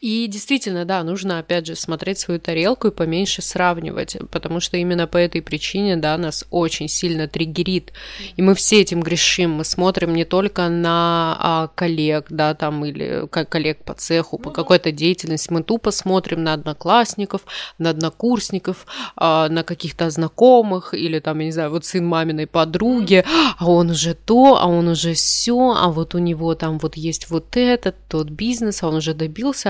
и 0.00 0.26
действительно, 0.28 0.84
да, 0.84 1.02
нужно, 1.04 1.38
опять 1.38 1.66
же, 1.66 1.74
смотреть 1.74 2.18
свою 2.18 2.40
тарелку 2.40 2.88
и 2.88 2.90
поменьше 2.90 3.42
сравнивать, 3.42 4.16
потому 4.30 4.60
что 4.60 4.76
именно 4.76 5.06
по 5.06 5.16
этой 5.16 5.42
причине, 5.42 5.96
да, 5.96 6.16
нас 6.18 6.44
очень 6.50 6.88
сильно 6.88 7.28
триггерит. 7.28 7.92
И 8.36 8.42
мы 8.42 8.54
все 8.54 8.80
этим 8.80 9.00
грешим. 9.00 9.52
Мы 9.52 9.64
смотрим 9.64 10.14
не 10.14 10.24
только 10.24 10.68
на 10.68 11.36
а, 11.38 11.68
коллег, 11.74 12.26
да, 12.30 12.54
там, 12.54 12.84
или 12.84 13.26
как 13.30 13.48
коллег 13.48 13.84
по 13.84 13.94
цеху, 13.94 14.38
по 14.38 14.50
ну 14.50 14.54
какой-то 14.54 14.92
деятельности. 14.92 15.52
Мы 15.52 15.62
тупо 15.62 15.90
смотрим 15.90 16.44
на 16.44 16.54
одноклассников, 16.54 17.42
на 17.78 17.90
однокурсников, 17.90 18.86
а, 19.16 19.48
на 19.48 19.62
каких-то 19.62 20.10
знакомых, 20.10 20.94
или 20.94 21.20
там, 21.20 21.38
я 21.40 21.46
не 21.46 21.52
знаю, 21.52 21.70
вот 21.70 21.84
сын 21.84 22.06
маминой 22.06 22.46
подруги, 22.46 23.24
а 23.58 23.70
он 23.70 23.90
уже 23.90 24.14
то, 24.14 24.58
а 24.60 24.66
он 24.66 24.88
уже 24.88 25.14
все, 25.14 25.74
а 25.76 25.88
вот 25.88 26.14
у 26.14 26.18
него 26.18 26.54
там 26.54 26.78
вот 26.78 26.96
есть 26.96 27.30
вот 27.30 27.56
этот, 27.56 27.96
тот 28.08 28.28
бизнес, 28.30 28.82
а 28.82 28.88
он 28.88 28.96
уже 28.96 29.14
добился 29.14 29.69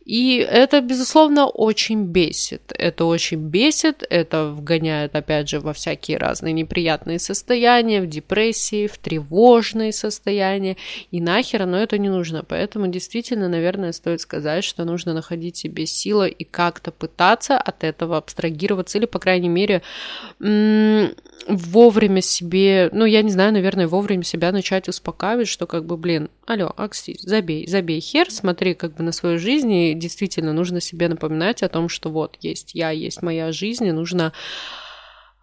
и 0.03 0.37
это, 0.37 0.81
безусловно, 0.81 1.45
очень 1.45 2.05
бесит. 2.05 2.73
Это 2.75 3.05
очень 3.05 3.37
бесит, 3.49 4.03
это 4.09 4.47
вгоняет, 4.47 5.15
опять 5.15 5.47
же, 5.47 5.59
во 5.59 5.73
всякие 5.73 6.17
разные 6.17 6.53
неприятные 6.53 7.19
состояния, 7.19 8.01
в 8.01 8.07
депрессии, 8.07 8.87
в 8.87 8.97
тревожные 8.97 9.93
состояния. 9.93 10.77
И 11.11 11.21
нахер 11.21 11.65
но 11.67 11.77
это 11.77 11.99
не 11.99 12.09
нужно. 12.09 12.43
Поэтому 12.43 12.87
действительно, 12.87 13.47
наверное, 13.47 13.91
стоит 13.91 14.21
сказать, 14.21 14.63
что 14.63 14.83
нужно 14.85 15.13
находить 15.13 15.57
себе 15.57 15.85
силы 15.85 16.29
и 16.29 16.43
как-то 16.43 16.91
пытаться 16.91 17.57
от 17.57 17.83
этого 17.83 18.17
абстрагироваться 18.17 18.97
или, 18.97 19.05
по 19.05 19.19
крайней 19.19 19.49
мере, 19.49 19.83
вовремя 21.47 22.21
себе, 22.21 22.89
ну, 22.91 23.05
я 23.05 23.21
не 23.21 23.31
знаю, 23.31 23.53
наверное, 23.53 23.87
вовремя 23.87 24.23
себя 24.23 24.51
начать 24.51 24.87
успокаивать, 24.87 25.47
что 25.47 25.67
как 25.67 25.85
бы, 25.85 25.97
блин, 25.97 26.29
алло, 26.45 26.73
Акси, 26.75 27.17
забей, 27.19 27.67
забей 27.67 27.99
хер, 27.99 28.29
смотри 28.29 28.73
как 28.73 28.95
бы 28.95 29.03
на 29.03 29.11
свою 29.11 29.39
жизнь, 29.39 29.71
и 29.71 29.90
действительно 29.93 30.53
нужно 30.53 30.81
себе 30.81 31.07
напоминать 31.07 31.63
о 31.63 31.69
том, 31.69 31.89
что 31.89 32.09
вот 32.09 32.37
есть 32.41 32.75
я, 32.75 32.91
есть 32.91 33.21
моя 33.21 33.51
жизнь, 33.51 33.85
и 33.85 33.91
нужно 33.91 34.33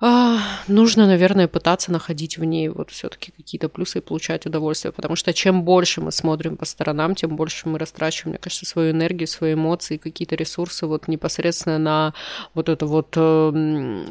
а, 0.00 0.38
нужно, 0.68 1.08
наверное, 1.08 1.48
пытаться 1.48 1.90
находить 1.90 2.38
в 2.38 2.44
ней 2.44 2.68
вот 2.68 2.90
все-таки 2.90 3.32
какие-то 3.32 3.68
плюсы 3.68 3.98
и 3.98 4.00
получать 4.00 4.46
удовольствие, 4.46 4.92
потому 4.92 5.16
что 5.16 5.32
чем 5.32 5.64
больше 5.64 6.00
мы 6.00 6.12
смотрим 6.12 6.56
по 6.56 6.64
сторонам, 6.64 7.16
тем 7.16 7.34
больше 7.34 7.68
мы 7.68 7.80
растрачиваем, 7.80 8.30
мне 8.30 8.38
кажется, 8.38 8.64
свою 8.64 8.92
энергию, 8.92 9.26
свои 9.26 9.54
эмоции, 9.54 9.96
какие-то 9.96 10.36
ресурсы 10.36 10.86
вот 10.86 11.08
непосредственно 11.08 11.78
на 11.78 12.14
вот 12.54 12.68
это 12.68 12.86
вот 12.86 13.14
э, 13.16 13.50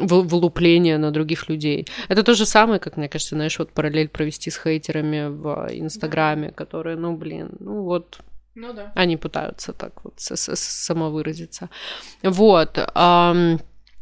вылупление 0.01 0.97
на 0.97 1.11
других 1.11 1.47
людей. 1.47 1.87
Это 2.09 2.21
то 2.23 2.33
же 2.33 2.45
самое, 2.45 2.81
как, 2.81 2.97
мне 2.97 3.07
кажется, 3.07 3.35
знаешь, 3.35 3.57
вот 3.57 3.71
параллель 3.71 4.09
провести 4.09 4.51
с 4.51 4.61
хейтерами 4.61 5.29
в 5.29 5.69
Инстаграме, 5.71 6.49
да. 6.49 6.53
которые, 6.53 6.97
ну, 6.97 7.15
блин, 7.15 7.51
ну 7.59 7.83
вот 7.83 8.19
ну 8.57 8.73
да. 8.73 8.91
Они 8.95 9.17
пытаются 9.17 9.71
так 9.71 10.03
вот 10.03 10.15
самовыразиться. 10.17 11.69
Вот. 12.23 12.79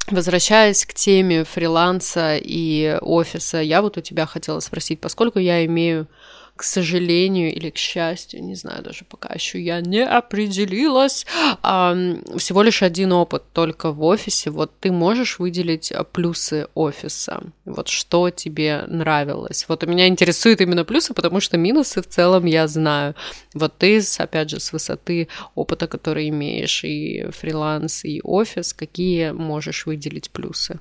Возвращаясь 0.07 0.85
к 0.85 0.93
теме 0.93 1.43
фриланса 1.43 2.37
и 2.37 2.97
офиса, 3.01 3.59
я 3.59 3.81
вот 3.81 3.97
у 3.97 4.01
тебя 4.01 4.25
хотела 4.25 4.59
спросить, 4.61 5.01
поскольку 5.01 5.39
я 5.39 5.65
имею 5.65 6.07
к 6.55 6.63
сожалению 6.63 7.53
или 7.53 7.69
к 7.69 7.77
счастью, 7.77 8.41
не 8.43 8.55
знаю 8.55 8.81
даже 8.81 9.03
пока 9.03 9.33
еще 9.33 9.61
я 9.61 9.81
не 9.81 10.05
определилась, 10.05 11.25
всего 11.61 12.61
лишь 12.63 12.81
один 12.81 13.11
опыт 13.11 13.43
только 13.51 13.91
в 13.91 14.01
офисе. 14.03 14.51
Вот 14.51 14.71
ты 14.79 14.91
можешь 14.91 15.39
выделить 15.39 15.91
а, 15.91 16.05
плюсы 16.05 16.67
офиса? 16.73 17.43
Вот 17.65 17.89
что 17.89 18.29
тебе 18.29 18.85
нравилось? 18.87 19.65
Вот 19.67 19.83
у 19.83 19.87
меня 19.87 20.07
интересуют 20.07 20.61
именно 20.61 20.85
плюсы, 20.85 21.13
потому 21.13 21.41
что 21.41 21.57
минусы 21.57 22.01
в 22.01 22.07
целом 22.07 22.45
я 22.45 22.67
знаю. 22.67 23.15
Вот 23.53 23.77
ты, 23.77 24.01
опять 24.17 24.49
же, 24.49 24.61
с 24.61 24.71
высоты 24.71 25.27
опыта, 25.55 25.87
который 25.87 26.29
имеешь, 26.29 26.85
и 26.85 27.27
фриланс, 27.31 28.05
и 28.05 28.21
офис, 28.23 28.73
какие 28.73 29.31
можешь 29.31 29.85
выделить 29.85 30.31
плюсы? 30.31 30.79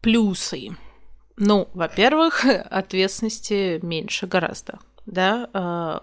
Плюсы. 0.00 0.70
Ну, 1.36 1.68
во-первых, 1.74 2.44
ответственности 2.70 3.80
меньше 3.82 4.26
гораздо 4.26 4.78
да, 5.06 5.48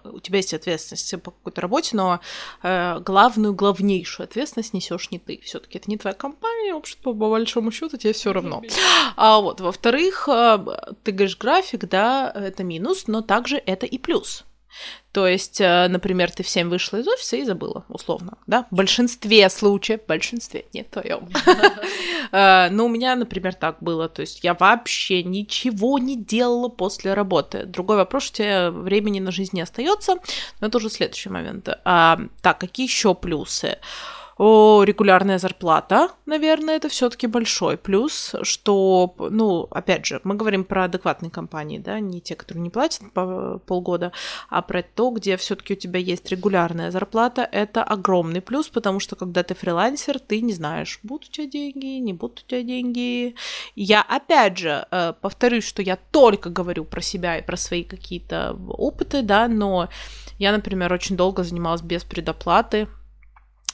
э, 0.04 0.10
у 0.10 0.20
тебя 0.20 0.38
есть 0.38 0.54
ответственность 0.54 1.22
по 1.22 1.32
какой-то 1.32 1.62
работе, 1.62 1.96
но 1.96 2.20
э, 2.64 3.00
главную, 3.00 3.54
главнейшую 3.54 4.26
ответственность 4.26 4.74
несешь 4.74 5.12
не 5.12 5.20
ты. 5.20 5.40
Все-таки 5.44 5.78
это 5.78 5.90
не 5.90 5.98
твоя 5.98 6.14
компания, 6.14 6.74
общество, 6.74 7.14
по 7.14 7.30
большому 7.30 7.72
счету, 7.72 7.98
тебе 7.98 8.14
все 8.14 8.34
равно. 8.34 8.62
А 9.16 9.40
вот, 9.40 9.62
во-вторых, 9.62 10.28
э, 10.28 10.60
ты 11.04 11.12
говоришь 11.12 11.38
график, 11.38 11.88
да, 11.88 12.32
это 12.34 12.64
минус, 12.64 13.08
но 13.08 13.22
также 13.22 13.58
это 13.58 13.86
и 13.86 13.98
плюс. 13.98 14.46
То 15.12 15.28
есть, 15.28 15.60
э, 15.60 15.88
например, 15.88 16.32
ты 16.32 16.44
в 16.44 16.50
7 16.50 16.70
вышла 16.70 16.98
из 16.98 17.08
офиса 17.08 17.38
и 17.38 17.44
забыла, 17.44 17.84
условно, 17.90 18.38
да? 18.48 18.68
В 18.70 18.76
большинстве 18.76 19.50
случаев, 19.50 20.02
в 20.04 20.06
большинстве, 20.06 20.66
не 20.74 20.84
в 20.84 20.90
твоем. 20.90 21.30
Э, 22.32 22.70
но 22.70 22.86
у 22.86 22.90
меня, 22.90 23.16
например, 23.16 23.56
так 23.56 23.78
было. 23.82 24.08
То 24.08 24.22
есть 24.22 24.44
я 24.44 24.54
вообще 24.54 25.24
ничего 25.24 25.98
не 25.98 26.16
делала 26.16 26.70
после 26.70 27.16
работы. 27.16 27.66
Другой 27.66 27.98
вопрос, 27.98 28.24
что 28.26 28.38
тебе 28.38 28.70
времени 28.70 29.20
на 29.20 29.32
жизнь 29.32 29.56
не 29.56 29.62
остается, 29.62 30.18
но 30.62 30.68
это 30.68 30.78
уже 30.78 30.92
следующий 30.92 31.30
момент. 31.30 31.68
А, 31.86 32.20
так, 32.44 32.60
какие 32.60 32.86
еще 32.86 33.16
плюсы? 33.16 33.80
О, 34.40 34.84
регулярная 34.86 35.38
зарплата, 35.38 36.12
наверное, 36.26 36.78
это 36.78 36.88
все-таки 36.88 37.28
большой 37.28 37.76
плюс, 37.76 38.36
что, 38.44 39.14
ну, 39.18 39.68
опять 39.70 40.06
же, 40.06 40.22
мы 40.24 40.36
говорим 40.36 40.64
про 40.64 40.86
адекватные 40.86 41.30
компании, 41.30 41.78
да, 41.78 42.00
не 42.00 42.22
те, 42.22 42.36
которые 42.36 42.64
не 42.64 42.70
платят 42.70 43.12
по 43.12 43.60
полгода, 43.66 44.14
а 44.50 44.62
про 44.62 44.82
то, 44.82 45.12
где 45.12 45.36
все-таки 45.36 45.74
у 45.74 45.76
тебя 45.76 46.00
есть 46.00 46.32
регулярная 46.32 46.90
зарплата, 46.90 47.50
это 47.52 47.84
огромный 47.84 48.40
плюс, 48.40 48.70
потому 48.70 49.02
что 49.02 49.18
когда 49.18 49.44
ты 49.44 49.56
фрилансер, 49.56 50.20
ты 50.20 50.40
не 50.40 50.54
знаешь, 50.54 51.02
будут 51.04 51.28
у 51.28 51.32
тебя 51.34 51.48
деньги, 51.48 52.00
не 52.00 52.14
будут 52.14 52.44
у 52.46 52.48
тебя 52.48 52.64
деньги. 52.64 53.36
Я, 53.76 54.02
опять 54.02 54.58
же, 54.58 54.88
э, 54.90 55.16
повторюсь, 55.20 55.68
что 55.68 55.82
я 55.82 55.98
только 56.12 56.50
говорю 56.50 56.86
про 56.86 57.02
себя 57.02 57.38
и 57.38 57.46
про 57.46 57.58
свои 57.58 57.84
какие-то 57.84 58.58
опыты, 58.70 59.22
да, 59.22 59.50
но 59.50 59.90
я, 60.38 60.54
например, 60.54 60.94
очень 60.94 61.18
долго 61.18 61.44
занималась 61.44 61.82
без 61.82 62.06
предоплаты, 62.06 62.88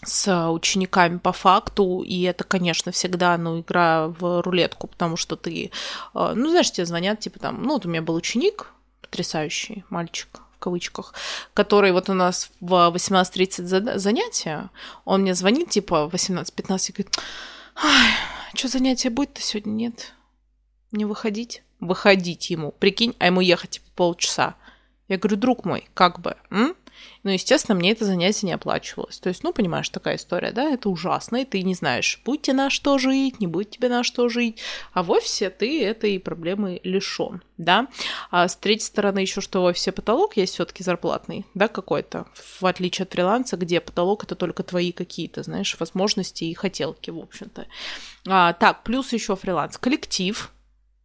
с 0.05 0.49
учениками 0.49 1.17
по 1.17 1.31
факту, 1.31 2.03
и 2.05 2.21
это, 2.23 2.43
конечно, 2.43 2.91
всегда, 2.91 3.37
ну, 3.37 3.61
игра 3.61 4.07
в 4.07 4.41
рулетку, 4.41 4.87
потому 4.87 5.17
что 5.17 5.35
ты, 5.35 5.71
э, 6.13 6.33
ну, 6.35 6.49
знаешь, 6.49 6.71
тебе 6.71 6.85
звонят, 6.85 7.19
типа 7.19 7.39
там, 7.39 7.63
ну, 7.63 7.73
вот 7.73 7.85
у 7.85 7.89
меня 7.89 8.01
был 8.01 8.15
ученик, 8.15 8.71
потрясающий 9.01 9.83
мальчик, 9.89 10.41
в 10.55 10.59
кавычках, 10.59 11.13
который 11.53 11.91
вот 11.91 12.09
у 12.09 12.13
нас 12.13 12.51
в 12.59 12.73
18.30 12.93 13.97
занятия, 13.97 14.69
он 15.03 15.21
мне 15.21 15.33
звонит, 15.33 15.69
типа, 15.69 16.09
18-15, 16.11 16.89
и 16.89 16.93
говорит, 16.93 17.19
что 18.53 18.67
занятие 18.67 19.09
будет-то 19.09 19.41
сегодня? 19.41 19.71
Нет. 19.71 20.13
Не 20.91 21.05
выходить? 21.05 21.61
Выходить 21.79 22.49
ему. 22.49 22.71
Прикинь, 22.71 23.15
а 23.19 23.25
ему 23.25 23.41
ехать, 23.41 23.71
типа, 23.71 23.85
полчаса. 23.95 24.55
Я 25.07 25.17
говорю, 25.17 25.37
друг 25.37 25.65
мой, 25.65 25.89
как 25.93 26.19
бы, 26.19 26.37
м? 26.49 26.75
Ну, 27.23 27.31
естественно, 27.31 27.75
мне 27.75 27.91
это 27.91 28.05
занятие 28.05 28.47
не 28.47 28.53
оплачивалось. 28.53 29.19
То 29.19 29.29
есть, 29.29 29.43
ну, 29.43 29.51
понимаешь, 29.51 29.89
такая 29.89 30.17
история, 30.17 30.51
да, 30.51 30.69
это 30.69 30.89
ужасно, 30.89 31.37
и 31.37 31.45
ты 31.45 31.63
не 31.63 31.73
знаешь, 31.73 32.21
будет 32.23 32.43
тебе 32.43 32.55
на 32.55 32.69
что 32.69 32.97
жить, 32.97 33.39
не 33.39 33.47
будет 33.47 33.71
тебе 33.71 33.89
на 33.89 34.03
что 34.03 34.29
жить, 34.29 34.59
а 34.93 35.03
в 35.03 35.11
офисе 35.11 35.49
ты 35.49 35.83
этой 35.83 36.19
проблемы 36.19 36.79
лишен, 36.83 37.41
да. 37.57 37.87
А 38.29 38.47
с 38.47 38.55
третьей 38.55 38.85
стороны 38.85 39.19
еще, 39.19 39.41
что 39.41 39.61
в 39.61 39.65
офисе 39.65 39.91
потолок 39.91 40.37
есть 40.37 40.53
все 40.53 40.65
таки 40.65 40.83
зарплатный, 40.83 41.45
да, 41.53 41.67
какой-то, 41.67 42.27
в 42.59 42.65
отличие 42.65 43.03
от 43.05 43.13
фриланса, 43.13 43.57
где 43.57 43.81
потолок 43.81 44.23
это 44.23 44.35
только 44.35 44.63
твои 44.63 44.91
какие-то, 44.91 45.43
знаешь, 45.43 45.75
возможности 45.79 46.43
и 46.43 46.53
хотелки, 46.53 47.09
в 47.09 47.19
общем-то. 47.19 47.65
А, 48.27 48.53
так, 48.53 48.83
плюс 48.83 49.13
еще 49.13 49.35
фриланс. 49.35 49.77
Коллектив, 49.77 50.51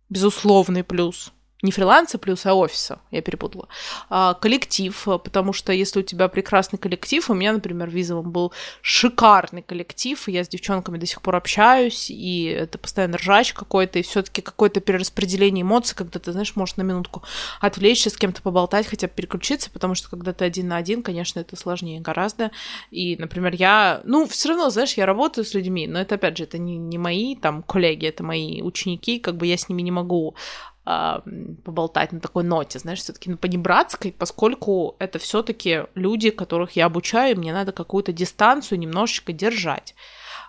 безусловный 0.08 0.84
плюс, 0.84 1.32
не 1.62 1.72
фриланса 1.72 2.18
плюс, 2.18 2.46
а 2.46 2.54
офиса, 2.54 3.00
я 3.10 3.22
перепутала, 3.22 3.68
а, 4.08 4.34
коллектив, 4.34 4.96
потому 5.04 5.52
что 5.52 5.72
если 5.72 6.00
у 6.00 6.02
тебя 6.02 6.28
прекрасный 6.28 6.78
коллектив, 6.78 7.28
у 7.28 7.34
меня, 7.34 7.52
например, 7.52 7.88
в 7.88 7.92
Визовом 7.92 8.30
был 8.30 8.52
шикарный 8.82 9.62
коллектив, 9.62 10.28
я 10.28 10.44
с 10.44 10.48
девчонками 10.48 10.98
до 10.98 11.06
сих 11.06 11.20
пор 11.22 11.36
общаюсь, 11.36 12.10
и 12.10 12.44
это 12.44 12.78
постоянно 12.78 13.18
ржач 13.18 13.52
какой-то, 13.52 13.98
и 13.98 14.02
все 14.02 14.22
таки 14.22 14.42
какое-то 14.42 14.80
перераспределение 14.80 15.62
эмоций, 15.62 15.96
когда 15.96 16.18
ты, 16.18 16.32
знаешь, 16.32 16.56
можешь 16.56 16.76
на 16.76 16.82
минутку 16.82 17.22
отвлечься, 17.60 18.10
с 18.10 18.16
кем-то 18.16 18.42
поболтать, 18.42 18.86
хотя 18.86 19.06
бы 19.06 19.12
переключиться, 19.14 19.70
потому 19.70 19.94
что 19.94 20.08
когда 20.08 20.32
ты 20.32 20.44
один 20.44 20.68
на 20.68 20.76
один, 20.76 21.02
конечно, 21.02 21.40
это 21.40 21.56
сложнее 21.56 22.00
гораздо, 22.00 22.50
и, 22.90 23.16
например, 23.16 23.54
я, 23.54 24.00
ну, 24.04 24.26
все 24.26 24.50
равно, 24.50 24.70
знаешь, 24.70 24.94
я 24.94 25.06
работаю 25.06 25.44
с 25.44 25.54
людьми, 25.54 25.86
но 25.86 26.00
это, 26.00 26.14
опять 26.14 26.38
же, 26.38 26.44
это 26.44 26.58
не, 26.58 26.76
не 26.78 26.98
мои 26.98 27.36
там 27.36 27.62
коллеги, 27.62 28.06
это 28.06 28.22
мои 28.22 28.62
ученики, 28.62 29.18
как 29.18 29.36
бы 29.36 29.46
я 29.46 29.56
с 29.56 29.68
ними 29.68 29.82
не 29.82 29.90
могу 29.90 30.34
поболтать 30.84 32.12
на 32.12 32.20
такой 32.20 32.42
ноте, 32.42 32.78
знаешь, 32.78 33.00
все-таки 33.00 33.30
на 33.30 33.36
понебратской, 33.36 34.12
поскольку 34.12 34.96
это 34.98 35.18
все-таки 35.18 35.84
люди, 35.94 36.30
которых 36.30 36.72
я 36.72 36.86
обучаю, 36.86 37.36
мне 37.36 37.52
надо 37.52 37.72
какую-то 37.72 38.12
дистанцию 38.12 38.78
немножечко 38.78 39.32
держать. 39.32 39.94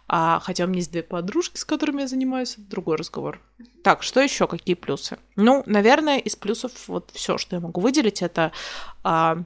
А, 0.08 0.40
хотя 0.42 0.66
у 0.66 0.68
меня 0.68 0.80
есть 0.80 0.92
две 0.92 1.04
подружки, 1.04 1.58
с 1.58 1.66
которыми 1.66 2.02
я 2.02 2.08
занимаюсь, 2.08 2.54
это 2.54 2.64
другой 2.70 2.98
разговор. 2.98 3.40
Так, 3.84 4.04
что 4.04 4.20
еще? 4.20 4.48
Какие 4.48 4.76
плюсы? 4.76 5.18
Ну, 5.36 5.64
наверное, 5.66 6.18
из 6.18 6.36
плюсов 6.36 6.72
вот 6.88 7.12
все, 7.14 7.38
что 7.38 7.56
я 7.56 7.62
могу 7.62 7.80
выделить, 7.80 8.22
это 8.22 8.52
а, 9.04 9.44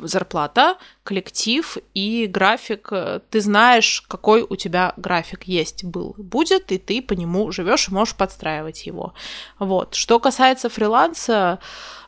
зарплата, 0.00 0.76
коллектив 1.02 1.76
и 1.94 2.26
график. 2.26 2.92
Ты 3.30 3.40
знаешь, 3.40 4.02
какой 4.08 4.42
у 4.42 4.56
тебя 4.56 4.94
график 4.96 5.44
есть, 5.44 5.84
был, 5.84 6.14
будет, 6.18 6.72
и 6.72 6.78
ты 6.78 7.02
по 7.02 7.12
нему 7.12 7.50
живешь 7.52 7.88
и 7.88 7.92
можешь 7.92 8.16
подстраивать 8.16 8.86
его. 8.86 9.14
Вот. 9.58 9.94
Что 9.94 10.18
касается 10.18 10.68
фриланса, 10.68 11.58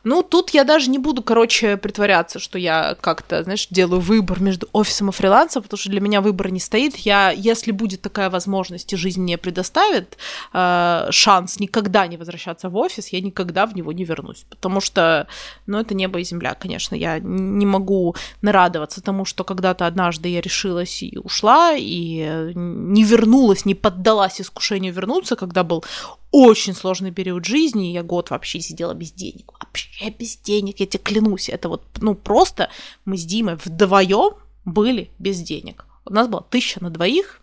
ну, 0.07 0.23
тут 0.23 0.51
я 0.51 0.63
даже 0.63 0.89
не 0.89 0.99
буду, 0.99 1.21
короче, 1.21 1.75
притворяться, 1.75 2.39
что 2.39 2.57
я 2.57 2.95
как-то, 3.01 3.43
знаешь, 3.43 3.67
делаю 3.69 3.99
выбор 3.99 4.41
между 4.41 4.67
офисом 4.71 5.09
и 5.09 5.11
фрилансом, 5.11 5.63
потому 5.63 5.77
что 5.77 5.89
для 5.89 5.99
меня 5.99 6.21
выбор 6.21 6.49
не 6.49 6.61
стоит. 6.61 6.95
Я, 6.95 7.31
если 7.31 7.71
будет 7.71 8.01
такая 8.01 8.29
возможность 8.29 8.93
и 8.93 8.95
жизнь 8.95 9.21
мне 9.21 9.37
предоставит 9.37 10.17
э, 10.53 11.07
шанс 11.09 11.59
никогда 11.59 12.07
не 12.07 12.15
возвращаться 12.15 12.69
в 12.69 12.77
офис, 12.77 13.09
я 13.09 13.19
никогда 13.19 13.65
в 13.65 13.75
него 13.75 13.91
не 13.91 14.05
вернусь, 14.05 14.45
потому 14.49 14.79
что, 14.79 15.27
ну, 15.65 15.77
это 15.77 15.93
небо 15.93 16.19
и 16.19 16.23
земля, 16.23 16.53
конечно. 16.53 16.95
Я 16.95 17.19
не 17.19 17.65
могу 17.65 18.15
нарадоваться 18.41 19.01
тому, 19.01 19.25
что 19.25 19.43
когда-то 19.43 19.87
однажды 19.87 20.29
я 20.29 20.39
решилась 20.39 21.03
и 21.03 21.19
ушла, 21.21 21.73
и 21.77 22.53
не 22.55 23.03
вернулась, 23.03 23.65
не 23.65 23.75
поддалась 23.75 24.39
искушению 24.39 24.93
вернуться, 24.93 25.35
когда 25.35 25.63
был 25.63 25.83
очень 26.31 26.73
сложный 26.73 27.11
период 27.11 27.45
жизни, 27.45 27.91
я 27.91 28.03
год 28.03 28.29
вообще 28.29 28.59
сидела 28.59 28.93
без 28.93 29.11
денег, 29.11 29.53
вообще 29.59 30.09
без 30.09 30.37
денег, 30.37 30.79
я 30.79 30.85
тебе 30.85 31.03
клянусь, 31.03 31.49
это 31.49 31.69
вот, 31.69 31.83
ну, 31.97 32.15
просто 32.15 32.69
мы 33.05 33.17
с 33.17 33.23
Димой 33.23 33.55
вдвоем 33.55 34.35
были 34.65 35.11
без 35.19 35.41
денег. 35.41 35.85
У 36.05 36.13
нас 36.13 36.27
была 36.27 36.41
тысяча 36.41 36.83
на 36.83 36.89
двоих, 36.89 37.41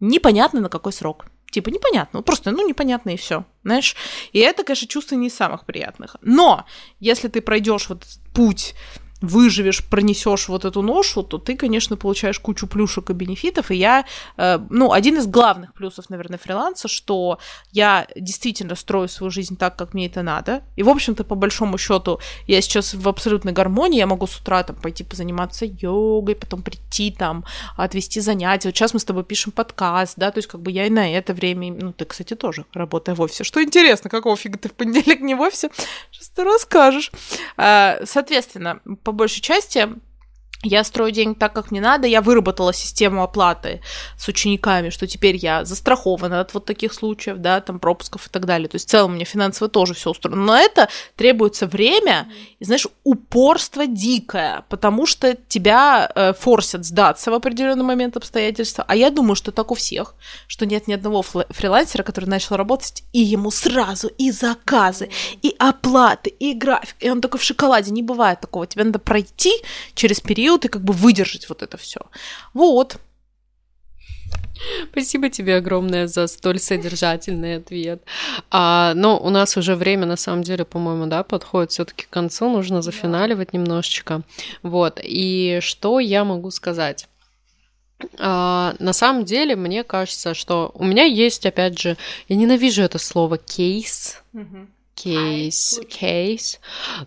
непонятно 0.00 0.60
на 0.60 0.68
какой 0.68 0.92
срок. 0.92 1.26
Типа 1.50 1.68
непонятно, 1.68 2.22
просто, 2.22 2.50
ну, 2.50 2.66
непонятно 2.66 3.10
и 3.10 3.16
все, 3.16 3.44
знаешь. 3.62 3.94
И 4.32 4.40
это, 4.40 4.64
конечно, 4.64 4.88
чувство 4.88 5.14
не 5.14 5.30
самых 5.30 5.64
приятных. 5.64 6.16
Но 6.20 6.66
если 6.98 7.28
ты 7.28 7.40
пройдешь 7.40 7.88
вот 7.88 8.04
путь 8.34 8.74
выживешь, 9.24 9.84
пронесешь 9.84 10.48
вот 10.48 10.64
эту 10.64 10.82
ношу, 10.82 11.22
то 11.22 11.38
ты, 11.38 11.56
конечно, 11.56 11.96
получаешь 11.96 12.38
кучу 12.38 12.66
плюшек 12.66 13.10
и 13.10 13.12
бенефитов. 13.12 13.70
И 13.70 13.76
я, 13.76 14.04
э, 14.36 14.58
ну, 14.70 14.92
один 14.92 15.18
из 15.18 15.26
главных 15.26 15.74
плюсов, 15.74 16.10
наверное, 16.10 16.38
фриланса, 16.38 16.88
что 16.88 17.38
я 17.72 18.06
действительно 18.16 18.74
строю 18.74 19.08
свою 19.08 19.30
жизнь 19.30 19.56
так, 19.56 19.76
как 19.76 19.94
мне 19.94 20.06
это 20.06 20.22
надо. 20.22 20.62
И, 20.76 20.82
в 20.82 20.88
общем-то, 20.88 21.24
по 21.24 21.34
большому 21.34 21.78
счету, 21.78 22.20
я 22.46 22.60
сейчас 22.60 22.94
в 22.94 23.08
абсолютной 23.08 23.52
гармонии. 23.52 23.98
Я 23.98 24.06
могу 24.06 24.26
с 24.26 24.38
утра 24.38 24.62
там 24.62 24.76
пойти 24.76 25.04
позаниматься 25.04 25.64
йогой, 25.66 26.34
потом 26.34 26.62
прийти 26.62 27.10
там, 27.10 27.44
отвести 27.76 28.20
занятия. 28.20 28.68
Вот 28.68 28.76
сейчас 28.76 28.94
мы 28.94 29.00
с 29.00 29.04
тобой 29.04 29.24
пишем 29.24 29.52
подкаст, 29.52 30.14
да, 30.16 30.30
то 30.30 30.38
есть 30.38 30.48
как 30.48 30.60
бы 30.60 30.70
я 30.70 30.86
и 30.86 30.90
на 30.90 31.12
это 31.12 31.32
время, 31.34 31.72
ну, 31.72 31.92
ты, 31.92 32.04
кстати, 32.04 32.34
тоже 32.34 32.64
работая 32.74 33.14
в 33.14 33.20
офисе. 33.20 33.44
Что 33.44 33.62
интересно, 33.62 34.10
какого 34.10 34.36
фига 34.36 34.58
ты 34.58 34.68
в 34.68 34.72
понедельник 34.72 35.20
не 35.20 35.34
в 35.34 35.40
офисе? 35.40 35.70
Сейчас 36.10 36.28
ты 36.28 36.44
расскажешь. 36.44 37.10
А, 37.56 38.00
соответственно, 38.04 38.80
по 39.02 39.12
большей 39.14 39.40
части 39.40 39.88
я 40.64 40.84
строю 40.84 41.12
день 41.12 41.34
так, 41.34 41.52
как 41.52 41.70
мне 41.70 41.80
надо, 41.80 42.06
я 42.06 42.20
выработала 42.20 42.72
систему 42.72 43.22
оплаты 43.22 43.80
с 44.18 44.26
учениками, 44.28 44.90
что 44.90 45.06
теперь 45.06 45.36
я 45.36 45.64
застрахована 45.64 46.40
от 46.40 46.54
вот 46.54 46.64
таких 46.64 46.92
случаев, 46.92 47.38
да, 47.38 47.60
там 47.60 47.78
пропусков 47.78 48.26
и 48.26 48.30
так 48.30 48.46
далее. 48.46 48.68
То 48.68 48.76
есть 48.76 48.88
в 48.88 48.90
целом 48.90 49.12
у 49.12 49.14
меня 49.14 49.24
финансово 49.24 49.68
тоже 49.68 49.94
все 49.94 50.10
устроено. 50.10 50.42
Но 50.42 50.56
это 50.56 50.88
требуется 51.16 51.66
время 51.66 52.28
и, 52.58 52.64
знаешь, 52.64 52.86
упорство 53.04 53.86
дикое, 53.86 54.64
потому 54.68 55.06
что 55.06 55.36
тебя 55.48 56.10
э, 56.14 56.32
форсят 56.32 56.84
сдаться 56.84 57.30
в 57.30 57.34
определенный 57.34 57.84
момент 57.84 58.16
обстоятельства. 58.16 58.84
А 58.88 58.96
я 58.96 59.10
думаю, 59.10 59.36
что 59.36 59.52
так 59.52 59.70
у 59.70 59.74
всех, 59.74 60.14
что 60.46 60.66
нет 60.66 60.88
ни 60.88 60.92
одного 60.92 61.22
фрилансера, 61.22 62.02
который 62.02 62.26
начал 62.26 62.56
работать, 62.56 63.04
и 63.12 63.20
ему 63.20 63.50
сразу 63.50 64.08
и 64.08 64.30
заказы, 64.30 65.10
и 65.42 65.54
оплаты, 65.58 66.30
и 66.30 66.54
график. 66.54 66.96
И 67.00 67.10
он 67.10 67.20
такой 67.20 67.40
в 67.40 67.42
шоколаде. 67.42 67.90
Не 67.90 68.02
бывает 68.02 68.40
такого. 68.40 68.66
Тебе 68.66 68.84
надо 68.84 68.98
пройти 68.98 69.52
через 69.94 70.20
период 70.20 70.53
период 70.54 70.64
и 70.64 70.68
как 70.68 70.82
бы 70.82 70.92
выдержать 70.92 71.48
вот 71.48 71.62
это 71.62 71.76
все. 71.76 72.00
Вот. 72.54 72.96
Спасибо 74.92 75.28
тебе 75.30 75.56
огромное 75.56 76.06
за 76.06 76.26
столь 76.26 76.58
содержательный 76.58 77.56
ответ. 77.56 78.02
А, 78.50 78.94
но 78.94 79.18
у 79.18 79.30
нас 79.30 79.56
уже 79.56 79.74
время, 79.74 80.06
на 80.06 80.16
самом 80.16 80.42
деле, 80.42 80.64
по-моему, 80.64 81.06
да, 81.06 81.22
подходит 81.22 81.72
все-таки 81.72 82.04
к 82.04 82.10
концу, 82.10 82.48
нужно 82.48 82.80
зафиналивать 82.82 83.50
да. 83.52 83.58
немножечко. 83.58 84.22
Вот. 84.62 85.00
И 85.02 85.58
что 85.60 86.00
я 86.00 86.24
могу 86.24 86.50
сказать? 86.50 87.08
А, 88.18 88.74
на 88.78 88.92
самом 88.92 89.24
деле, 89.24 89.56
мне 89.56 89.82
кажется, 89.82 90.34
что 90.34 90.70
у 90.74 90.84
меня 90.84 91.04
есть, 91.04 91.46
опять 91.46 91.78
же, 91.78 91.96
я 92.28 92.36
ненавижу 92.36 92.82
это 92.82 92.98
слово 92.98 93.38
кейс. 93.38 94.22
Угу 94.32 94.68
кейс, 94.94 95.80
кейс. 95.88 96.60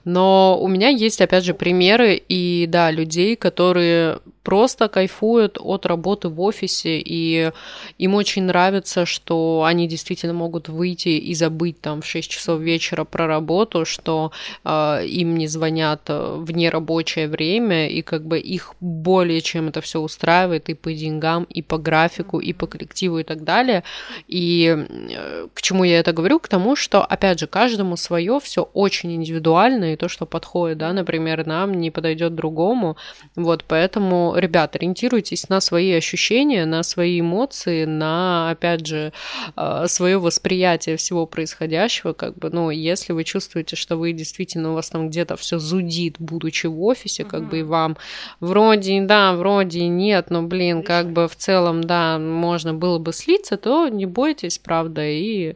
Но 0.03 0.57
у 0.59 0.67
меня 0.67 0.89
есть, 0.89 1.21
опять 1.21 1.45
же, 1.45 1.53
примеры 1.53 2.15
и, 2.15 2.65
да, 2.67 2.91
людей, 2.91 3.35
которые 3.35 4.19
просто 4.47 4.87
кайфуют 4.87 5.57
от 5.59 5.85
работы 5.85 6.29
в 6.29 6.39
офисе, 6.39 7.01
и 7.05 7.51
им 7.97 8.15
очень 8.15 8.43
нравится, 8.43 9.05
что 9.05 9.63
они 9.65 9.89
действительно 9.89 10.33
могут 10.33 10.69
выйти 10.69 11.09
и 11.09 11.33
забыть 11.33 11.81
там 11.81 12.01
в 12.01 12.05
6 12.05 12.29
часов 12.31 12.61
вечера 12.61 13.03
про 13.03 13.27
работу, 13.27 13.83
что 13.83 14.31
э, 14.63 15.05
им 15.05 15.37
не 15.37 15.47
звонят 15.47 16.03
э, 16.07 16.35
в 16.37 16.49
нерабочее 16.51 17.27
время, 17.27 17.89
и 17.89 18.01
как 18.01 18.25
бы 18.25 18.39
их 18.39 18.75
более 18.79 19.41
чем 19.41 19.67
это 19.67 19.81
все 19.81 19.99
устраивает 19.99 20.69
и 20.69 20.75
по 20.75 20.93
деньгам, 20.93 21.43
и 21.43 21.61
по 21.61 21.77
графику, 21.77 22.39
и 22.39 22.53
по 22.53 22.67
коллективу 22.67 23.19
и 23.19 23.23
так 23.23 23.43
далее. 23.43 23.83
И 24.29 24.77
э, 24.77 25.47
к 25.53 25.61
чему 25.61 25.83
я 25.83 25.99
это 25.99 26.13
говорю? 26.13 26.39
К 26.39 26.47
тому, 26.47 26.77
что, 26.77 27.03
опять 27.03 27.39
же, 27.39 27.47
каждому 27.47 27.97
свое, 27.97 28.39
все 28.39 28.61
очень 28.61 29.13
индивидуально, 29.13 29.91
и 29.91 29.97
то, 29.97 30.07
что 30.07 30.25
подходит, 30.25 30.77
да, 30.77 30.93
например, 30.93 31.45
нам, 31.45 31.73
не 31.73 31.91
подойдет 31.91 32.33
другому. 32.33 32.95
Вот, 33.35 33.65
поэтому 33.67 34.36
ребят, 34.37 34.75
ориентируйтесь 34.75 35.49
на 35.49 35.61
свои 35.61 35.93
ощущения, 35.93 36.65
на 36.65 36.83
свои 36.83 37.19
эмоции, 37.19 37.85
на, 37.85 38.51
опять 38.51 38.85
же, 38.85 39.13
а, 39.55 39.87
свое 39.87 40.17
восприятие 40.17 40.97
всего 40.97 41.25
происходящего, 41.25 42.13
как 42.13 42.37
бы, 42.37 42.49
ну, 42.49 42.69
если 42.69 43.13
вы 43.13 43.23
чувствуете, 43.23 43.75
что 43.75 43.97
вы 43.97 44.13
действительно 44.13 44.71
у 44.71 44.73
вас 44.75 44.89
там 44.89 45.09
где-то 45.09 45.35
все 45.35 45.59
зудит, 45.59 46.15
будучи 46.19 46.67
в 46.67 46.81
офисе, 46.83 47.23
как 47.23 47.41
uh-huh. 47.41 47.49
бы 47.49 47.59
и 47.59 47.63
вам 47.63 47.97
вроде 48.39 49.01
да, 49.01 49.33
вроде 49.33 49.87
нет, 49.87 50.29
но, 50.29 50.43
блин, 50.43 50.81
как 50.83 51.11
бы 51.11 51.27
в 51.27 51.35
целом, 51.35 51.83
да, 51.83 52.17
можно 52.19 52.73
было 52.73 52.99
бы 52.99 53.11
слиться, 53.11 53.57
то 53.57 53.87
не 53.89 54.05
бойтесь, 54.05 54.57
правда, 54.59 55.05
и 55.05 55.55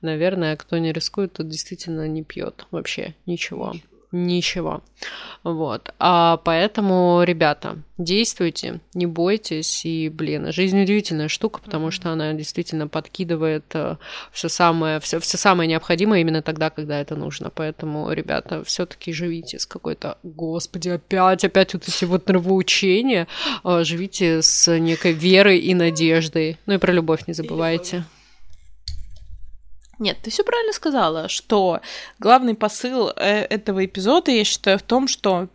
наверное, 0.00 0.56
кто 0.56 0.78
не 0.78 0.92
рискует, 0.92 1.34
тот 1.34 1.48
действительно 1.48 2.08
не 2.08 2.22
пьет 2.22 2.66
вообще 2.70 3.14
ничего 3.26 3.40
ничего. 3.40 3.74
Вот. 5.42 5.94
А 5.98 6.36
поэтому, 6.38 7.22
ребята, 7.24 7.78
действуйте, 7.96 8.80
не 8.94 9.06
бойтесь. 9.06 9.84
И, 9.84 10.08
блин, 10.08 10.52
жизнь 10.52 10.80
удивительная 10.82 11.28
штука, 11.28 11.60
потому 11.64 11.90
что 11.90 12.10
она 12.10 12.32
действительно 12.34 12.88
подкидывает 12.88 13.64
э, 13.74 13.96
все 14.32 14.48
самое, 14.48 15.00
все, 15.00 15.20
все 15.20 15.38
самое 15.38 15.68
необходимое 15.68 16.20
именно 16.20 16.42
тогда, 16.42 16.70
когда 16.70 17.00
это 17.00 17.16
нужно. 17.16 17.50
Поэтому, 17.50 18.12
ребята, 18.12 18.64
все-таки 18.64 19.12
живите 19.12 19.58
с 19.58 19.66
какой-то, 19.66 20.18
господи, 20.22 20.90
опять, 20.90 21.44
опять 21.44 21.72
вот 21.74 21.88
эти 21.88 22.04
вот 22.04 22.28
нравоучения. 22.28 23.28
Э, 23.64 23.84
живите 23.84 24.42
с 24.42 24.76
некой 24.78 25.12
верой 25.12 25.58
и 25.58 25.74
надеждой. 25.74 26.58
Ну 26.66 26.74
и 26.74 26.78
про 26.78 26.92
любовь 26.92 27.26
не 27.26 27.32
забывайте. 27.34 28.04
Нет, 30.00 30.16
ты 30.22 30.30
все 30.30 30.44
правильно 30.44 30.72
сказала, 30.72 31.28
что 31.28 31.80
главный 32.18 32.54
посыл 32.54 33.10
э, 33.10 33.42
этого 33.42 33.84
эпизода, 33.84 34.30
я 34.30 34.44
считаю, 34.44 34.78
в 34.78 34.82
том, 34.82 35.06
что 35.06 35.48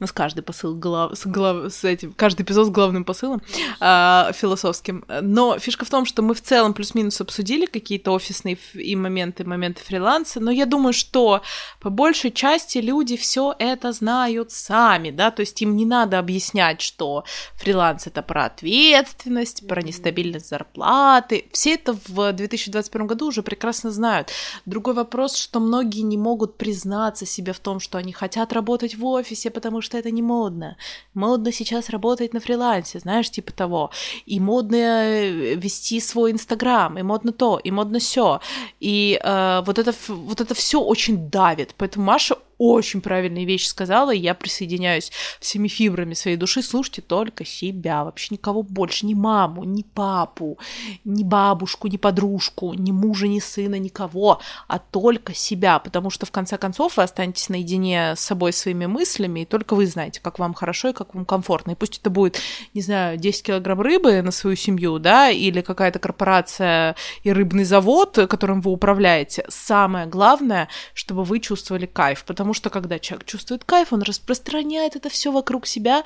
у 0.00 0.04
нас 0.04 0.12
каждый 0.12 0.40
посыл 0.40 0.74
глав, 0.74 1.16
с, 1.16 1.26
глав, 1.26 1.70
с 1.70 1.84
этим, 1.84 2.14
каждый 2.14 2.42
эпизод 2.42 2.68
с 2.68 2.70
главным 2.70 3.04
посылом 3.04 3.42
э, 3.80 4.30
философским. 4.32 5.04
Но 5.20 5.58
фишка 5.58 5.84
в 5.84 5.90
том, 5.90 6.06
что 6.06 6.22
мы 6.22 6.32
в 6.32 6.40
целом 6.40 6.72
плюс-минус 6.72 7.20
обсудили 7.20 7.66
какие-то 7.66 8.12
офисные 8.12 8.56
и 8.72 8.96
моменты, 8.96 9.44
моменты 9.44 9.82
фриланса, 9.82 10.40
но 10.40 10.50
я 10.50 10.64
думаю, 10.64 10.94
что 10.94 11.42
по 11.80 11.90
большей 11.90 12.30
части 12.30 12.78
люди 12.78 13.18
все 13.18 13.54
это 13.58 13.92
знают 13.92 14.52
сами, 14.52 15.10
да, 15.10 15.30
то 15.30 15.40
есть 15.40 15.60
им 15.60 15.76
не 15.76 15.84
надо 15.84 16.18
объяснять, 16.18 16.80
что 16.80 17.24
фриланс 17.56 18.06
это 18.06 18.22
про 18.22 18.46
ответственность, 18.46 19.68
про 19.68 19.82
нестабильность 19.82 20.48
зарплаты. 20.48 21.44
Все 21.52 21.74
это 21.74 21.94
в 22.06 22.32
2021 22.32 23.06
году 23.06 23.26
уже 23.26 23.42
прекрасно 23.42 23.90
знают. 23.90 24.30
Другой 24.64 24.94
вопрос, 24.94 25.36
что 25.36 25.60
многие 25.60 26.00
не 26.00 26.16
могут 26.16 26.56
признаться 26.56 27.26
себе 27.26 27.52
в 27.52 27.60
том, 27.60 27.80
что 27.80 27.98
они 27.98 28.14
хотят 28.14 28.54
работать 28.54 28.94
в 28.94 29.04
офисе, 29.04 29.50
потому 29.50 29.82
что 29.82 29.89
что 29.90 29.98
это 29.98 30.10
не 30.12 30.22
модно. 30.22 30.76
Модно 31.14 31.52
сейчас 31.52 31.90
работать 31.90 32.34
на 32.34 32.40
фрилансе, 32.40 33.00
знаешь, 33.00 33.30
типа 33.30 33.52
того. 33.52 33.90
И 34.26 34.40
модно 34.40 34.76
э, 34.76 35.54
вести 35.56 36.00
свой 36.00 36.30
Инстаграм, 36.30 36.96
и 36.98 37.02
модно 37.02 37.32
то, 37.32 37.58
и 37.58 37.72
модно 37.72 37.98
все. 37.98 38.40
И 38.80 39.20
э, 39.22 39.62
вот 39.66 39.78
это 39.78 39.92
вот 40.08 40.40
это 40.40 40.54
все 40.54 40.80
очень 40.80 41.28
давит. 41.28 41.74
Поэтому 41.76 42.04
Маша 42.06 42.36
очень 42.60 43.00
правильные 43.00 43.46
вещи 43.46 43.66
сказала, 43.66 44.14
и 44.14 44.18
я 44.18 44.34
присоединяюсь 44.34 45.10
всеми 45.40 45.66
фибрами 45.66 46.12
своей 46.12 46.36
души. 46.36 46.62
Слушайте 46.62 47.00
только 47.00 47.46
себя, 47.46 48.04
вообще 48.04 48.34
никого 48.34 48.62
больше, 48.62 49.06
ни 49.06 49.14
маму, 49.14 49.64
ни 49.64 49.82
папу, 49.82 50.58
ни 51.04 51.24
бабушку, 51.24 51.88
ни 51.88 51.96
подружку, 51.96 52.74
ни 52.74 52.92
мужа, 52.92 53.28
ни 53.28 53.38
сына, 53.38 53.78
никого, 53.78 54.42
а 54.68 54.78
только 54.78 55.32
себя, 55.32 55.78
потому 55.78 56.10
что 56.10 56.26
в 56.26 56.30
конце 56.30 56.58
концов 56.58 56.98
вы 56.98 57.02
останетесь 57.02 57.48
наедине 57.48 58.14
с 58.14 58.20
собой, 58.20 58.52
своими 58.52 58.84
мыслями, 58.84 59.40
и 59.40 59.44
только 59.46 59.74
вы 59.74 59.86
знаете, 59.86 60.20
как 60.20 60.38
вам 60.38 60.52
хорошо 60.52 60.88
и 60.88 60.92
как 60.92 61.14
вам 61.14 61.24
комфортно. 61.24 61.70
И 61.70 61.74
пусть 61.76 61.98
это 61.98 62.10
будет, 62.10 62.38
не 62.74 62.82
знаю, 62.82 63.16
10 63.16 63.42
килограмм 63.42 63.80
рыбы 63.80 64.20
на 64.20 64.32
свою 64.32 64.56
семью, 64.56 64.98
да, 64.98 65.30
или 65.30 65.62
какая-то 65.62 65.98
корпорация 65.98 66.94
и 67.22 67.32
рыбный 67.32 67.64
завод, 67.64 68.18
которым 68.28 68.60
вы 68.60 68.70
управляете. 68.70 69.46
Самое 69.48 70.04
главное, 70.04 70.68
чтобы 70.92 71.24
вы 71.24 71.40
чувствовали 71.40 71.86
кайф, 71.86 72.24
потому 72.24 72.49
потому 72.50 72.54
что 72.54 72.70
когда 72.70 72.98
человек 72.98 73.26
чувствует 73.26 73.64
кайф, 73.64 73.92
он 73.92 74.02
распространяет 74.02 74.96
это 74.96 75.08
все 75.08 75.30
вокруг 75.30 75.66
себя. 75.66 76.02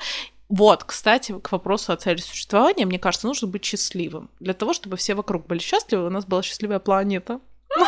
Вот, 0.47 0.83
кстати, 0.83 1.33
к 1.39 1.51
вопросу 1.51 1.91
о 1.91 1.97
цели 1.97 2.19
существования, 2.19 2.85
мне 2.85 2.99
кажется, 2.99 3.25
нужно 3.25 3.47
быть 3.47 3.65
счастливым. 3.65 4.29
Для 4.39 4.53
того, 4.53 4.73
чтобы 4.73 4.95
все 4.95 5.15
вокруг 5.15 5.47
были 5.47 5.57
счастливы, 5.57 6.05
у 6.05 6.09
нас 6.11 6.23
была 6.25 6.43
счастливая 6.43 6.79
планета. 6.79 7.39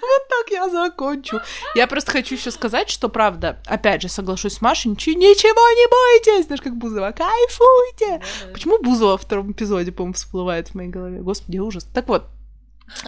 Вот 0.00 0.28
так 0.28 0.50
я 0.50 0.68
закончу. 0.70 1.40
Я 1.74 1.86
просто 1.86 2.12
хочу 2.12 2.34
еще 2.34 2.50
сказать, 2.50 2.88
что 2.88 3.08
правда, 3.08 3.60
опять 3.66 4.00
же, 4.02 4.08
соглашусь 4.08 4.54
с 4.54 4.62
Машей, 4.62 4.90
ничего, 4.90 5.14
не 5.14 5.88
бойтесь, 5.88 6.46
знаешь, 6.46 6.62
как 6.62 6.76
Бузова, 6.76 7.12
кайфуйте. 7.12 8.22
Почему 8.52 8.78
Бузова 8.78 9.12
во 9.12 9.18
втором 9.18 9.52
эпизоде, 9.52 9.92
по-моему, 9.92 10.14
всплывает 10.14 10.68
в 10.68 10.74
моей 10.74 10.88
голове? 10.88 11.20
Господи, 11.20 11.58
ужас. 11.58 11.84
Так 11.92 12.08
вот, 12.08 12.24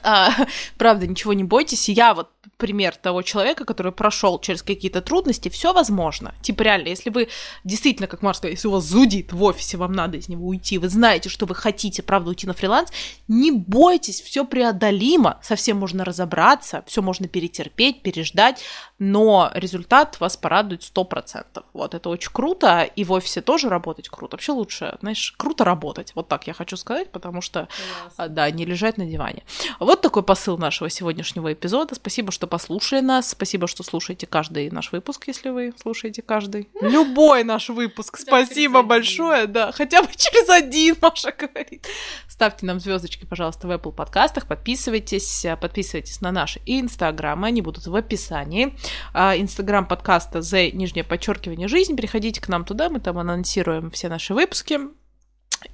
а, 0.02 0.30
правда, 0.78 1.06
ничего 1.06 1.32
не 1.32 1.44
бойтесь. 1.44 1.88
Я 1.88 2.14
вот 2.14 2.30
пример 2.56 2.96
того 2.96 3.22
человека, 3.22 3.64
который 3.64 3.92
прошел 3.92 4.38
через 4.38 4.62
какие-то 4.62 5.00
трудности, 5.00 5.48
все 5.48 5.72
возможно. 5.72 6.34
Типа 6.42 6.62
реально, 6.62 6.88
если 6.88 7.10
вы 7.10 7.28
действительно, 7.64 8.06
как 8.06 8.22
Марс 8.22 8.38
сказал, 8.38 8.52
если 8.52 8.68
у 8.68 8.72
вас 8.72 8.84
зудит 8.84 9.32
в 9.32 9.42
офисе, 9.42 9.76
вам 9.76 9.92
надо 9.92 10.18
из 10.18 10.28
него 10.28 10.46
уйти, 10.46 10.78
вы 10.78 10.88
знаете, 10.88 11.28
что 11.28 11.46
вы 11.46 11.54
хотите, 11.54 12.02
правда, 12.02 12.30
уйти 12.30 12.46
на 12.46 12.54
фриланс, 12.54 12.90
не 13.28 13.50
бойтесь, 13.50 14.20
все 14.20 14.44
преодолимо, 14.44 15.38
совсем 15.42 15.78
можно 15.78 16.04
разобраться, 16.04 16.84
все 16.86 17.02
можно 17.02 17.28
перетерпеть, 17.28 18.02
переждать, 18.02 18.62
но 18.98 19.50
результат 19.54 20.18
вас 20.20 20.36
порадует 20.36 20.82
100%. 20.82 21.64
Вот, 21.72 21.94
это 21.94 22.08
очень 22.08 22.32
круто, 22.32 22.82
и 22.82 23.04
в 23.04 23.12
офисе 23.12 23.42
тоже 23.42 23.68
работать 23.68 24.08
круто. 24.08 24.36
Вообще 24.36 24.52
лучше, 24.52 24.96
знаешь, 25.00 25.34
круто 25.36 25.64
работать, 25.64 26.12
вот 26.14 26.28
так 26.28 26.46
я 26.46 26.52
хочу 26.52 26.76
сказать, 26.76 27.10
потому 27.10 27.40
что, 27.40 27.68
Класс. 28.16 28.30
да, 28.30 28.50
не 28.50 28.64
лежать 28.64 28.98
на 28.98 29.06
диване. 29.06 29.42
Вот 29.78 30.00
такой 30.00 30.22
посыл 30.22 30.58
нашего 30.58 30.90
сегодняшнего 30.90 31.52
эпизода. 31.52 31.94
Спасибо, 31.94 32.29
что 32.30 32.46
послушали 32.46 33.00
нас. 33.00 33.30
Спасибо, 33.30 33.66
что 33.66 33.82
слушаете 33.82 34.26
каждый 34.26 34.70
наш 34.70 34.92
выпуск, 34.92 35.24
если 35.26 35.50
вы 35.50 35.72
слушаете 35.80 36.22
каждый. 36.22 36.68
Любой 36.80 37.44
наш 37.44 37.68
выпуск. 37.68 38.18
Спасибо 38.18 38.82
большое. 38.82 39.46
Да, 39.46 39.72
хотя 39.72 40.02
бы 40.02 40.08
через 40.16 40.48
один, 40.48 40.96
Маша 41.00 41.32
говорит. 41.36 41.86
Ставьте 42.28 42.66
нам 42.66 42.80
звездочки, 42.80 43.26
пожалуйста, 43.26 43.66
в 43.66 43.70
Apple 43.70 43.92
подкастах. 43.92 44.46
Подписывайтесь. 44.46 45.46
Подписывайтесь 45.60 46.20
на 46.20 46.32
наши 46.32 46.60
инстаграмы. 46.66 47.48
Они 47.48 47.62
будут 47.62 47.86
в 47.86 47.94
описании. 47.94 48.76
А, 49.12 49.36
инстаграм 49.36 49.86
подкаста 49.86 50.42
за 50.42 50.70
нижнее 50.70 51.04
подчеркивание 51.04 51.68
жизнь. 51.68 51.96
Переходите 51.96 52.40
к 52.40 52.48
нам 52.48 52.64
туда. 52.64 52.88
Мы 52.88 53.00
там 53.00 53.18
анонсируем 53.18 53.90
все 53.90 54.08
наши 54.08 54.34
выпуски 54.34 54.80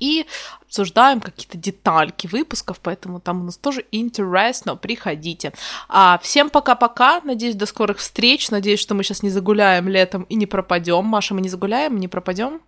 и 0.01 0.27
обсуждаем 0.67 1.21
какие-то 1.21 1.57
детальки 1.57 2.27
выпусков, 2.27 2.81
поэтому 2.83 3.21
там 3.21 3.41
у 3.41 3.45
нас 3.45 3.57
тоже 3.57 3.85
интересно, 3.93 4.77
приходите. 4.77 5.53
А 5.89 6.19
всем 6.23 6.51
пока-пока, 6.51 7.21
надеюсь, 7.23 7.55
до 7.55 7.67
скорых 7.67 7.99
встреч, 7.99 8.51
надеюсь, 8.51 8.81
что 8.81 8.95
мы 8.95 9.03
сейчас 9.03 9.23
не 9.23 9.31
загуляем 9.31 9.89
летом 9.89 10.25
и 10.25 10.35
не 10.35 10.47
пропадем. 10.47 11.05
Маша, 11.05 11.35
мы 11.35 11.41
не 11.41 11.49
загуляем, 11.49 11.99
не 11.99 12.09
пропадем? 12.09 12.61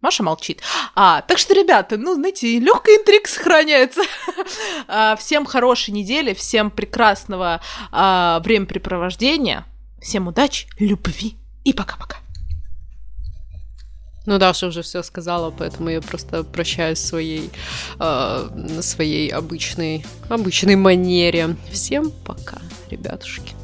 Маша 0.00 0.22
молчит. 0.22 0.62
А, 0.94 1.22
так 1.22 1.38
что, 1.38 1.54
ребята, 1.54 1.96
ну, 1.96 2.14
знаете, 2.14 2.58
легкая 2.60 2.98
интриг 2.98 3.26
сохраняется. 3.26 4.02
а, 4.88 5.16
всем 5.16 5.44
хорошей 5.44 5.90
недели, 5.90 6.34
всем 6.34 6.70
прекрасного 6.70 7.60
а, 7.90 8.40
времяпрепровождения, 8.40 9.66
всем 10.00 10.28
удачи, 10.28 10.68
любви 10.78 11.36
и 11.64 11.72
пока-пока. 11.72 12.18
Ну, 14.28 14.38
Даша 14.38 14.66
уже 14.66 14.82
все 14.82 15.02
сказала, 15.02 15.50
поэтому 15.50 15.88
я 15.88 16.02
просто 16.02 16.44
прощаюсь 16.44 16.98
своей, 16.98 17.50
э, 17.98 18.80
своей 18.82 19.30
обычной, 19.30 20.04
обычной 20.28 20.76
манере. 20.76 21.56
Всем 21.72 22.10
пока, 22.26 22.58
ребятушки. 22.90 23.57